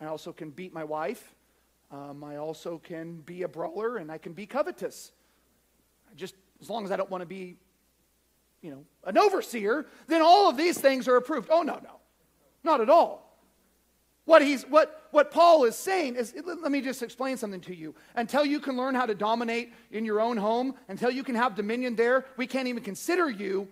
I 0.00 0.06
also 0.06 0.32
can 0.32 0.50
beat 0.50 0.72
my 0.72 0.84
wife. 0.84 1.34
Um, 1.90 2.22
I 2.24 2.36
also 2.36 2.78
can 2.78 3.20
be 3.20 3.42
a 3.42 3.48
brawler 3.48 3.96
and 3.96 4.10
I 4.10 4.18
can 4.18 4.32
be 4.32 4.46
covetous 4.46 5.12
just 6.16 6.34
as 6.60 6.70
long 6.70 6.84
as 6.84 6.90
I 6.90 6.96
don't 6.96 7.10
want 7.10 7.22
to 7.22 7.26
be, 7.26 7.56
you 8.62 8.70
know, 8.70 8.84
an 9.04 9.18
overseer, 9.18 9.86
then 10.06 10.22
all 10.22 10.48
of 10.48 10.56
these 10.56 10.78
things 10.78 11.08
are 11.08 11.16
approved. 11.16 11.48
Oh, 11.50 11.62
no, 11.62 11.74
no. 11.82 12.00
Not 12.64 12.80
at 12.80 12.90
all. 12.90 13.26
What, 14.24 14.42
he's, 14.42 14.64
what, 14.64 15.08
what 15.12 15.30
Paul 15.30 15.64
is 15.64 15.76
saying 15.76 16.16
is, 16.16 16.34
let 16.44 16.72
me 16.72 16.80
just 16.80 17.02
explain 17.02 17.36
something 17.36 17.60
to 17.62 17.74
you. 17.74 17.94
Until 18.16 18.44
you 18.44 18.58
can 18.58 18.76
learn 18.76 18.94
how 18.96 19.06
to 19.06 19.14
dominate 19.14 19.72
in 19.92 20.04
your 20.04 20.20
own 20.20 20.36
home, 20.36 20.74
until 20.88 21.10
you 21.10 21.22
can 21.22 21.36
have 21.36 21.54
dominion 21.54 21.94
there, 21.94 22.24
we 22.36 22.46
can't 22.46 22.66
even 22.66 22.82
consider 22.82 23.30
you. 23.30 23.68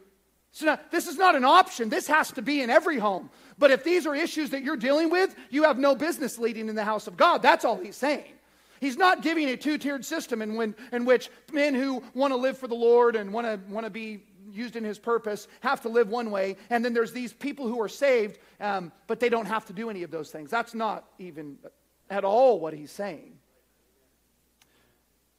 So 0.55 0.67
now, 0.67 0.79
this 0.93 1.09
is 1.09 1.19
not 1.19 1.35
an 1.35 1.45
option. 1.45 1.89
This 1.89 2.07
has 2.07 2.31
to 2.33 2.43
be 2.43 2.63
in 2.63 2.71
every 2.71 2.97
home. 2.97 3.29
But 3.59 3.73
if 3.73 3.83
these 3.83 4.07
are 4.07 4.15
issues 4.15 4.51
that 4.51 4.63
you're 4.63 4.77
dealing 4.77 5.11
with, 5.11 5.35
you 5.51 5.65
have 5.65 5.81
no 5.81 5.97
business 5.97 6.39
leading 6.39 6.69
in 6.69 6.77
the 6.77 6.85
house 6.85 7.09
of 7.09 7.17
God. 7.17 7.43
That's 7.43 7.65
all 7.65 7.77
he's 7.77 7.97
saying. 7.97 8.33
He's 8.81 8.97
not 8.97 9.21
giving 9.21 9.49
a 9.49 9.57
two 9.57 9.79
tiered 9.79 10.05
system 10.05 10.41
in, 10.43 10.55
when, 10.55 10.77
in 10.93 11.07
which 11.07 11.29
men 11.53 11.75
who 11.75 12.05
want 12.15 12.33
to 12.33 12.37
live 12.37 12.57
for 12.57 12.69
the 12.69 12.75
Lord 12.77 13.17
and 13.17 13.33
want 13.33 13.49
to, 13.49 13.59
want 13.69 13.85
to 13.85 13.91
be 13.91 14.23
used 14.53 14.77
in 14.77 14.85
his 14.85 14.97
purpose 14.97 15.49
have 15.61 15.81
to 15.83 15.89
live 15.89 16.09
one 16.09 16.31
way. 16.31 16.57
And 16.71 16.85
then 16.85 16.95
there's 16.95 17.11
these 17.11 17.33
people 17.33 17.67
who 17.67 17.81
are 17.83 17.89
saved, 17.89 18.39
um, 18.61 18.93
but 19.09 19.19
they 19.19 19.29
don't 19.29 19.47
have 19.47 19.67
to 19.67 19.73
do 19.73 19.91
any 19.91 20.05
of 20.05 20.13
those 20.13 20.31
things. 20.31 20.53
That's 20.53 20.75
not 20.75 21.05
even 21.19 21.59
at 22.11 22.25
all 22.25 22.61
what 22.61 22.75
he's 22.75 22.93
saying. 22.93 23.39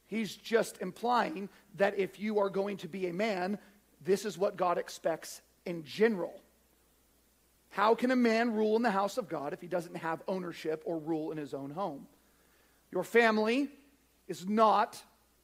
He's 0.08 0.36
just 0.36 0.82
implying 0.82 1.48
that 1.76 1.98
if 1.98 2.20
you 2.20 2.38
are 2.38 2.50
going 2.50 2.76
to 2.78 2.88
be 2.88 3.06
a 3.06 3.14
man, 3.14 3.58
this 4.06 4.24
is 4.24 4.38
what 4.38 4.56
God 4.56 4.78
expects 4.78 5.42
in 5.66 5.84
general. 5.84 6.40
How 7.70 7.94
can 7.94 8.10
a 8.10 8.16
man 8.16 8.54
rule 8.54 8.76
in 8.76 8.82
the 8.82 8.90
house 8.90 9.18
of 9.18 9.28
God 9.28 9.52
if 9.52 9.60
he 9.60 9.66
doesn't 9.66 9.96
have 9.96 10.22
ownership 10.26 10.82
or 10.86 10.98
rule 10.98 11.32
in 11.32 11.36
his 11.36 11.52
own 11.52 11.70
home? 11.70 12.06
Your 12.90 13.04
family 13.04 13.68
is 14.28 14.48
not 14.48 14.96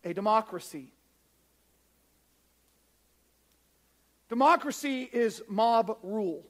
a 0.05 0.15
democracy. 0.15 0.89
Democracy 4.29 5.03
is 5.13 5.43
mob 5.47 5.99
rule. 6.03 6.47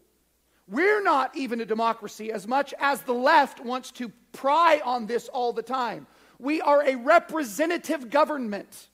We're 0.69 1.03
not 1.03 1.37
even 1.37 1.61
a 1.61 1.67
democracy 1.67 2.31
as 2.31 2.47
much 2.47 2.73
as 2.79 3.03
the 3.03 3.13
left 3.13 3.59
wants 3.59 3.91
to 3.93 4.13
pry 4.31 4.81
on 4.85 5.07
this 5.07 5.29
all 5.29 5.53
the 5.53 5.63
time. 5.63 6.07
We 6.39 6.61
are 6.61 6.83
a 6.87 6.95
representative 6.95 8.09
government. 8.09 8.89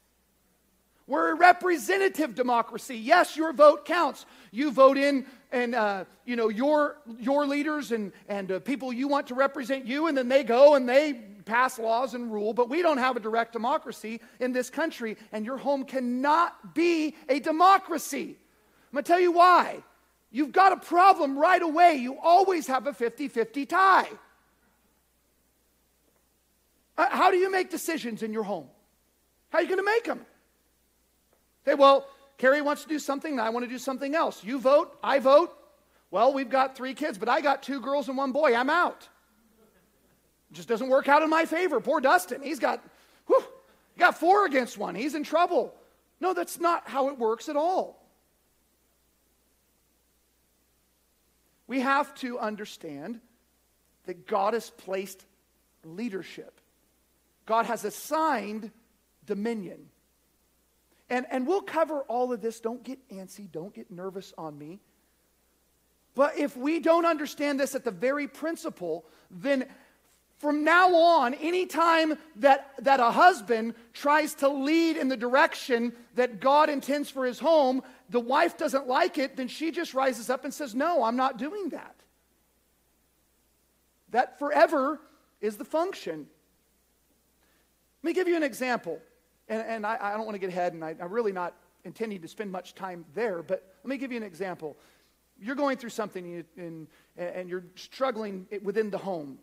We're 1.09 1.33
a 1.33 1.35
representative 1.37 2.35
democracy. 2.35 2.97
Yes, 2.97 3.35
your 3.35 3.55
vote 3.55 3.87
counts. 3.87 4.27
You 4.51 4.71
vote 4.71 4.99
in 4.99 5.25
and 5.51 5.75
uh, 5.75 6.05
you 6.27 6.37
know 6.37 6.51
your 6.51 6.99
your 7.19 7.47
leaders 7.47 7.93
and 7.93 8.13
and 8.29 8.53
uh, 8.53 8.61
people 8.61 8.93
you 8.93 9.09
want 9.09 9.29
to 9.29 9.35
represent 9.35 9.87
you, 9.87 10.07
and 10.07 10.17
then 10.17 10.29
they 10.29 10.45
go 10.45 10.75
and 10.75 10.87
they 10.87 11.15
pass 11.47 11.79
laws 11.79 12.13
and 12.13 12.31
rule. 12.31 12.53
But 12.53 12.69
we 12.69 12.83
don't 12.83 12.99
have 12.99 13.17
a 13.17 13.21
direct 13.21 13.55
democracy 13.55 14.21
in 14.39 14.53
this 14.53 14.69
country, 14.69 15.17
and 15.33 15.47
your 15.47 15.57
home 15.57 15.85
cannot 15.85 16.75
be 16.75 17.17
a 17.31 17.41
democracy. 17.41 18.37
I'm 18.93 18.99
to 18.99 19.03
tell 19.03 19.21
you 19.21 19.33
why. 19.33 19.83
You've 20.31 20.53
got 20.53 20.73
a 20.73 20.77
problem 20.77 21.39
right 21.39 21.63
away. 21.63 21.95
You 21.95 22.19
always 22.23 22.67
have 22.67 22.87
a 22.87 22.93
50 22.93 23.29
50 23.29 23.65
tie. 23.65 24.09
Uh, 26.99 27.07
how 27.09 27.31
do 27.31 27.39
you 27.39 27.51
make 27.51 27.71
decisions 27.71 28.23
in 28.23 28.35
your 28.35 28.43
home? 28.43 28.67
How 29.49 29.59
are 29.59 29.63
you 29.63 29.69
going 29.69 29.79
to 29.79 29.85
make 29.85 30.05
them? 30.05 30.27
Say, 31.69 31.75
well, 31.75 32.07
Carrie 32.39 32.62
wants 32.62 32.85
to 32.85 32.89
do 32.89 32.99
something, 32.99 33.39
I 33.39 33.51
want 33.51 33.66
to 33.66 33.69
do 33.69 33.77
something 33.77 34.14
else. 34.14 34.43
You 34.43 34.59
vote, 34.59 34.97
I 35.03 35.19
vote. 35.19 35.55
Well, 36.11 36.33
we've 36.33 36.49
got 36.49 36.75
three 36.75 36.95
kids, 36.95 37.19
but 37.19 37.29
I 37.29 37.43
got 37.43 37.62
two 37.62 37.83
girls 37.83 38.09
and 38.09 38.16
one 38.16 38.33
boy. 38.33 38.55
I'm 38.55 38.71
out. 38.71 39.07
It 40.51 40.55
just 40.55 40.66
doesn't 40.66 40.89
work 40.89 41.09
out 41.09 41.23
in 41.23 41.29
my 41.29 41.45
favor. 41.45 41.79
Poor 41.79 42.01
Dustin. 42.01 42.41
He's 42.41 42.59
got, 42.59 42.83
whew, 43.27 43.45
got 43.99 44.19
four 44.19 44.47
against 44.47 44.79
one. 44.79 44.95
He's 44.95 45.14
in 45.14 45.25
trouble. 45.25 45.75
No, 46.23 46.33
that's 46.33 46.59
not 46.59 46.89
how 46.89 47.11
it 47.11 47.19
works 47.19 47.51
at 47.51 47.57
all. 47.57 48.03
We 51.66 51.81
have 51.81 52.14
to 52.21 52.39
understand 52.39 53.21
that 54.07 54.27
God 54.27 54.55
has 54.55 54.71
placed 54.71 55.23
leadership. 55.85 56.62
God 57.45 57.66
has 57.66 57.85
assigned 57.85 58.71
dominion. 59.27 59.91
And, 61.11 61.27
and 61.31 61.47
we'll 61.47 61.63
cover 61.63 62.01
all 62.03 62.33
of 62.33 62.41
this. 62.41 62.61
Don't 62.61 62.83
get 62.83 62.99
antsy. 63.09 63.51
Don't 63.51 63.75
get 63.75 63.91
nervous 63.91 64.35
on 64.37 64.59
me. 64.59 64.81
But 66.15 66.39
if 66.39 66.57
we 66.57 66.81
don't 66.81 67.07
understand 67.07 67.61
this 67.61 67.75
at 67.75 67.85
the 67.85 67.91
very 67.91 68.27
principle, 68.27 69.07
then 69.31 69.67
from 70.39 70.65
now 70.65 70.95
on, 70.95 71.35
anytime 71.35 72.15
that, 72.37 72.73
that 72.81 73.01
a 73.01 73.11
husband 73.11 73.75
tries 73.93 74.35
to 74.37 74.49
lead 74.49 74.97
in 74.97 75.09
the 75.09 75.17
direction 75.17 75.93
that 76.15 76.41
God 76.41 76.71
intends 76.71 77.11
for 77.11 77.25
his 77.25 77.39
home, 77.39 77.83
the 78.11 78.21
wife 78.21 78.57
doesn't 78.57 78.87
like 78.87 79.19
it, 79.19 79.37
then 79.37 79.49
she 79.49 79.71
just 79.71 79.95
rises 79.95 80.31
up 80.31 80.45
and 80.45 80.55
says, 80.55 80.75
No, 80.75 81.03
I'm 81.03 81.17
not 81.17 81.39
doing 81.39 81.71
that. 81.71 81.95
That 84.11 84.39
forever 84.39 85.01
is 85.41 85.57
the 85.57 85.65
function. 85.65 86.27
Let 88.03 88.09
me 88.09 88.13
give 88.15 88.29
you 88.29 88.37
an 88.37 88.43
example 88.43 89.01
and, 89.49 89.62
and 89.62 89.86
I, 89.86 89.99
I 90.01 90.16
don't 90.16 90.24
want 90.24 90.34
to 90.34 90.38
get 90.38 90.51
ahead, 90.51 90.72
and 90.72 90.84
I, 90.84 90.94
I'm 91.01 91.11
really 91.11 91.32
not 91.32 91.55
intending 91.84 92.20
to 92.20 92.28
spend 92.28 92.51
much 92.53 92.74
time 92.74 93.05
there, 93.14 93.42
but 93.42 93.64
let 93.82 93.88
me 93.88 93.96
give 93.96 94.11
you 94.11 94.16
an 94.16 94.22
example. 94.24 94.76
You're 95.40 95.57
going 95.57 95.76
through 95.76 95.90
something 95.90 96.44
and, 96.57 96.88
and 97.16 97.49
you're 97.49 97.64
struggling 97.76 98.46
within 98.62 98.90
the 98.90 98.99
home. 98.99 99.38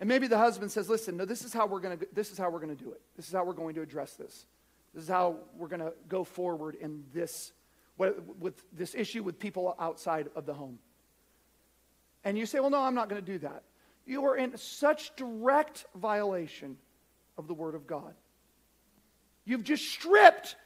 And 0.00 0.08
maybe 0.08 0.26
the 0.26 0.38
husband 0.38 0.72
says, 0.72 0.88
listen, 0.88 1.16
no, 1.16 1.24
this 1.24 1.44
is 1.44 1.52
how 1.52 1.66
we're 1.66 1.78
going 1.78 1.96
to, 1.96 2.08
this 2.12 2.32
is 2.32 2.38
how 2.38 2.50
we're 2.50 2.58
going 2.58 2.76
to 2.76 2.84
do 2.84 2.90
it. 2.90 3.00
This 3.16 3.28
is 3.28 3.32
how 3.32 3.44
we're 3.44 3.52
going 3.52 3.76
to 3.76 3.82
address 3.82 4.14
this. 4.14 4.46
This 4.92 5.04
is 5.04 5.08
how 5.08 5.36
we're 5.56 5.68
going 5.68 5.80
to 5.80 5.92
go 6.08 6.24
forward 6.24 6.74
in 6.74 7.04
this, 7.14 7.52
with 7.96 8.64
this 8.72 8.96
issue 8.96 9.22
with 9.22 9.38
people 9.38 9.76
outside 9.78 10.28
of 10.34 10.44
the 10.44 10.54
home. 10.54 10.80
And 12.24 12.36
you 12.36 12.46
say, 12.46 12.58
well, 12.58 12.70
no, 12.70 12.80
I'm 12.80 12.94
not 12.94 13.08
going 13.08 13.24
to 13.24 13.32
do 13.32 13.38
that. 13.38 13.62
You 14.06 14.24
are 14.24 14.36
in 14.36 14.56
such 14.58 15.14
direct 15.14 15.86
violation 15.94 16.76
of 17.38 17.46
the 17.46 17.54
Word 17.54 17.76
of 17.76 17.86
God. 17.86 18.14
You've 19.44 19.64
just 19.64 19.88
stripped 19.88 20.56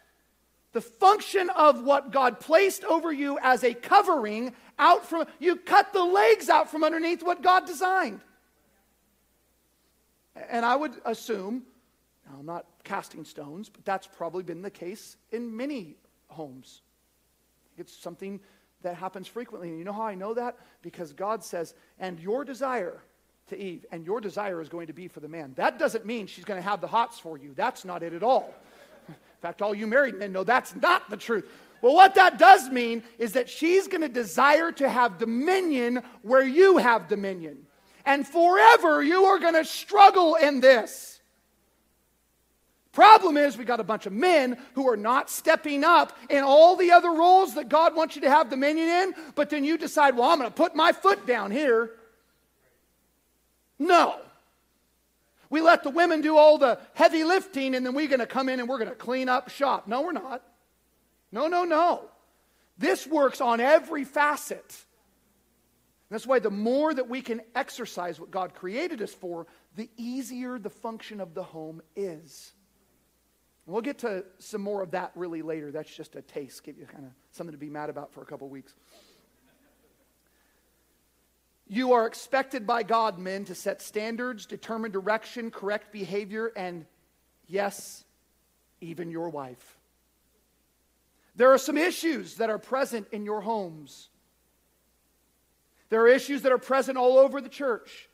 the 0.73 0.81
function 0.81 1.49
of 1.51 1.83
what 1.83 2.13
God 2.13 2.39
placed 2.39 2.85
over 2.85 3.11
you 3.11 3.39
as 3.43 3.65
a 3.65 3.73
covering 3.73 4.53
out 4.79 5.07
from, 5.07 5.27
you 5.39 5.57
cut 5.57 5.93
the 5.95 6.05
legs 6.05 6.51
out 6.51 6.71
from 6.71 6.85
underneath 6.85 7.23
what 7.23 7.43
God 7.43 7.67
designed. 7.67 8.21
And 10.51 10.67
I 10.67 10.77
would 10.77 10.93
assume, 11.07 11.63
I'm 12.39 12.45
not 12.45 12.67
casting 12.85 13.25
stones, 13.25 13.71
but 13.71 13.85
that's 13.87 14.07
probably 14.07 14.43
been 14.43 14.61
the 14.61 14.71
case 14.71 15.17
in 15.31 15.57
many 15.57 15.97
homes. 16.29 16.83
It's 17.79 17.97
something 17.97 18.41
that 18.83 18.97
happens 18.97 19.27
frequently. 19.27 19.71
And 19.71 19.79
you 19.79 19.85
know 19.85 19.93
how 19.93 20.03
I 20.03 20.15
know 20.15 20.35
that? 20.35 20.59
Because 20.83 21.15
God 21.15 21.43
says, 21.43 21.75
and 21.99 22.21
your 22.21 22.45
desire 22.45 23.01
to 23.49 23.59
Eve, 23.59 23.87
and 23.93 24.05
your 24.05 24.21
desire 24.21 24.61
is 24.61 24.69
going 24.69 24.89
to 24.89 24.93
be 24.93 25.09
for 25.09 25.21
the 25.21 25.29
man. 25.29 25.55
That 25.57 25.79
doesn't 25.79 26.05
mean 26.05 26.27
she's 26.27 26.45
going 26.45 26.61
to 26.61 26.69
have 26.69 26.81
the 26.81 26.87
hots 26.87 27.19
for 27.19 27.39
you. 27.39 27.53
That's 27.55 27.85
not 27.85 28.03
it 28.03 28.13
at 28.13 28.23
all. 28.23 28.53
In 29.37 29.41
fact, 29.43 29.63
all 29.63 29.75
you 29.75 29.87
married 29.87 30.19
men 30.19 30.33
know 30.33 30.45
that's 30.45 30.75
not 30.75 31.11
the 31.11 31.17
truth. 31.17 31.49
Well, 31.83 31.95
what 31.95 32.15
that 32.15 32.39
does 32.39 32.71
mean 32.71 33.03
is 33.19 33.35
that 33.35 33.51
she's 33.51 33.87
going 33.87 34.01
to 34.01 34.09
desire 34.09 34.73
to 34.73 34.89
have 34.89 35.19
dominion 35.19 36.03
where 36.23 36.45
you 36.45 36.79
have 36.79 37.09
dominion. 37.09 37.67
And 38.05 38.27
forever 38.27 39.03
you 39.03 39.25
are 39.25 39.39
going 39.39 39.55
to 39.55 39.65
struggle 39.65 40.37
in 40.37 40.61
this. 40.61 41.21
Problem 42.93 43.37
is, 43.37 43.59
we 43.59 43.67
got 43.67 43.79
a 43.79 43.85
bunch 43.85 44.07
of 44.07 44.15
men 44.15 44.57
who 44.73 44.89
are 44.89 44.97
not 44.97 45.29
stepping 45.29 45.85
up 45.85 46.17
in 46.31 46.43
all 46.43 46.77
the 46.77 46.93
other 46.93 47.11
roles 47.11 47.55
that 47.55 47.69
God 47.69 47.95
wants 47.95 48.17
you 48.17 48.23
to 48.23 48.31
have 48.31 48.49
dominion 48.49 48.89
in, 48.89 49.15
but 49.35 49.51
then 49.51 49.65
you 49.65 49.77
decide, 49.77 50.17
well, 50.17 50.31
I'm 50.31 50.39
going 50.39 50.49
to 50.49 50.55
put 50.55 50.75
my 50.75 50.93
foot 50.93 51.27
down 51.27 51.51
here. 51.51 51.91
No. 53.79 54.19
We 55.57 55.63
let 55.63 55.85
the 55.85 55.89
women 55.89 56.21
do 56.21 56.37
all 56.37 56.59
the 56.59 56.79
heavy 56.93 57.25
lifting, 57.25 57.75
and 57.75 57.87
then 57.87 57.95
we're 57.95 58.09
going 58.09 58.21
to 58.21 58.27
come 58.27 58.51
in 58.51 58.61
and 58.61 58.69
we're 58.69 58.77
going 58.77 58.91
to 58.91 58.95
clean 58.95 59.31
up 59.31 59.49
shop. 59.49 59.89
No, 59.89 60.03
we're 60.03 60.13
not. 60.13 60.43
No, 61.33 61.47
no, 61.47 61.65
no. 61.65 62.11
This 62.77 63.07
works 63.07 63.41
on 63.41 63.59
every 63.59 64.05
facet. 64.05 64.77
That's 66.11 66.27
why 66.27 66.41
the 66.41 66.51
more 66.51 66.93
that 66.93 67.09
we 67.09 67.23
can 67.23 67.41
exercise 67.55 68.21
what 68.21 68.31
God 68.31 68.53
created 68.53 69.01
us 69.01 69.15
for, 69.15 69.47
the 69.77 69.89
easier 69.97 70.59
the 70.59 70.69
function 70.69 71.23
of 71.23 71.33
the 71.33 71.43
home 71.43 71.81
is. 71.97 72.53
we'll 73.65 73.81
get 73.81 74.01
to 74.01 74.27
some 74.39 74.61
more 74.61 74.83
of 74.83 74.91
that 74.91 75.13
really 75.15 75.41
later. 75.41 75.73
That's 75.73 75.97
just 75.97 76.17
a 76.17 76.21
taste, 76.21 76.65
give 76.65 76.77
you 76.77 76.85
kind 76.85 77.07
of 77.07 77.13
something 77.31 77.53
to 77.53 77.59
be 77.59 77.71
mad 77.71 77.89
about 77.89 78.13
for 78.13 78.21
a 78.21 78.27
couple 78.27 78.47
weeks. 78.51 78.75
You 81.69 81.95
are 81.95 82.07
expected 82.07 82.67
by 82.67 82.85
God, 82.85 83.19
men, 83.19 83.45
to 83.47 83.55
set 83.55 83.83
standards, 83.83 84.47
determine 84.47 84.93
direction, 84.93 85.51
correct 85.51 85.93
behavior, 85.93 86.53
and 86.57 86.87
yes, 87.49 88.05
even 88.81 89.11
your 89.11 89.29
wife. 89.29 89.77
There 91.35 91.53
are 91.53 91.59
some 91.59 91.77
issues 91.77 92.37
that 92.37 92.51
are 92.51 92.59
present 92.59 93.09
in 93.13 93.25
your 93.25 93.41
homes. 93.41 94.09
There 95.89 96.01
are 96.03 96.09
issues 96.09 96.43
that 96.43 96.53
are 96.53 96.59
present 96.59 96.99
all 96.99 97.19
over 97.19 97.41
the 97.41 97.49
church 97.49 98.09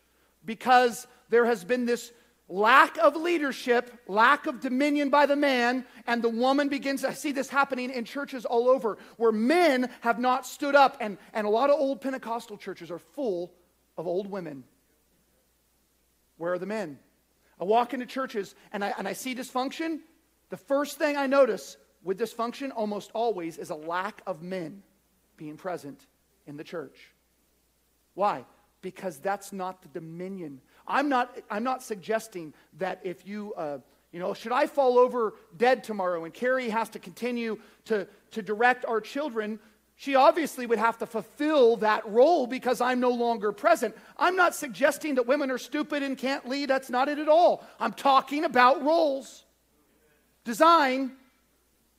because 0.45 1.07
there 1.29 1.45
has 1.45 1.63
been 1.63 1.87
this 1.87 2.13
lack 2.49 2.99
of 2.99 3.17
leadership, 3.17 3.91
lack 4.07 4.47
of 4.47 4.61
dominion 4.61 5.09
by 5.11 5.27
the 5.27 5.37
man, 5.37 5.85
and 6.07 6.23
the 6.23 6.29
woman 6.29 6.69
begins. 6.69 7.05
I 7.05 7.13
see 7.13 7.33
this 7.33 7.49
happening 7.49 7.91
in 7.91 8.05
churches 8.05 8.45
all 8.45 8.69
over 8.69 8.99
where 9.17 9.33
men 9.33 9.91
have 10.01 10.19
not 10.19 10.47
stood 10.47 10.75
up, 10.75 10.97
and, 11.01 11.19
and 11.33 11.47
a 11.47 11.51
lot 11.51 11.71
of 11.71 11.79
old 11.79 12.01
Pentecostal 12.01 12.57
churches 12.57 12.91
are 12.91 12.99
full 12.99 13.53
of 13.97 14.07
old 14.07 14.31
women. 14.31 14.65
Where 16.37 16.53
are 16.55 16.59
the 16.59 16.67
men? 16.67 16.99
I 17.61 17.65
walk 17.65 17.95
into 17.95 18.07
churches 18.07 18.55
and 18.73 18.85
I, 18.85 18.93
and 18.99 19.07
I 19.07 19.13
see 19.13 19.35
dysfunction. 19.35 20.01
The 20.51 20.57
first 20.57 20.99
thing 20.99 21.17
I 21.17 21.27
notice 21.27 21.77
with 22.03 22.19
dysfunction 22.19 22.73
almost 22.75 23.13
always 23.15 23.59
is 23.59 23.71
a 23.71 23.77
lack 23.77 24.23
of 24.27 24.43
men 24.43 24.83
being 25.37 25.57
present 25.57 26.05
in 26.47 26.57
the 26.57 26.65
church. 26.65 26.99
Why? 28.15 28.45
Because 28.81 29.19
that's 29.19 29.53
not 29.53 29.83
the 29.83 29.89
dominion 29.89 30.61
I'm 30.87 31.09
not, 31.09 31.39
I'm 31.51 31.65
not 31.65 31.83
suggesting 31.83 32.55
that 32.79 33.01
if 33.05 33.27
you, 33.27 33.55
uh, 33.55 33.79
you 34.13 34.21
know, 34.21 34.35
should 34.35 34.53
I 34.53 34.67
fall 34.67 34.99
over 34.99 35.35
dead 35.57 35.85
tomorrow 35.85 36.25
and 36.25 36.35
Carrie 36.35 36.69
has 36.69 36.89
to 36.91 36.99
continue 36.99 37.59
to, 37.87 38.07
to 38.33 38.43
direct 38.43 38.85
our 38.85 39.01
children, 39.01 39.59
she 39.97 40.17
obviously 40.17 40.67
would 40.67 40.79
have 40.79 40.99
to 40.99 41.07
fulfill 41.07 41.77
that 41.79 42.09
role 42.09 42.47
because 42.47 42.81
I'm 42.81 43.01
no 43.01 43.11
longer 43.11 43.53
present. 43.53 43.97
I'm 44.19 44.37
not 44.37 44.55
suggesting 44.55 45.15
that 45.15 45.27
women 45.27 45.51
are 45.51 45.59
stupid 45.59 46.03
and 46.03 46.19
can't 46.19 46.49
lead. 46.49 46.71
That's 46.71 46.91
not 46.91 47.09
it 47.09 47.19
at 47.19 47.29
all. 47.29 47.65
I'm 47.79 47.93
talking 47.93 48.45
about 48.45 48.83
roles. 48.83 49.45
Design. 50.45 51.13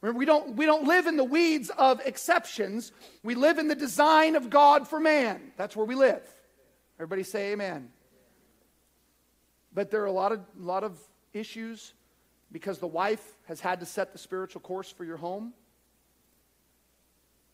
We 0.02 0.26
don't, 0.26 0.58
we 0.58 0.66
don't 0.66 0.86
live 0.86 1.08
in 1.08 1.16
the 1.16 1.24
weeds 1.24 1.70
of 1.78 2.02
exceptions. 2.06 2.92
We 3.24 3.36
live 3.36 3.58
in 3.58 3.70
the 3.70 3.76
design 3.76 4.36
of 4.36 4.50
God 4.50 4.86
for 4.86 5.00
man. 5.00 5.54
That's 5.56 5.76
where 5.76 5.86
we 5.86 5.96
live. 5.96 6.22
Everybody 6.98 7.24
say 7.24 7.54
amen. 7.54 7.90
But 9.74 9.92
there 9.92 10.02
are 10.02 10.08
a 10.08 10.12
lot 10.12 10.32
of, 10.32 10.42
lot 10.58 10.84
of 10.84 11.00
issues 11.34 11.94
because 12.52 12.78
the 12.78 12.88
wife 12.88 13.24
has 13.48 13.60
had 13.60 13.80
to 13.80 13.86
set 13.86 14.14
the 14.14 14.20
spiritual 14.20 14.62
course 14.62 14.92
for 14.92 15.04
your 15.04 15.18
home. 15.18 15.54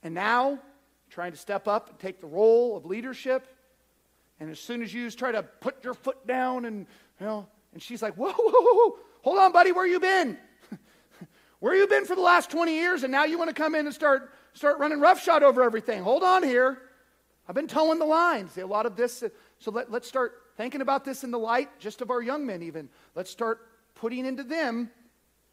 And 0.03 0.13
now, 0.13 0.59
trying 1.09 1.31
to 1.31 1.37
step 1.37 1.67
up 1.67 1.89
and 1.89 1.99
take 1.99 2.21
the 2.21 2.27
role 2.27 2.77
of 2.77 2.85
leadership. 2.85 3.47
And 4.39 4.49
as 4.49 4.59
soon 4.59 4.81
as 4.81 4.93
you 4.93 5.09
try 5.11 5.31
to 5.31 5.43
put 5.43 5.83
your 5.83 5.93
foot 5.93 6.25
down 6.27 6.65
and, 6.65 6.85
you 7.19 7.25
know, 7.25 7.47
and 7.73 7.81
she's 7.81 8.01
like, 8.01 8.15
whoa, 8.15 8.31
whoa, 8.31 8.51
whoa, 8.51 8.73
whoa. 8.73 8.97
hold 9.21 9.39
on, 9.39 9.51
buddy, 9.51 9.71
where 9.71 9.87
you 9.87 9.99
been? 9.99 10.37
Where 11.59 11.75
you 11.75 11.87
been 11.87 12.05
for 12.05 12.15
the 12.15 12.21
last 12.21 12.49
20 12.51 12.73
years 12.73 13.03
and 13.03 13.11
now 13.11 13.25
you 13.25 13.37
want 13.37 13.49
to 13.49 13.53
come 13.53 13.75
in 13.75 13.85
and 13.85 13.93
start, 13.93 14.31
start 14.53 14.79
running 14.79 15.01
roughshod 15.01 15.43
over 15.43 15.61
everything? 15.61 16.01
Hold 16.03 16.23
on 16.23 16.41
here. 16.41 16.81
I've 17.49 17.55
been 17.55 17.67
toeing 17.67 17.99
the 17.99 18.05
line. 18.05 18.47
See, 18.49 18.61
a 18.61 18.67
lot 18.67 18.85
of 18.85 18.95
this, 18.95 19.23
so 19.59 19.71
let, 19.71 19.91
let's 19.91 20.07
start 20.07 20.33
thinking 20.59 20.81
about 20.81 21.05
this 21.05 21.23
in 21.23 21.31
the 21.31 21.39
light 21.39 21.69
just 21.79 22.01
of 22.01 22.11
our 22.11 22.21
young 22.21 22.45
men, 22.45 22.61
even. 22.61 22.89
Let's 23.15 23.31
start 23.31 23.65
putting 23.95 24.25
into 24.25 24.43
them 24.43 24.91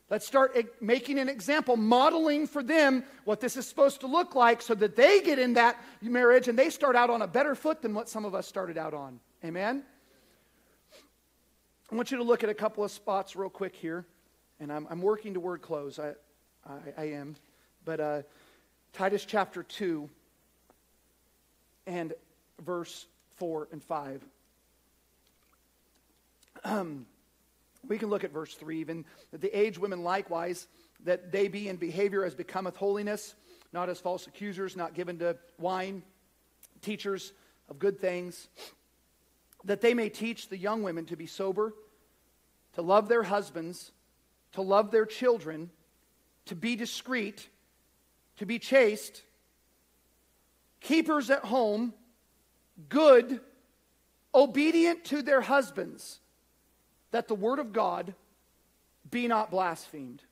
Let's 0.09 0.25
start 0.25 0.57
making 0.81 1.19
an 1.19 1.29
example, 1.29 1.77
modeling 1.77 2.47
for 2.47 2.63
them 2.63 3.03
what 3.25 3.41
this 3.41 3.57
is 3.57 3.67
supposed 3.67 4.01
to 4.03 4.07
look 4.07 4.37
like 4.37 4.63
so 4.63 4.73
that 4.77 4.95
they 4.95 5.21
get 5.21 5.41
in 5.41 5.55
that 5.55 5.83
marriage 6.01 6.47
and 6.47 6.57
they 6.57 6.71
start 6.71 6.95
out 6.95 7.11
on 7.11 7.23
a 7.23 7.27
better 7.27 7.57
foot 7.57 7.83
than 7.83 7.93
what 7.93 8.09
some 8.09 8.25
of 8.25 8.33
us 8.33 8.47
started 8.47 8.79
out 8.79 8.95
on. 8.95 9.19
Amen? 9.45 9.83
I 11.91 11.97
want 11.97 12.13
you 12.13 12.19
to 12.19 12.23
look 12.23 12.45
at 12.45 12.51
a 12.51 12.55
couple 12.55 12.85
of 12.85 12.93
spots 12.93 13.35
real 13.35 13.51
quick 13.51 13.75
here. 13.75 14.07
And 14.61 14.73
I'm, 14.73 14.87
I'm 14.89 15.03
working 15.03 15.35
toward 15.35 15.61
close. 15.61 15.99
I, 15.99 16.13
I, 16.65 16.79
I 16.97 17.05
am. 17.11 17.35
But 17.85 18.01
uh, 18.01 18.23
Titus 18.93 19.25
chapter 19.25 19.65
2 19.65 20.09
and 21.89 22.13
verse 22.65 23.07
4 23.39 23.69
and 23.73 23.83
5. 23.83 24.25
We 27.89 27.99
can 27.99 28.09
look 28.09 28.25
at 28.25 28.33
verse 28.33 28.55
3 28.55 28.81
even 28.81 29.05
that 29.31 29.41
the 29.41 29.57
aged 29.57 29.79
women 29.79 30.03
likewise, 30.03 30.67
that 31.05 31.31
they 31.33 31.49
be 31.49 31.69
in 31.69 31.77
behavior 31.77 32.25
as 32.25 32.35
becometh 32.35 32.77
holiness, 32.77 33.35
not 33.73 33.89
as 33.89 34.01
false 34.01 34.27
accusers, 34.27 34.77
not 34.77 34.95
given 34.95 35.19
to 35.19 35.37
wine, 35.59 36.03
teachers 36.83 37.33
of 37.69 37.79
good 37.79 38.01
things, 38.01 38.49
that 39.65 39.81
they 39.81 39.95
may 39.95 40.09
teach 40.09 40.49
the 40.49 40.57
young 40.57 40.83
women 40.83 41.05
to 41.07 41.17
be 41.17 41.27
sober, 41.27 41.75
to 42.75 42.83
love 42.83 43.09
their 43.09 43.23
husbands, 43.23 43.93
to 44.53 44.63
love 44.63 44.91
their 44.91 45.07
children, 45.07 45.71
to 46.47 46.55
be 46.55 46.77
discreet, 46.77 47.49
to 48.39 48.47
be 48.47 48.59
chaste, 48.59 49.23
keepers 50.81 51.31
at 51.31 51.45
home, 51.45 51.93
good, 52.89 53.41
obedient 54.35 55.05
to 55.05 55.23
their 55.23 55.41
husbands 55.41 56.21
that 57.11 57.29
the 57.29 57.35
word 57.35 57.59
of 57.59 57.73
God 57.73 58.15
be 59.11 59.29
not 59.29 59.51
blasphemed. 59.51 60.23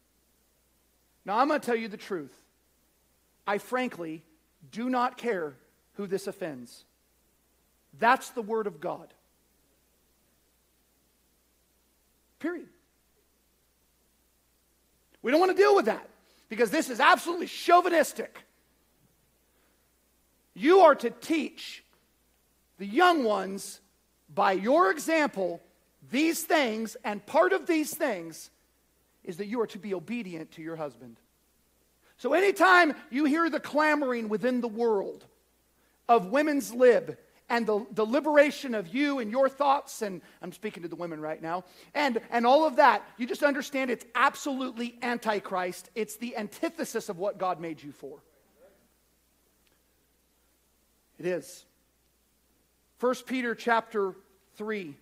Now, 1.24 1.38
I'm 1.38 1.48
going 1.48 1.60
to 1.60 1.66
tell 1.66 1.76
you 1.76 1.88
the 1.88 1.96
truth. 1.96 2.34
I 3.46 3.58
frankly 3.58 4.22
do 4.70 4.90
not 4.90 5.16
care 5.16 5.54
who 5.94 6.06
this 6.06 6.26
offends. 6.26 6.84
That's 7.98 8.30
the 8.30 8.42
word 8.42 8.66
of 8.66 8.80
God. 8.80 9.12
Period. 12.38 12.68
We 15.22 15.30
don't 15.30 15.40
want 15.40 15.56
to 15.56 15.62
deal 15.62 15.74
with 15.74 15.86
that 15.86 16.06
because 16.48 16.70
this 16.70 16.90
is 16.90 17.00
absolutely 17.00 17.46
chauvinistic. 17.46 18.38
You 20.54 20.80
are 20.80 20.94
to 20.96 21.10
teach 21.10 21.82
the 22.78 22.86
young 22.86 23.24
ones 23.24 23.80
by 24.32 24.52
your 24.52 24.90
example 24.90 25.62
these 26.14 26.44
things, 26.44 26.96
and 27.02 27.26
part 27.26 27.52
of 27.52 27.66
these 27.66 27.92
things 27.92 28.50
is 29.24 29.38
that 29.38 29.46
you 29.46 29.60
are 29.60 29.66
to 29.66 29.80
be 29.80 29.94
obedient 29.94 30.52
to 30.52 30.62
your 30.62 30.76
husband. 30.76 31.16
So 32.18 32.34
anytime 32.34 32.94
you 33.10 33.24
hear 33.24 33.50
the 33.50 33.58
clamoring 33.58 34.28
within 34.28 34.60
the 34.60 34.68
world 34.68 35.24
of 36.08 36.26
women's 36.26 36.72
lib 36.72 37.18
and 37.48 37.66
the, 37.66 37.84
the 37.90 38.06
liberation 38.06 38.76
of 38.76 38.94
you 38.94 39.18
and 39.18 39.28
your 39.28 39.48
thoughts, 39.48 40.02
and 40.02 40.22
I'm 40.40 40.52
speaking 40.52 40.84
to 40.84 40.88
the 40.88 40.94
women 40.94 41.20
right 41.20 41.42
now, 41.42 41.64
and, 41.94 42.20
and 42.30 42.46
all 42.46 42.64
of 42.64 42.76
that, 42.76 43.02
you 43.18 43.26
just 43.26 43.42
understand 43.42 43.90
it's 43.90 44.06
absolutely 44.14 44.96
antichrist. 45.02 45.90
It's 45.96 46.14
the 46.16 46.36
antithesis 46.36 47.08
of 47.08 47.18
what 47.18 47.38
God 47.38 47.58
made 47.58 47.82
you 47.82 47.90
for. 47.90 48.20
It 51.18 51.26
is. 51.26 51.64
1 53.00 53.14
Peter 53.26 53.56
chapter 53.56 54.14
3 54.56 54.94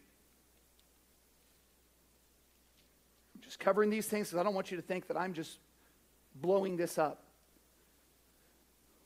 just 3.53 3.61
covering 3.61 3.91
these 3.91 4.07
things 4.07 4.29
because 4.29 4.41
I 4.41 4.45
don't 4.45 4.55
want 4.55 4.71
you 4.71 4.79
to 4.79 4.83
think 4.83 5.09
that 5.09 5.17
I'm 5.19 5.35
just 5.35 5.59
blowing 6.35 6.79
this 6.79 6.97
up. 6.97 7.23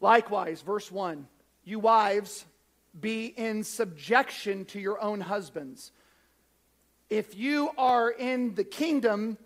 Likewise, 0.00 0.62
verse 0.62 0.92
1 0.92 1.26
You 1.64 1.80
wives, 1.80 2.44
be 3.00 3.26
in 3.26 3.64
subjection 3.64 4.64
to 4.66 4.78
your 4.78 5.00
own 5.00 5.20
husbands. 5.20 5.90
If 7.10 7.36
you 7.36 7.70
are 7.76 8.08
in 8.08 8.54
the 8.54 8.62
kingdom, 8.62 9.36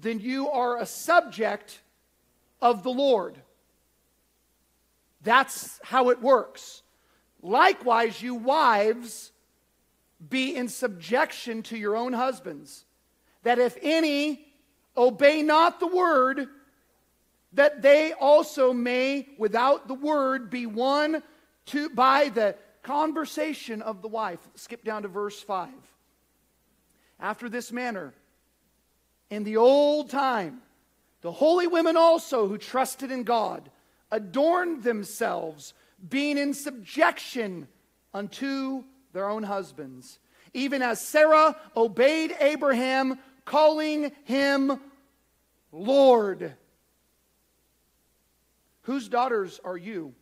then 0.00 0.18
you 0.18 0.50
are 0.50 0.78
a 0.78 0.86
subject 0.86 1.80
of 2.60 2.82
the 2.82 2.90
Lord. 2.90 3.36
That's 5.22 5.78
how 5.84 6.08
it 6.08 6.20
works. 6.20 6.82
Likewise, 7.40 8.20
you 8.20 8.34
wives, 8.34 9.30
be 10.28 10.56
in 10.56 10.68
subjection 10.68 11.62
to 11.64 11.76
your 11.76 11.96
own 11.96 12.14
husbands 12.14 12.84
that 13.42 13.58
if 13.58 13.76
any 13.82 14.46
obey 14.96 15.42
not 15.42 15.80
the 15.80 15.86
word, 15.86 16.48
that 17.54 17.82
they 17.82 18.12
also 18.12 18.72
may, 18.72 19.28
without 19.38 19.88
the 19.88 19.94
word, 19.94 20.50
be 20.50 20.66
won 20.66 21.22
to, 21.66 21.90
by 21.90 22.28
the 22.28 22.54
conversation 22.82 23.82
of 23.82 24.02
the 24.02 24.08
wife. 24.08 24.40
Skip 24.54 24.84
down 24.84 25.02
to 25.02 25.08
verse 25.08 25.40
5. 25.40 25.68
After 27.18 27.48
this 27.48 27.70
manner, 27.72 28.14
in 29.28 29.44
the 29.44 29.56
old 29.56 30.10
time, 30.10 30.62
the 31.20 31.32
holy 31.32 31.66
women 31.66 31.96
also 31.96 32.48
who 32.48 32.56
trusted 32.56 33.10
in 33.10 33.24
God 33.24 33.70
adorned 34.10 34.82
themselves, 34.82 35.74
being 36.08 36.38
in 36.38 36.54
subjection 36.54 37.68
unto 38.14 38.84
their 39.12 39.28
own 39.28 39.42
husbands, 39.42 40.18
even 40.54 40.82
as 40.82 41.00
Sarah 41.00 41.56
obeyed 41.76 42.34
Abraham 42.40 43.18
calling 43.44 44.12
him 44.24 44.80
Lord. 45.72 46.54
Whose 48.82 49.08
daughters 49.08 49.60
are 49.64 49.76
you, 49.76 50.14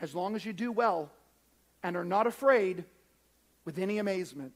as 0.00 0.14
long 0.14 0.36
as 0.36 0.44
you 0.44 0.52
do 0.52 0.70
well 0.70 1.10
and 1.82 1.96
are 1.96 2.04
not 2.04 2.26
afraid 2.26 2.84
with 3.64 3.78
any 3.78 3.98
amazement? 3.98 4.54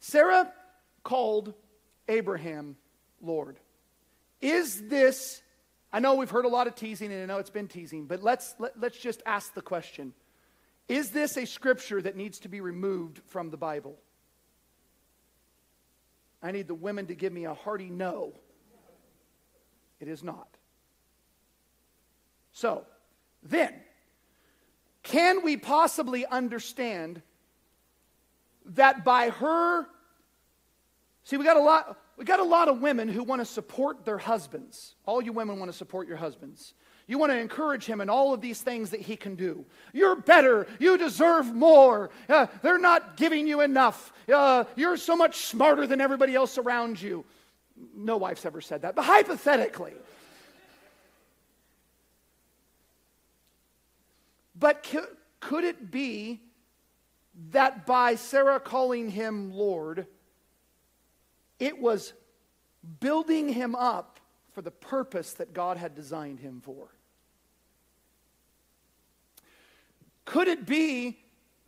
Sarah 0.00 0.52
called 1.04 1.54
Abraham 2.08 2.76
Lord. 3.22 3.58
Is 4.40 4.88
this, 4.88 5.40
I 5.92 6.00
know 6.00 6.16
we've 6.16 6.28
heard 6.28 6.44
a 6.44 6.48
lot 6.48 6.66
of 6.66 6.74
teasing 6.74 7.12
and 7.12 7.22
I 7.22 7.26
know 7.26 7.38
it's 7.38 7.50
been 7.50 7.68
teasing, 7.68 8.06
but 8.06 8.22
let's, 8.22 8.54
let, 8.58 8.72
us 8.72 8.76
let 8.80 8.92
us 8.92 8.98
just 8.98 9.22
ask 9.24 9.54
the 9.54 9.62
question 9.62 10.12
Is 10.88 11.10
this 11.10 11.36
a 11.36 11.46
scripture 11.46 12.02
that 12.02 12.16
needs 12.16 12.40
to 12.40 12.48
be 12.48 12.60
removed 12.60 13.20
from 13.28 13.50
the 13.50 13.56
Bible? 13.56 13.96
I 16.42 16.50
need 16.50 16.68
the 16.68 16.74
women 16.74 17.06
to 17.06 17.14
give 17.14 17.32
me 17.32 17.44
a 17.44 17.54
hearty 17.54 17.88
no. 17.90 18.34
It 20.00 20.08
is 20.08 20.22
not. 20.22 20.48
So, 22.52 22.84
then, 23.42 23.72
can 25.02 25.44
we 25.44 25.56
possibly 25.56 26.26
understand 26.26 27.22
that 28.64 29.04
by 29.04 29.30
her 29.30 29.86
See, 31.24 31.36
we 31.36 31.44
got 31.44 31.56
a 31.56 31.60
lot 31.60 31.98
we 32.16 32.24
got 32.24 32.40
a 32.40 32.44
lot 32.44 32.68
of 32.68 32.80
women 32.80 33.08
who 33.08 33.22
want 33.22 33.40
to 33.40 33.46
support 33.46 34.04
their 34.04 34.18
husbands. 34.18 34.94
All 35.06 35.22
you 35.22 35.32
women 35.32 35.58
want 35.58 35.70
to 35.70 35.76
support 35.76 36.06
your 36.06 36.18
husbands. 36.18 36.74
You 37.12 37.18
want 37.18 37.30
to 37.30 37.38
encourage 37.38 37.84
him 37.84 38.00
in 38.00 38.08
all 38.08 38.32
of 38.32 38.40
these 38.40 38.62
things 38.62 38.88
that 38.88 39.00
he 39.00 39.16
can 39.16 39.34
do. 39.34 39.66
You're 39.92 40.16
better. 40.16 40.66
You 40.78 40.96
deserve 40.96 41.52
more. 41.54 42.08
Uh, 42.26 42.46
they're 42.62 42.78
not 42.78 43.18
giving 43.18 43.46
you 43.46 43.60
enough. 43.60 44.14
Uh, 44.32 44.64
you're 44.76 44.96
so 44.96 45.14
much 45.14 45.36
smarter 45.44 45.86
than 45.86 46.00
everybody 46.00 46.34
else 46.34 46.56
around 46.56 47.02
you. 47.02 47.26
No 47.94 48.16
wife's 48.16 48.46
ever 48.46 48.62
said 48.62 48.80
that, 48.80 48.96
but 48.96 49.02
hypothetically. 49.02 49.92
But 54.58 54.90
could 55.40 55.64
it 55.64 55.90
be 55.90 56.40
that 57.50 57.84
by 57.84 58.14
Sarah 58.14 58.58
calling 58.58 59.10
him 59.10 59.52
Lord, 59.52 60.06
it 61.58 61.78
was 61.78 62.14
building 63.00 63.50
him 63.50 63.74
up 63.74 64.18
for 64.52 64.62
the 64.62 64.70
purpose 64.70 65.34
that 65.34 65.52
God 65.52 65.76
had 65.76 65.94
designed 65.94 66.40
him 66.40 66.62
for. 66.62 66.88
Could 70.24 70.48
it 70.48 70.66
be 70.66 71.18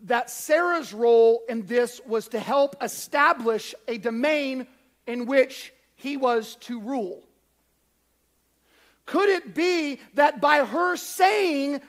that 0.04 0.30
Sarah's 0.30 0.92
role 0.92 1.42
in 1.48 1.66
this 1.66 2.00
was 2.06 2.28
to 2.28 2.38
help 2.38 2.76
establish 2.82 3.74
a 3.88 3.98
domain 3.98 4.66
in 5.06 5.26
which 5.26 5.72
he 5.96 6.16
was 6.16 6.56
to 6.56 6.80
rule? 6.80 7.22
Could 9.06 9.28
it 9.28 9.54
be 9.54 10.00
that 10.14 10.40
by 10.40 10.64
her 10.64 10.96
saying, 10.96 11.80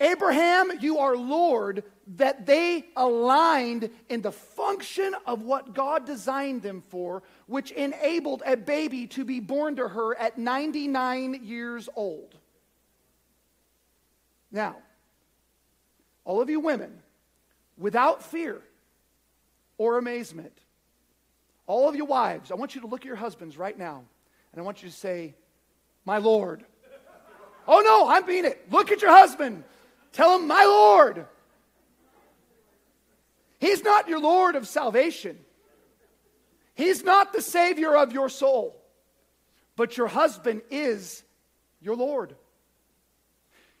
Abraham, 0.00 0.72
you 0.80 0.98
are 0.98 1.16
Lord, 1.16 1.84
that 2.16 2.46
they 2.46 2.86
aligned 2.96 3.90
in 4.08 4.22
the 4.22 4.32
function 4.32 5.14
of 5.26 5.42
what 5.42 5.74
God 5.74 6.06
designed 6.06 6.62
them 6.62 6.82
for, 6.88 7.22
which 7.46 7.72
enabled 7.72 8.42
a 8.46 8.56
baby 8.56 9.06
to 9.08 9.24
be 9.24 9.40
born 9.40 9.76
to 9.76 9.88
her 9.88 10.16
at 10.16 10.38
99 10.38 11.40
years 11.44 11.88
old. 11.94 12.34
Now, 14.50 14.76
all 16.28 16.42
of 16.42 16.50
you 16.50 16.60
women, 16.60 16.92
without 17.78 18.22
fear 18.22 18.60
or 19.78 19.96
amazement, 19.96 20.52
all 21.66 21.88
of 21.88 21.96
you 21.96 22.04
wives, 22.04 22.52
I 22.52 22.54
want 22.54 22.74
you 22.74 22.82
to 22.82 22.86
look 22.86 23.00
at 23.00 23.06
your 23.06 23.16
husbands 23.16 23.56
right 23.56 23.76
now, 23.76 24.04
and 24.52 24.60
I 24.60 24.62
want 24.62 24.82
you 24.82 24.90
to 24.90 24.94
say, 24.94 25.34
My 26.04 26.18
Lord. 26.18 26.64
oh 27.66 27.80
no, 27.80 28.10
I'm 28.14 28.26
being 28.26 28.44
it. 28.44 28.70
Look 28.70 28.92
at 28.92 29.00
your 29.00 29.10
husband. 29.10 29.64
Tell 30.12 30.38
him, 30.38 30.46
My 30.46 30.64
Lord. 30.64 31.24
He's 33.58 33.82
not 33.82 34.06
your 34.06 34.20
Lord 34.20 34.54
of 34.54 34.68
salvation. 34.68 35.38
He's 36.74 37.02
not 37.02 37.32
the 37.32 37.40
Savior 37.40 37.96
of 37.96 38.12
your 38.12 38.28
soul, 38.28 38.76
but 39.76 39.96
your 39.96 40.08
husband 40.08 40.60
is 40.70 41.24
your 41.80 41.96
Lord. 41.96 42.36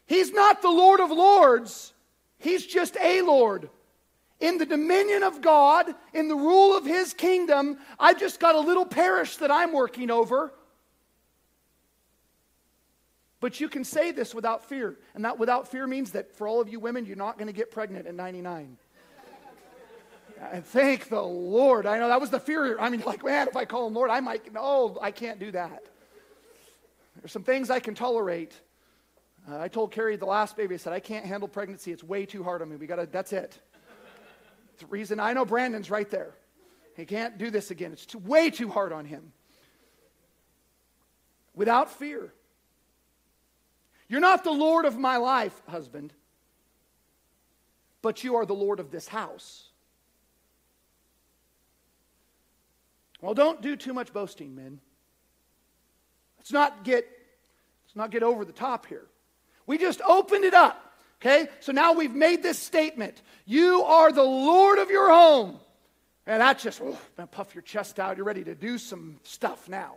He's 0.06 0.32
not 0.32 0.62
the 0.62 0.70
Lord 0.70 1.00
of 1.00 1.10
Lords, 1.10 1.92
He's 2.38 2.64
just 2.64 2.96
a 2.96 3.22
Lord. 3.22 3.68
In 4.40 4.58
the 4.58 4.66
dominion 4.66 5.24
of 5.24 5.40
God, 5.40 5.92
in 6.14 6.28
the 6.28 6.36
rule 6.36 6.76
of 6.76 6.84
His 6.84 7.12
kingdom, 7.12 7.78
I've 7.98 8.20
just 8.20 8.38
got 8.38 8.54
a 8.54 8.60
little 8.60 8.86
parish 8.86 9.36
that 9.38 9.50
I'm 9.50 9.72
working 9.72 10.10
over. 10.10 10.52
But 13.40 13.60
you 13.60 13.68
can 13.68 13.84
say 13.84 14.10
this 14.10 14.34
without 14.34 14.64
fear. 14.64 14.96
And 15.14 15.24
that 15.24 15.38
without 15.38 15.68
fear 15.68 15.86
means 15.86 16.12
that 16.12 16.34
for 16.34 16.48
all 16.48 16.60
of 16.60 16.68
you 16.68 16.80
women, 16.80 17.06
you're 17.06 17.16
not 17.16 17.38
going 17.38 17.46
to 17.46 17.52
get 17.52 17.70
pregnant 17.70 18.06
at 18.06 18.14
99. 18.14 18.76
And 20.52 20.64
thank 20.64 21.08
the 21.08 21.20
Lord. 21.20 21.84
I 21.84 21.98
know 21.98 22.06
that 22.06 22.20
was 22.20 22.30
the 22.30 22.38
fear. 22.38 22.78
I 22.78 22.90
mean, 22.90 23.02
like, 23.04 23.24
man, 23.24 23.48
if 23.48 23.56
I 23.56 23.64
call 23.64 23.88
him 23.88 23.94
Lord, 23.94 24.08
I 24.08 24.20
might, 24.20 24.52
no, 24.52 24.96
I 25.02 25.10
can't 25.10 25.40
do 25.40 25.50
that. 25.50 25.82
There's 27.20 27.32
some 27.32 27.42
things 27.42 27.70
I 27.70 27.80
can 27.80 27.96
tolerate. 27.96 28.52
Uh, 29.50 29.58
I 29.58 29.68
told 29.68 29.92
Carrie 29.92 30.16
the 30.16 30.26
last 30.26 30.56
baby, 30.56 30.74
I 30.74 30.78
said, 30.78 30.92
I 30.92 31.00
can't 31.00 31.24
handle 31.24 31.48
pregnancy. 31.48 31.90
It's 31.90 32.04
way 32.04 32.26
too 32.26 32.42
hard 32.42 32.60
on 32.60 32.68
me. 32.68 32.76
We 32.76 32.86
got 32.86 32.96
to, 32.96 33.06
that's 33.06 33.32
it. 33.32 33.58
The 34.78 34.86
reason 34.86 35.18
I 35.18 35.32
know 35.32 35.44
Brandon's 35.44 35.90
right 35.90 36.08
there. 36.10 36.34
He 36.96 37.04
can't 37.04 37.38
do 37.38 37.50
this 37.50 37.70
again. 37.70 37.92
It's 37.92 38.06
too, 38.06 38.18
way 38.18 38.50
too 38.50 38.68
hard 38.68 38.92
on 38.92 39.04
him. 39.04 39.32
Without 41.54 41.90
fear. 41.90 42.32
You're 44.08 44.20
not 44.20 44.44
the 44.44 44.52
Lord 44.52 44.84
of 44.84 44.98
my 44.98 45.16
life, 45.16 45.60
husband, 45.68 46.12
but 48.02 48.24
you 48.24 48.36
are 48.36 48.46
the 48.46 48.54
Lord 48.54 48.80
of 48.80 48.90
this 48.90 49.08
house. 49.08 49.64
Well, 53.20 53.34
don't 53.34 53.60
do 53.60 53.76
too 53.76 53.92
much 53.92 54.12
boasting, 54.12 54.54
men. 54.54 54.80
Let's 56.38 56.52
not 56.52 56.84
get, 56.84 57.04
let's 57.86 57.96
not 57.96 58.10
get 58.10 58.22
over 58.22 58.44
the 58.44 58.52
top 58.52 58.86
here. 58.86 59.06
We 59.68 59.78
just 59.78 60.00
opened 60.00 60.44
it 60.44 60.54
up. 60.54 60.82
Okay? 61.20 61.46
So 61.60 61.70
now 61.70 61.92
we've 61.92 62.14
made 62.14 62.42
this 62.42 62.58
statement. 62.58 63.22
You 63.44 63.84
are 63.84 64.10
the 64.10 64.24
Lord 64.24 64.78
of 64.78 64.90
your 64.90 65.10
home. 65.12 65.60
And 66.26 66.40
that 66.40 66.58
just 66.58 66.80
oh, 66.82 66.98
puff 67.30 67.54
your 67.54 67.62
chest 67.62 68.00
out. 68.00 68.16
You're 68.16 68.26
ready 68.26 68.44
to 68.44 68.54
do 68.54 68.78
some 68.78 69.20
stuff 69.22 69.68
now. 69.68 69.96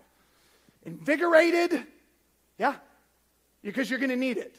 Invigorated. 0.83 1.83
Yeah. 2.59 2.75
Because 3.63 3.89
you're 3.89 3.99
going 3.99 4.09
to 4.09 4.15
need 4.15 4.37
it. 4.37 4.55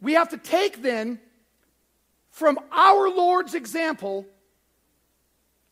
We 0.00 0.14
have 0.14 0.30
to 0.30 0.38
take 0.38 0.82
then 0.82 1.20
from 2.30 2.58
our 2.72 3.08
Lord's 3.10 3.54
example 3.54 4.26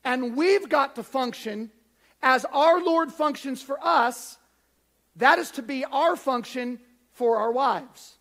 and 0.05 0.37
we've 0.37 0.69
got 0.69 0.97
to 0.97 1.03
function 1.03 1.71
as 2.23 2.45
our 2.53 2.83
Lord 2.83 3.11
functions 3.11 3.63
for 3.63 3.79
us. 3.83 4.37
That 5.17 5.39
is 5.39 5.51
to 5.53 5.63
be 5.63 5.85
our 5.85 6.17
function 6.17 6.81
for 7.17 7.39
our 7.39 7.51
wives. 7.51 8.19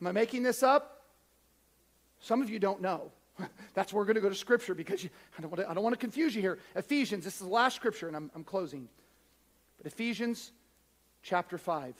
Am 0.00 0.06
I 0.06 0.12
making 0.12 0.42
this 0.44 0.62
up? 0.62 1.02
Some 2.20 2.40
of 2.40 2.50
you 2.50 2.58
don't 2.58 2.80
know. 2.80 3.10
That's 3.74 3.92
where 3.92 4.00
we're 4.00 4.06
going 4.06 4.16
to 4.16 4.20
go 4.20 4.28
to 4.28 4.34
Scripture 4.34 4.74
because 4.74 5.02
you, 5.02 5.10
I, 5.36 5.42
don't 5.42 5.50
want 5.50 5.60
to, 5.62 5.70
I 5.70 5.74
don't 5.74 5.82
want 5.82 5.94
to 5.94 6.00
confuse 6.00 6.34
you 6.34 6.40
here. 6.40 6.58
Ephesians, 6.76 7.24
this 7.24 7.34
is 7.34 7.40
the 7.40 7.48
last 7.48 7.74
Scripture, 7.74 8.06
and 8.06 8.16
I'm, 8.16 8.30
I'm 8.34 8.44
closing. 8.44 8.88
But 9.78 9.86
Ephesians 9.86 10.52
chapter 11.22 11.58
5. 11.58 11.94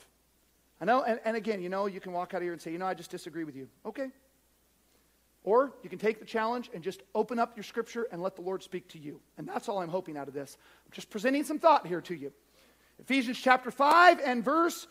I 0.80 0.84
know, 0.84 1.02
and, 1.02 1.18
and 1.24 1.36
again, 1.36 1.60
you 1.60 1.68
know, 1.68 1.86
you 1.86 2.00
can 2.00 2.12
walk 2.12 2.34
out 2.34 2.38
of 2.38 2.42
here 2.44 2.52
and 2.52 2.62
say, 2.62 2.70
you 2.70 2.78
know, 2.78 2.86
I 2.86 2.94
just 2.94 3.10
disagree 3.10 3.44
with 3.44 3.56
you. 3.56 3.68
Okay, 3.84 4.08
or 5.44 5.72
you 5.82 5.88
can 5.88 5.98
take 5.98 6.18
the 6.18 6.26
challenge 6.26 6.70
and 6.74 6.82
just 6.82 7.02
open 7.14 7.38
up 7.38 7.56
your 7.56 7.64
scripture 7.64 8.06
and 8.12 8.22
let 8.22 8.36
the 8.36 8.42
Lord 8.42 8.62
speak 8.62 8.86
to 8.88 8.98
you. 8.98 9.20
And 9.38 9.48
that's 9.48 9.68
all 9.68 9.78
I'm 9.78 9.88
hoping 9.88 10.16
out 10.16 10.28
of 10.28 10.34
this. 10.34 10.58
I'm 10.84 10.92
just 10.92 11.08
presenting 11.08 11.42
some 11.42 11.58
thought 11.58 11.86
here 11.86 12.02
to 12.02 12.14
you. 12.14 12.32
Ephesians 13.00 13.38
chapter 13.38 13.70
5 13.70 14.20
and 14.22 14.44
verse 14.44 14.86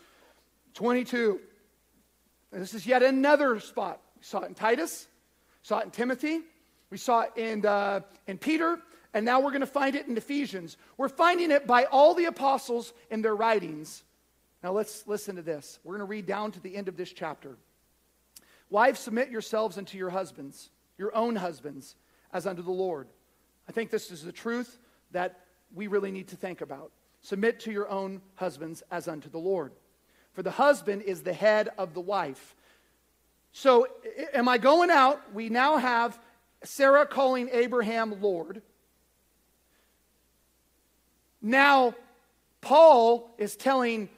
22. 0.74 1.40
And 2.52 2.62
this 2.62 2.74
is 2.74 2.86
yet 2.86 3.02
another 3.02 3.60
spot. 3.60 4.00
We 4.16 4.24
saw 4.24 4.40
it 4.40 4.48
in 4.48 4.54
Titus, 4.54 5.06
saw 5.62 5.80
it 5.80 5.84
in 5.84 5.90
Timothy, 5.90 6.40
we 6.90 6.96
saw 6.96 7.22
it 7.22 7.32
in, 7.36 7.64
uh, 7.64 8.00
in 8.26 8.38
Peter, 8.38 8.78
and 9.14 9.24
now 9.24 9.40
we're 9.40 9.50
going 9.50 9.60
to 9.60 9.66
find 9.66 9.94
it 9.94 10.06
in 10.06 10.16
Ephesians. 10.16 10.76
We're 10.96 11.08
finding 11.08 11.50
it 11.50 11.66
by 11.66 11.84
all 11.84 12.14
the 12.14 12.26
apostles 12.26 12.92
in 13.10 13.22
their 13.22 13.34
writings. 13.34 14.02
Now 14.62 14.72
let's 14.72 15.06
listen 15.06 15.36
to 15.36 15.42
this. 15.42 15.78
We're 15.84 15.94
going 15.94 16.06
to 16.06 16.10
read 16.10 16.26
down 16.26 16.52
to 16.52 16.60
the 16.60 16.76
end 16.76 16.88
of 16.88 16.96
this 16.96 17.12
chapter. 17.12 17.56
Wives, 18.70 19.00
submit 19.00 19.30
yourselves 19.30 19.78
unto 19.78 19.96
your 19.96 20.10
husbands, 20.10 20.70
your 20.98 21.14
own 21.14 21.36
husbands, 21.36 21.96
as 22.32 22.46
unto 22.46 22.62
the 22.62 22.70
Lord. 22.70 23.08
I 23.68 23.72
think 23.72 23.90
this 23.90 24.10
is 24.10 24.22
the 24.22 24.32
truth 24.32 24.78
that 25.12 25.40
we 25.74 25.86
really 25.86 26.10
need 26.10 26.28
to 26.28 26.36
think 26.36 26.60
about. 26.60 26.92
Submit 27.22 27.60
to 27.60 27.72
your 27.72 27.88
own 27.88 28.20
husbands 28.34 28.82
as 28.90 29.08
unto 29.08 29.28
the 29.28 29.38
Lord. 29.38 29.72
For 30.32 30.42
the 30.42 30.50
husband 30.50 31.02
is 31.02 31.22
the 31.22 31.32
head 31.32 31.68
of 31.78 31.94
the 31.94 32.00
wife. 32.00 32.54
So, 33.52 33.88
am 34.32 34.48
I 34.48 34.58
going 34.58 34.90
out? 34.90 35.34
We 35.34 35.48
now 35.48 35.78
have 35.78 36.18
Sarah 36.62 37.06
calling 37.06 37.48
Abraham 37.52 38.20
Lord. 38.20 38.62
Now, 41.40 41.94
Paul 42.60 43.30
is 43.38 43.56
telling 43.56 44.08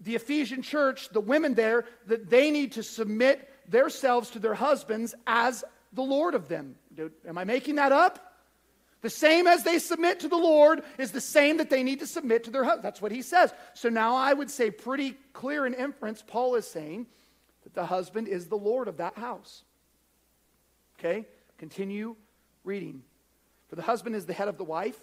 the 0.00 0.14
Ephesian 0.14 0.62
church, 0.62 1.10
the 1.10 1.20
women 1.20 1.54
there, 1.54 1.84
that 2.06 2.28
they 2.28 2.50
need 2.50 2.72
to 2.72 2.82
submit 2.82 3.48
themselves 3.68 4.30
to 4.30 4.38
their 4.38 4.54
husbands 4.54 5.14
as 5.26 5.64
the 5.92 6.02
Lord 6.02 6.34
of 6.34 6.48
them. 6.48 6.74
Am 7.26 7.38
I 7.38 7.44
making 7.44 7.76
that 7.76 7.92
up? 7.92 8.31
The 9.02 9.10
same 9.10 9.48
as 9.48 9.64
they 9.64 9.78
submit 9.80 10.20
to 10.20 10.28
the 10.28 10.36
Lord 10.36 10.82
is 10.96 11.10
the 11.10 11.20
same 11.20 11.58
that 11.58 11.70
they 11.70 11.82
need 11.82 11.98
to 11.98 12.06
submit 12.06 12.44
to 12.44 12.50
their 12.50 12.64
husband. 12.64 12.84
That's 12.84 13.02
what 13.02 13.12
he 13.12 13.20
says. 13.20 13.52
So 13.74 13.88
now 13.88 14.14
I 14.14 14.32
would 14.32 14.50
say, 14.50 14.70
pretty 14.70 15.16
clear 15.32 15.66
in 15.66 15.74
inference, 15.74 16.22
Paul 16.24 16.54
is 16.54 16.66
saying 16.66 17.06
that 17.64 17.74
the 17.74 17.86
husband 17.86 18.28
is 18.28 18.46
the 18.46 18.56
Lord 18.56 18.86
of 18.86 18.98
that 18.98 19.18
house. 19.18 19.64
Okay? 20.98 21.26
Continue 21.58 22.14
reading. 22.64 23.02
For 23.68 23.74
the 23.76 23.82
husband 23.82 24.14
is 24.14 24.26
the 24.26 24.32
head 24.32 24.48
of 24.48 24.56
the 24.56 24.64
wife, 24.64 25.00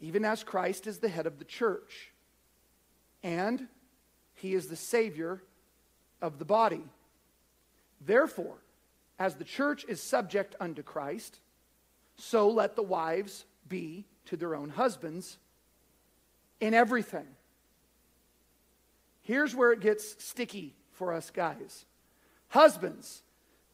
even 0.00 0.24
as 0.24 0.44
Christ 0.44 0.86
is 0.86 0.98
the 0.98 1.08
head 1.08 1.26
of 1.26 1.40
the 1.40 1.44
church. 1.44 2.12
And 3.24 3.66
he 4.34 4.54
is 4.54 4.68
the 4.68 4.76
Savior 4.76 5.42
of 6.22 6.38
the 6.38 6.44
body. 6.44 6.84
Therefore, 8.00 8.58
as 9.18 9.34
the 9.34 9.44
church 9.44 9.84
is 9.88 10.00
subject 10.00 10.54
unto 10.60 10.82
Christ, 10.82 11.40
so 12.16 12.48
let 12.48 12.76
the 12.76 12.82
wives 12.82 13.44
be 13.68 14.04
to 14.26 14.36
their 14.36 14.54
own 14.54 14.70
husbands 14.70 15.38
in 16.60 16.74
everything. 16.74 17.26
Here's 19.22 19.54
where 19.54 19.72
it 19.72 19.80
gets 19.80 20.22
sticky 20.24 20.74
for 20.92 21.12
us 21.12 21.30
guys. 21.30 21.84
Husbands, 22.48 23.22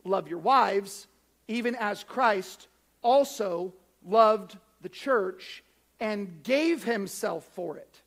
love 0.04 0.28
your 0.28 0.38
wives, 0.38 1.06
even 1.46 1.76
as 1.76 2.04
Christ 2.04 2.68
also 3.02 3.74
loved 4.04 4.56
the 4.80 4.88
church 4.88 5.62
and 6.00 6.42
gave 6.42 6.84
himself 6.84 7.44
for 7.54 7.76
it, 7.76 8.02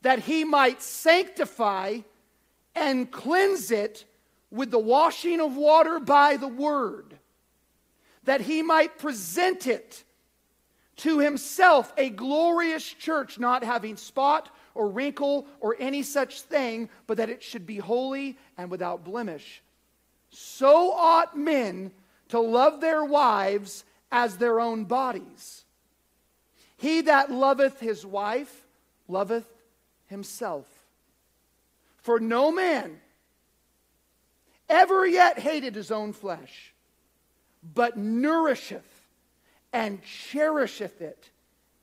that 0.00 0.20
he 0.20 0.44
might 0.44 0.82
sanctify 0.82 1.98
and 2.74 3.10
cleanse 3.10 3.70
it 3.70 4.04
with 4.50 4.70
the 4.70 4.78
washing 4.78 5.40
of 5.40 5.56
water 5.56 6.00
by 6.00 6.36
the 6.36 6.48
word, 6.48 7.18
that 8.24 8.40
he 8.40 8.62
might 8.62 8.98
present 8.98 9.66
it 9.66 10.04
to 10.96 11.18
himself 11.18 11.92
a 11.96 12.10
glorious 12.10 12.84
church, 12.84 13.38
not 13.38 13.64
having 13.64 13.96
spot 13.96 14.48
or 14.74 14.88
wrinkle 14.88 15.46
or 15.60 15.76
any 15.78 16.02
such 16.02 16.42
thing, 16.42 16.88
but 17.06 17.16
that 17.16 17.30
it 17.30 17.42
should 17.42 17.66
be 17.66 17.76
holy 17.76 18.36
and 18.56 18.70
without 18.70 19.04
blemish. 19.04 19.62
So 20.30 20.92
ought 20.92 21.36
men 21.36 21.90
to 22.28 22.40
love 22.40 22.80
their 22.80 23.04
wives 23.04 23.84
as 24.10 24.36
their 24.36 24.60
own 24.60 24.84
bodies. 24.84 25.64
He 26.76 27.02
that 27.02 27.30
loveth 27.30 27.80
his 27.80 28.04
wife 28.04 28.64
loveth 29.08 29.46
himself. 30.06 30.66
For 31.98 32.18
no 32.18 32.50
man 32.50 33.00
ever 34.68 35.06
yet 35.06 35.38
hated 35.38 35.74
his 35.74 35.90
own 35.90 36.12
flesh, 36.12 36.71
but 37.62 37.96
nourisheth 37.96 39.06
and 39.72 40.02
cherisheth 40.02 41.00
it, 41.00 41.30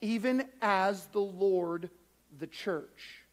even 0.02 0.46
as 0.62 1.06
the 1.08 1.20
Lord 1.20 1.90
the 2.40 2.48
church. 2.48 3.24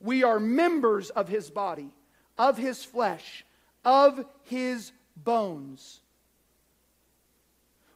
We 0.00 0.24
are 0.24 0.40
members 0.40 1.10
of 1.10 1.28
his 1.28 1.50
body, 1.50 1.90
of 2.38 2.56
his 2.56 2.84
flesh, 2.84 3.44
of 3.84 4.24
his 4.42 4.92
bones. 5.16 6.00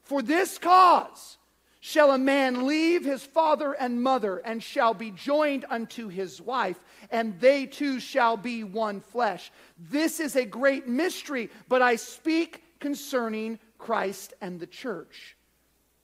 For 0.04 0.22
this 0.22 0.58
cause 0.58 1.38
shall 1.80 2.12
a 2.12 2.18
man 2.18 2.66
leave 2.66 3.04
his 3.04 3.24
father 3.24 3.72
and 3.72 4.02
mother, 4.02 4.38
and 4.38 4.62
shall 4.62 4.92
be 4.92 5.10
joined 5.12 5.64
unto 5.68 6.08
his 6.08 6.40
wife, 6.40 6.78
and 7.10 7.38
they 7.40 7.66
two 7.66 8.00
shall 8.00 8.36
be 8.36 8.64
one 8.64 9.00
flesh. 9.00 9.52
This 9.78 10.20
is 10.20 10.36
a 10.36 10.44
great 10.44 10.88
mystery, 10.88 11.50
but 11.68 11.82
I 11.82 11.96
speak 11.96 12.62
concerning 12.80 13.58
Christ 13.78 14.34
and 14.40 14.60
the 14.60 14.66
church. 14.66 15.36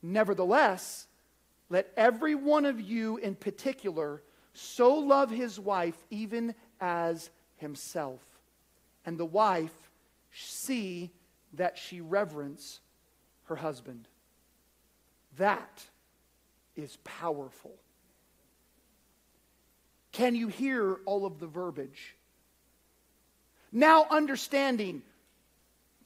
Nevertheless, 0.02 1.06
let 1.70 1.92
every 1.96 2.34
one 2.34 2.64
of 2.64 2.80
you 2.80 3.16
in 3.18 3.34
particular 3.34 4.22
so 4.54 4.94
love 4.94 5.30
his 5.30 5.58
wife 5.58 5.96
even 6.10 6.54
as 6.80 7.30
himself, 7.56 8.20
and 9.06 9.16
the 9.16 9.24
wife 9.24 9.90
see 10.32 11.10
that 11.54 11.78
she 11.78 12.00
reverence 12.00 12.80
her 13.44 13.56
husband. 13.56 14.08
That 15.36 15.84
is 16.76 16.98
powerful. 17.04 17.74
Can 20.12 20.34
you 20.34 20.48
hear 20.48 20.98
all 21.06 21.24
of 21.24 21.38
the 21.38 21.46
verbiage? 21.46 22.16
Now, 23.70 24.06
understanding 24.10 25.02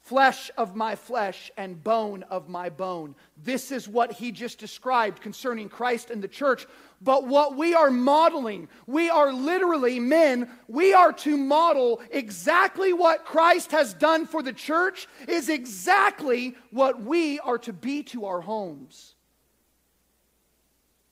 flesh 0.07 0.52
of 0.57 0.76
my 0.76 0.94
flesh 0.94 1.50
and 1.57 1.82
bone 1.82 2.22
of 2.30 2.48
my 2.48 2.70
bone. 2.70 3.16
This 3.42 3.72
is 3.72 3.88
what 3.88 4.12
he 4.12 4.30
just 4.30 4.59
described 4.59 5.20
concerning 5.20 5.68
Christ 5.68 6.11
and 6.11 6.22
the 6.22 6.28
church. 6.28 6.64
But 7.02 7.26
what 7.26 7.57
we 7.57 7.74
are 7.74 7.90
modeling, 7.90 8.68
we 8.86 9.11
are 9.11 9.32
literally 9.32 9.98
men, 9.98 10.48
we 10.68 10.94
are 10.94 11.12
to 11.12 11.36
model 11.36 12.00
exactly 12.12 12.92
what 12.92 13.24
Christ 13.24 13.72
has 13.72 13.94
done 13.94 14.26
for 14.26 14.44
the 14.44 14.52
church, 14.52 15.09
is 15.26 15.48
exactly 15.48 16.54
what 16.70 17.02
we 17.02 17.40
are 17.40 17.59
to 17.59 17.72
be 17.72 18.04
to 18.04 18.26
our 18.26 18.40
homes. 18.40 19.16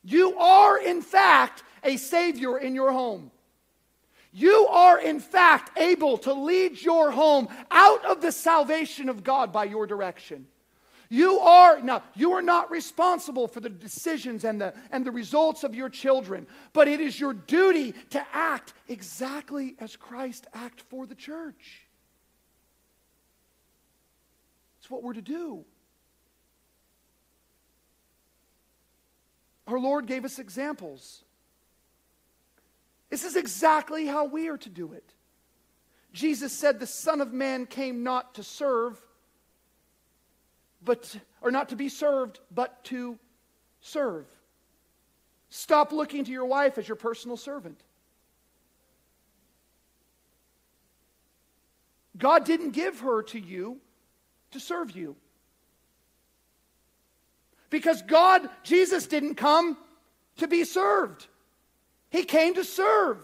You 0.04 0.38
are, 0.38 0.78
in 0.78 1.02
fact, 1.02 1.64
a 1.82 1.96
Savior 1.96 2.58
in 2.58 2.76
your 2.76 2.92
home. 2.92 3.32
You 4.36 4.66
are, 4.66 4.98
in 4.98 5.20
fact, 5.20 5.78
able 5.78 6.18
to 6.18 6.34
lead 6.34 6.82
your 6.82 7.12
home 7.12 7.46
out 7.70 8.04
of 8.04 8.20
the 8.20 8.32
salvation 8.32 9.08
of 9.08 9.22
God 9.22 9.52
by 9.52 9.64
your 9.64 9.86
direction. 9.86 10.48
You 11.08 11.38
are, 11.38 11.80
now, 11.80 12.02
you 12.16 12.32
are 12.32 12.42
not 12.42 12.70
responsible 12.72 13.46
for 13.46 13.60
the 13.60 13.68
decisions 13.68 14.42
and 14.42 14.60
the, 14.60 14.74
and 14.90 15.06
the 15.06 15.12
results 15.12 15.62
of 15.62 15.74
your 15.74 15.88
children, 15.88 16.48
but 16.72 16.88
it 16.88 16.98
is 16.98 17.18
your 17.18 17.32
duty 17.32 17.94
to 18.10 18.26
act 18.32 18.74
exactly 18.88 19.76
as 19.78 19.94
Christ 19.94 20.48
acted 20.52 20.84
for 20.88 21.06
the 21.06 21.14
church. 21.14 21.86
It's 24.80 24.90
what 24.90 25.02
we're 25.02 25.14
to 25.14 25.22
do. 25.22 25.64
Our 29.66 29.78
Lord 29.78 30.06
gave 30.06 30.24
us 30.24 30.38
examples. 30.38 31.23
This 33.14 33.22
is 33.22 33.36
exactly 33.36 34.06
how 34.06 34.24
we 34.24 34.48
are 34.48 34.56
to 34.56 34.68
do 34.68 34.92
it. 34.92 35.14
Jesus 36.12 36.52
said, 36.52 36.80
The 36.80 36.86
Son 36.88 37.20
of 37.20 37.32
Man 37.32 37.64
came 37.64 38.02
not 38.02 38.34
to 38.34 38.42
serve, 38.42 38.98
but, 40.84 41.16
or 41.40 41.52
not 41.52 41.68
to 41.68 41.76
be 41.76 41.88
served, 41.88 42.40
but 42.50 42.82
to 42.86 43.16
serve. 43.80 44.26
Stop 45.48 45.92
looking 45.92 46.24
to 46.24 46.32
your 46.32 46.46
wife 46.46 46.76
as 46.76 46.88
your 46.88 46.96
personal 46.96 47.36
servant. 47.36 47.80
God 52.18 52.44
didn't 52.44 52.72
give 52.72 52.98
her 52.98 53.22
to 53.22 53.38
you 53.38 53.78
to 54.50 54.58
serve 54.58 54.90
you. 54.90 55.14
Because 57.70 58.02
God, 58.02 58.50
Jesus 58.64 59.06
didn't 59.06 59.36
come 59.36 59.78
to 60.38 60.48
be 60.48 60.64
served. 60.64 61.28
He 62.14 62.22
came 62.22 62.54
to 62.54 62.62
serve. 62.62 63.18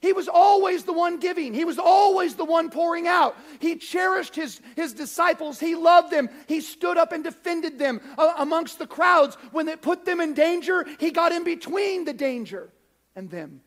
He 0.00 0.14
was 0.14 0.26
always 0.26 0.84
the 0.84 0.92
one 0.94 1.20
giving. 1.20 1.52
He 1.52 1.66
was 1.66 1.78
always 1.78 2.34
the 2.34 2.46
one 2.46 2.70
pouring 2.70 3.06
out. 3.06 3.36
He 3.58 3.76
cherished 3.76 4.34
his, 4.34 4.58
his 4.74 4.94
disciples. 4.94 5.60
He 5.60 5.74
loved 5.74 6.10
them. 6.10 6.30
He 6.48 6.62
stood 6.62 6.96
up 6.96 7.12
and 7.12 7.22
defended 7.22 7.78
them 7.78 8.00
uh, 8.16 8.32
amongst 8.38 8.78
the 8.78 8.86
crowds. 8.86 9.34
When 9.52 9.68
it 9.68 9.82
put 9.82 10.06
them 10.06 10.18
in 10.18 10.32
danger, 10.32 10.86
he 10.98 11.10
got 11.10 11.32
in 11.32 11.44
between 11.44 12.06
the 12.06 12.14
danger 12.14 12.70
and 13.14 13.28
them. 13.28 13.60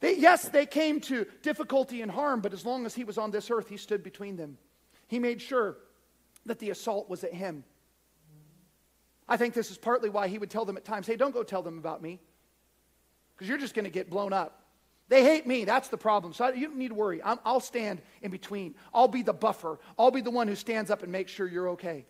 They, 0.00 0.16
yes, 0.16 0.48
they 0.48 0.66
came 0.66 0.98
to 1.02 1.28
difficulty 1.42 2.02
and 2.02 2.10
harm, 2.10 2.40
but 2.40 2.52
as 2.52 2.66
long 2.66 2.86
as 2.86 2.94
he 2.96 3.04
was 3.04 3.18
on 3.18 3.30
this 3.30 3.52
earth, 3.52 3.68
he 3.68 3.76
stood 3.76 4.02
between 4.02 4.34
them. 4.34 4.58
He 5.06 5.20
made 5.20 5.40
sure 5.40 5.76
that 6.44 6.58
the 6.58 6.70
assault 6.70 7.08
was 7.08 7.22
at 7.22 7.32
him. 7.32 7.62
I 9.28 9.36
think 9.36 9.54
this 9.54 9.70
is 9.70 9.78
partly 9.78 10.08
why 10.08 10.28
he 10.28 10.38
would 10.38 10.50
tell 10.50 10.64
them 10.64 10.76
at 10.76 10.84
times, 10.84 11.06
hey, 11.06 11.16
don't 11.16 11.34
go 11.34 11.42
tell 11.42 11.62
them 11.62 11.78
about 11.78 12.02
me, 12.02 12.20
because 13.34 13.48
you're 13.48 13.58
just 13.58 13.74
going 13.74 13.84
to 13.84 13.90
get 13.90 14.08
blown 14.08 14.32
up. 14.32 14.62
They 15.08 15.22
hate 15.22 15.46
me. 15.46 15.64
That's 15.64 15.88
the 15.88 15.96
problem. 15.96 16.32
So 16.32 16.48
you 16.48 16.66
don't 16.66 16.78
need 16.78 16.88
to 16.88 16.94
worry. 16.94 17.22
i 17.22 17.36
will 17.44 17.60
stand 17.60 18.02
in 18.22 18.30
between. 18.30 18.74
I'll 18.92 19.08
be 19.08 19.22
the 19.22 19.32
buffer. 19.32 19.78
I'll 19.98 20.10
be 20.10 20.20
the 20.20 20.32
one 20.32 20.48
who 20.48 20.56
stands 20.56 20.90
up 20.90 21.02
and 21.04 21.12
makes 21.12 21.30
sure 21.30 21.46
you're 21.46 21.70
okay. 21.70 22.06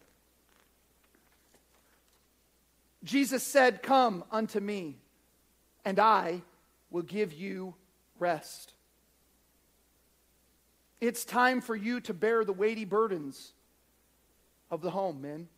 Jesus 3.05 3.43
said, 3.43 3.83
Come 3.83 4.25
unto 4.33 4.61
me, 4.61 4.97
and 5.85 5.99
I 5.99 6.43
will 6.91 7.03
give 7.03 7.33
you 7.33 7.75
rest. 8.19 8.73
It's 11.01 11.25
time 11.25 11.61
for 11.61 11.77
you 11.77 12.01
to 12.01 12.15
bear 12.15 12.45
the 12.45 12.55
weighty 12.55 12.87
burdens 12.87 13.53
of 14.71 14.81
the 14.81 14.91
home, 14.91 15.21
men. 15.21 15.49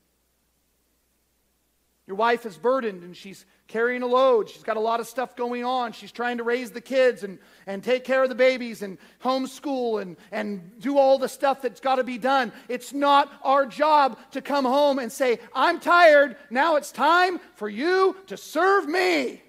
Your 2.08 2.16
wife 2.16 2.46
is 2.46 2.56
burdened 2.56 3.02
and 3.02 3.14
she's 3.14 3.44
carrying 3.66 4.00
a 4.00 4.06
load. 4.06 4.48
She's 4.48 4.62
got 4.62 4.78
a 4.78 4.80
lot 4.80 4.98
of 4.98 5.06
stuff 5.06 5.36
going 5.36 5.62
on. 5.62 5.92
She's 5.92 6.10
trying 6.10 6.38
to 6.38 6.42
raise 6.42 6.70
the 6.70 6.80
kids 6.80 7.22
and, 7.22 7.38
and 7.66 7.84
take 7.84 8.04
care 8.04 8.22
of 8.22 8.30
the 8.30 8.34
babies 8.34 8.80
and 8.80 8.96
homeschool 9.22 10.00
and, 10.00 10.16
and 10.32 10.80
do 10.80 10.96
all 10.96 11.18
the 11.18 11.28
stuff 11.28 11.60
that's 11.60 11.80
got 11.80 11.96
to 11.96 12.04
be 12.04 12.16
done. 12.16 12.50
It's 12.70 12.94
not 12.94 13.30
our 13.44 13.66
job 13.66 14.18
to 14.30 14.40
come 14.40 14.64
home 14.64 14.98
and 14.98 15.12
say, 15.12 15.38
I'm 15.54 15.80
tired. 15.80 16.36
Now 16.48 16.76
it's 16.76 16.92
time 16.92 17.40
for 17.56 17.68
you 17.68 18.16
to 18.28 18.38
serve 18.38 18.88
me. 18.88 19.42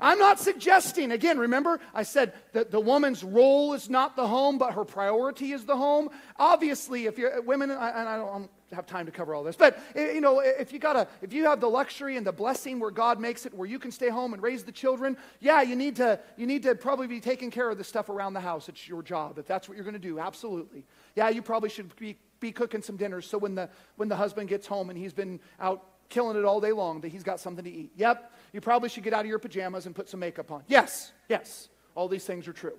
I'm 0.00 0.18
not 0.18 0.40
suggesting, 0.40 1.12
again, 1.12 1.38
remember 1.38 1.80
I 1.94 2.02
said 2.02 2.32
that 2.52 2.70
the 2.70 2.80
woman's 2.80 3.22
role 3.22 3.74
is 3.74 3.90
not 3.90 4.16
the 4.16 4.26
home, 4.26 4.58
but 4.58 4.74
her 4.74 4.84
priority 4.84 5.52
is 5.52 5.64
the 5.64 5.76
home. 5.76 6.10
Obviously, 6.38 7.06
if 7.06 7.18
you're 7.18 7.42
women, 7.42 7.70
and 7.70 7.78
I 7.80 8.16
don't 8.16 8.50
have 8.72 8.86
time 8.86 9.06
to 9.06 9.12
cover 9.12 9.34
all 9.34 9.42
this, 9.42 9.56
but 9.56 9.82
eh, 9.94 10.12
you 10.12 10.20
know, 10.20 10.40
if 10.40 10.72
you 10.72 10.78
got 10.78 10.96
a, 10.96 11.06
if 11.22 11.32
you 11.32 11.44
have 11.44 11.60
the 11.60 11.68
luxury 11.68 12.16
and 12.16 12.26
the 12.26 12.32
blessing 12.32 12.80
where 12.80 12.90
God 12.90 13.20
makes 13.20 13.44
it, 13.46 13.52
where 13.52 13.68
you 13.68 13.78
can 13.78 13.90
stay 13.90 14.08
home 14.08 14.32
and 14.32 14.42
raise 14.42 14.64
the 14.64 14.72
children, 14.72 15.16
yeah, 15.40 15.62
you 15.62 15.76
need 15.76 15.96
to, 15.96 16.18
you 16.36 16.46
need 16.46 16.62
to 16.62 16.74
probably 16.74 17.06
be 17.06 17.20
taking 17.20 17.50
care 17.50 17.68
of 17.68 17.78
the 17.78 17.84
stuff 17.84 18.08
around 18.08 18.34
the 18.34 18.40
house. 18.40 18.68
It's 18.68 18.88
your 18.88 19.02
job 19.02 19.38
if 19.38 19.46
that's 19.46 19.68
what 19.68 19.76
you're 19.76 19.84
going 19.84 19.94
to 19.94 20.00
do. 20.00 20.18
Absolutely, 20.18 20.84
yeah, 21.16 21.28
you 21.28 21.42
probably 21.42 21.68
should 21.68 21.94
be, 21.96 22.16
be 22.38 22.52
cooking 22.52 22.82
some 22.82 22.96
dinners 22.96 23.26
so 23.26 23.38
when 23.38 23.54
the 23.54 23.68
when 23.96 24.08
the 24.08 24.16
husband 24.16 24.48
gets 24.48 24.66
home 24.66 24.88
and 24.88 24.98
he's 24.98 25.12
been 25.12 25.40
out 25.60 25.84
killing 26.10 26.36
it 26.36 26.44
all 26.44 26.60
day 26.60 26.72
long 26.72 27.00
that 27.00 27.08
he's 27.08 27.22
got 27.22 27.40
something 27.40 27.64
to 27.64 27.70
eat. 27.70 27.92
Yep, 27.96 28.32
you 28.52 28.60
probably 28.60 28.88
should 28.90 29.04
get 29.04 29.14
out 29.14 29.20
of 29.20 29.26
your 29.26 29.38
pajamas 29.38 29.86
and 29.86 29.94
put 29.94 30.08
some 30.08 30.20
makeup 30.20 30.50
on. 30.50 30.62
Yes, 30.68 31.12
yes, 31.28 31.68
all 31.94 32.08
these 32.08 32.24
things 32.24 32.46
are 32.46 32.52
true. 32.52 32.76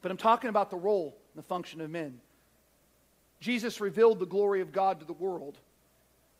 But 0.00 0.10
I'm 0.10 0.16
talking 0.16 0.48
about 0.48 0.70
the 0.70 0.76
role 0.76 1.16
and 1.34 1.42
the 1.42 1.46
function 1.46 1.80
of 1.80 1.90
men. 1.90 2.20
Jesus 3.40 3.80
revealed 3.80 4.18
the 4.18 4.26
glory 4.26 4.60
of 4.60 4.72
God 4.72 5.00
to 5.00 5.04
the 5.06 5.12
world. 5.12 5.58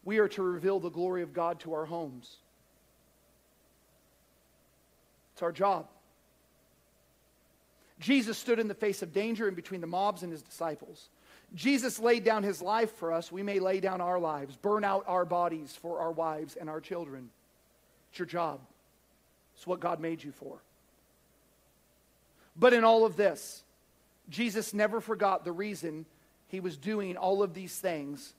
We 0.05 0.19
are 0.19 0.29
to 0.29 0.43
reveal 0.43 0.81
the 0.81 0.91
glory 0.91 1.23
of 1.23 1.33
God 1.33 1.61
to 1.61 1.75
our 1.75 1.85
homes. 1.85 2.37
It's 5.35 5.43
our 5.43 5.53
job. 5.53 5.89
Jesus 7.99 8.37
stood 8.37 8.59
in 8.59 8.69
the 8.69 8.75
face 8.75 9.03
of 9.03 9.13
danger 9.13 9.49
in 9.49 9.55
between 9.55 9.81
the 9.81 9.87
mobs 9.87 10.23
and 10.23 10.33
his 10.33 10.43
disciples. 10.43 11.09
Jesus 11.55 11.99
laid 11.99 12.25
down 12.25 12.43
his 12.43 12.63
life 12.63 12.95
for 12.97 13.13
us. 13.13 13.31
We 13.31 13.43
may 13.43 13.61
lay 13.61 13.81
down 13.81 14.01
our 14.01 14.19
lives, 14.19 14.57
burn 14.57 14.85
out 14.85 15.05
our 15.07 15.25
bodies 15.25 15.77
for 15.81 16.01
our 16.01 16.11
wives 16.11 16.57
and 16.57 16.71
our 16.71 16.81
children. 16.81 17.31
It's 18.11 18.19
your 18.19 18.27
job, 18.27 18.61
it's 19.57 19.67
what 19.67 19.81
God 19.81 20.01
made 20.01 20.23
you 20.23 20.33
for. 20.33 20.59
But 22.57 22.73
in 22.73 22.85
all 22.85 23.07
of 23.07 23.17
this, 23.17 23.65
Jesus 24.29 24.75
never 24.75 25.01
forgot 25.01 25.45
the 25.45 25.53
reason 25.53 26.07
he 26.49 26.61
was 26.61 26.77
doing 26.77 27.17
all 27.17 27.43
of 27.43 27.55
these 27.55 27.77
things 27.79 28.35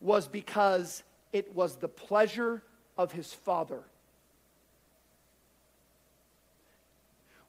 was 0.00 0.28
because 0.28 1.02
it 1.32 1.54
was 1.54 1.76
the 1.76 1.88
pleasure 1.88 2.62
of 2.96 3.12
his 3.12 3.32
Father. 3.32 3.82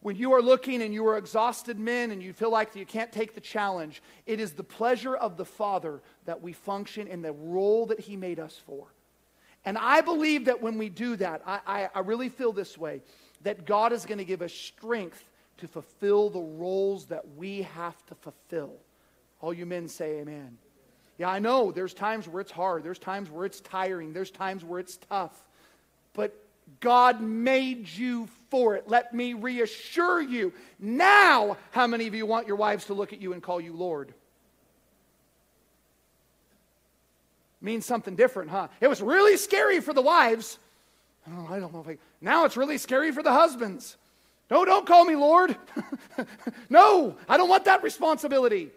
When 0.01 0.15
you 0.15 0.33
are 0.33 0.41
looking 0.41 0.81
and 0.81 0.93
you 0.93 1.05
are 1.07 1.17
exhausted 1.17 1.77
men 1.79 2.11
and 2.11 2.23
you 2.23 2.31
feel 2.31 2.51
like 2.51 2.75
you 2.75 2.85
can't 2.85 3.11
take 3.11 3.35
the 3.35 3.41
challenge, 3.41 4.01
it 4.25 4.39
is 4.39 4.53
the 4.53 4.63
pleasure 4.63 5.15
of 5.15 5.35
the 5.35 5.45
Father 5.45 6.01
that 6.25 6.41
we 6.41 6.53
function 6.53 7.07
in 7.07 7.21
the 7.21 7.33
role 7.33 7.85
that 7.87 7.99
He 7.99 8.15
made 8.15 8.39
us 8.39 8.59
for. 8.65 8.87
And 9.65 9.77
I 9.77 10.01
believe 10.01 10.45
that 10.45 10.61
when 10.61 10.77
we 10.77 10.87
do 10.87 11.17
that, 11.17 11.41
I, 11.45 11.59
I, 11.67 11.89
I 11.95 11.99
really 11.99 12.29
feel 12.29 12.53
this 12.53 12.77
way 12.77 13.01
that 13.41 13.65
God 13.65 13.91
is 13.91 14.05
going 14.05 14.17
to 14.17 14.25
give 14.25 14.41
us 14.41 14.53
strength 14.53 15.23
to 15.57 15.67
fulfill 15.67 16.29
the 16.29 16.39
roles 16.39 17.07
that 17.07 17.23
we 17.35 17.63
have 17.63 18.05
to 18.05 18.15
fulfill. 18.15 18.73
All 19.41 19.53
you 19.53 19.65
men 19.65 19.87
say 19.89 20.19
amen. 20.19 20.57
Yeah, 21.17 21.29
I 21.29 21.39
know 21.39 21.71
there's 21.71 21.93
times 21.93 22.29
where 22.29 22.39
it's 22.39 22.51
hard, 22.51 22.83
there's 22.83 22.99
times 22.99 23.29
where 23.29 23.45
it's 23.45 23.59
tiring, 23.59 24.13
there's 24.13 24.31
times 24.31 24.63
where 24.63 24.79
it's 24.79 24.97
tough. 24.97 25.43
But 26.13 26.33
God 26.79 27.21
made 27.21 27.87
you 27.87 28.27
for 28.49 28.75
it. 28.75 28.87
Let 28.87 29.13
me 29.13 29.33
reassure 29.33 30.21
you. 30.21 30.53
Now, 30.79 31.57
how 31.71 31.87
many 31.87 32.07
of 32.07 32.15
you 32.15 32.25
want 32.25 32.47
your 32.47 32.55
wives 32.55 32.85
to 32.85 32.93
look 32.93 33.13
at 33.13 33.21
you 33.21 33.33
and 33.33 33.41
call 33.41 33.61
you 33.61 33.73
Lord? 33.73 34.13
Means 37.61 37.85
something 37.85 38.15
different, 38.15 38.49
huh? 38.49 38.69
It 38.79 38.87
was 38.87 39.01
really 39.01 39.37
scary 39.37 39.81
for 39.81 39.93
the 39.93 40.01
wives. 40.01 40.57
Oh, 41.27 41.47
I 41.49 41.59
don't 41.59 41.73
know 41.73 41.81
if 41.81 41.87
I. 41.87 41.97
Now 42.21 42.45
it's 42.45 42.55
really 42.55 42.77
scary 42.77 43.11
for 43.11 43.21
the 43.21 43.33
husbands. 43.33 43.97
No, 44.49 44.65
don't 44.65 44.87
call 44.87 45.05
me 45.05 45.15
Lord. 45.15 45.55
no, 46.69 47.15
I 47.27 47.37
don't 47.37 47.49
want 47.49 47.65
that 47.65 47.83
responsibility. 47.83 48.71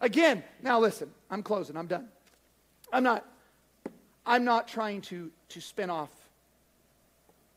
Again, 0.00 0.44
now 0.62 0.78
listen, 0.78 1.10
I'm 1.30 1.42
closing, 1.42 1.76
I'm 1.76 1.86
done. 1.86 2.08
I'm 2.92 3.02
not, 3.02 3.24
I'm 4.26 4.44
not 4.44 4.68
trying 4.68 5.00
to, 5.02 5.30
to 5.48 5.60
spin 5.60 5.90
off 5.90 6.10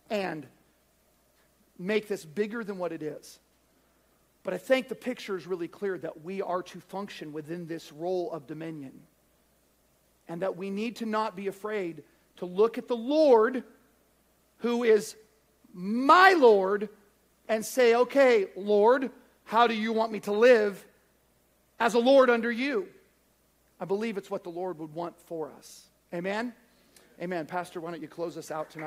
and 0.09 0.45
make 1.77 2.07
this 2.07 2.25
bigger 2.25 2.63
than 2.63 2.77
what 2.77 2.91
it 2.91 3.03
is. 3.03 3.39
But 4.43 4.53
I 4.53 4.57
think 4.57 4.87
the 4.87 4.95
picture 4.95 5.35
is 5.35 5.47
really 5.47 5.67
clear 5.67 5.97
that 5.97 6.23
we 6.23 6.41
are 6.41 6.61
to 6.63 6.79
function 6.79 7.33
within 7.33 7.65
this 7.65 7.91
role 7.91 8.31
of 8.31 8.45
dominion. 8.45 8.93
And 10.27 10.41
that 10.41 10.55
we 10.55 10.69
need 10.69 10.97
to 10.97 11.05
not 11.05 11.35
be 11.35 11.47
afraid 11.47 12.03
to 12.37 12.45
look 12.45 12.77
at 12.77 12.87
the 12.87 12.95
Lord, 12.95 13.63
who 14.57 14.83
is 14.83 15.15
my 15.73 16.33
Lord, 16.33 16.89
and 17.47 17.63
say, 17.63 17.95
okay, 17.95 18.47
Lord, 18.55 19.11
how 19.43 19.67
do 19.67 19.73
you 19.73 19.93
want 19.93 20.11
me 20.11 20.19
to 20.21 20.31
live 20.31 20.83
as 21.79 21.93
a 21.93 21.99
Lord 21.99 22.29
under 22.29 22.51
you? 22.51 22.87
I 23.79 23.85
believe 23.85 24.17
it's 24.17 24.31
what 24.31 24.43
the 24.43 24.49
Lord 24.49 24.79
would 24.79 24.93
want 24.93 25.19
for 25.27 25.51
us. 25.57 25.87
Amen? 26.13 26.53
Amen. 27.21 27.45
Pastor, 27.45 27.79
why 27.79 27.91
don't 27.91 28.01
you 28.01 28.07
close 28.07 28.37
us 28.37 28.51
out 28.51 28.69
tonight? 28.69 28.83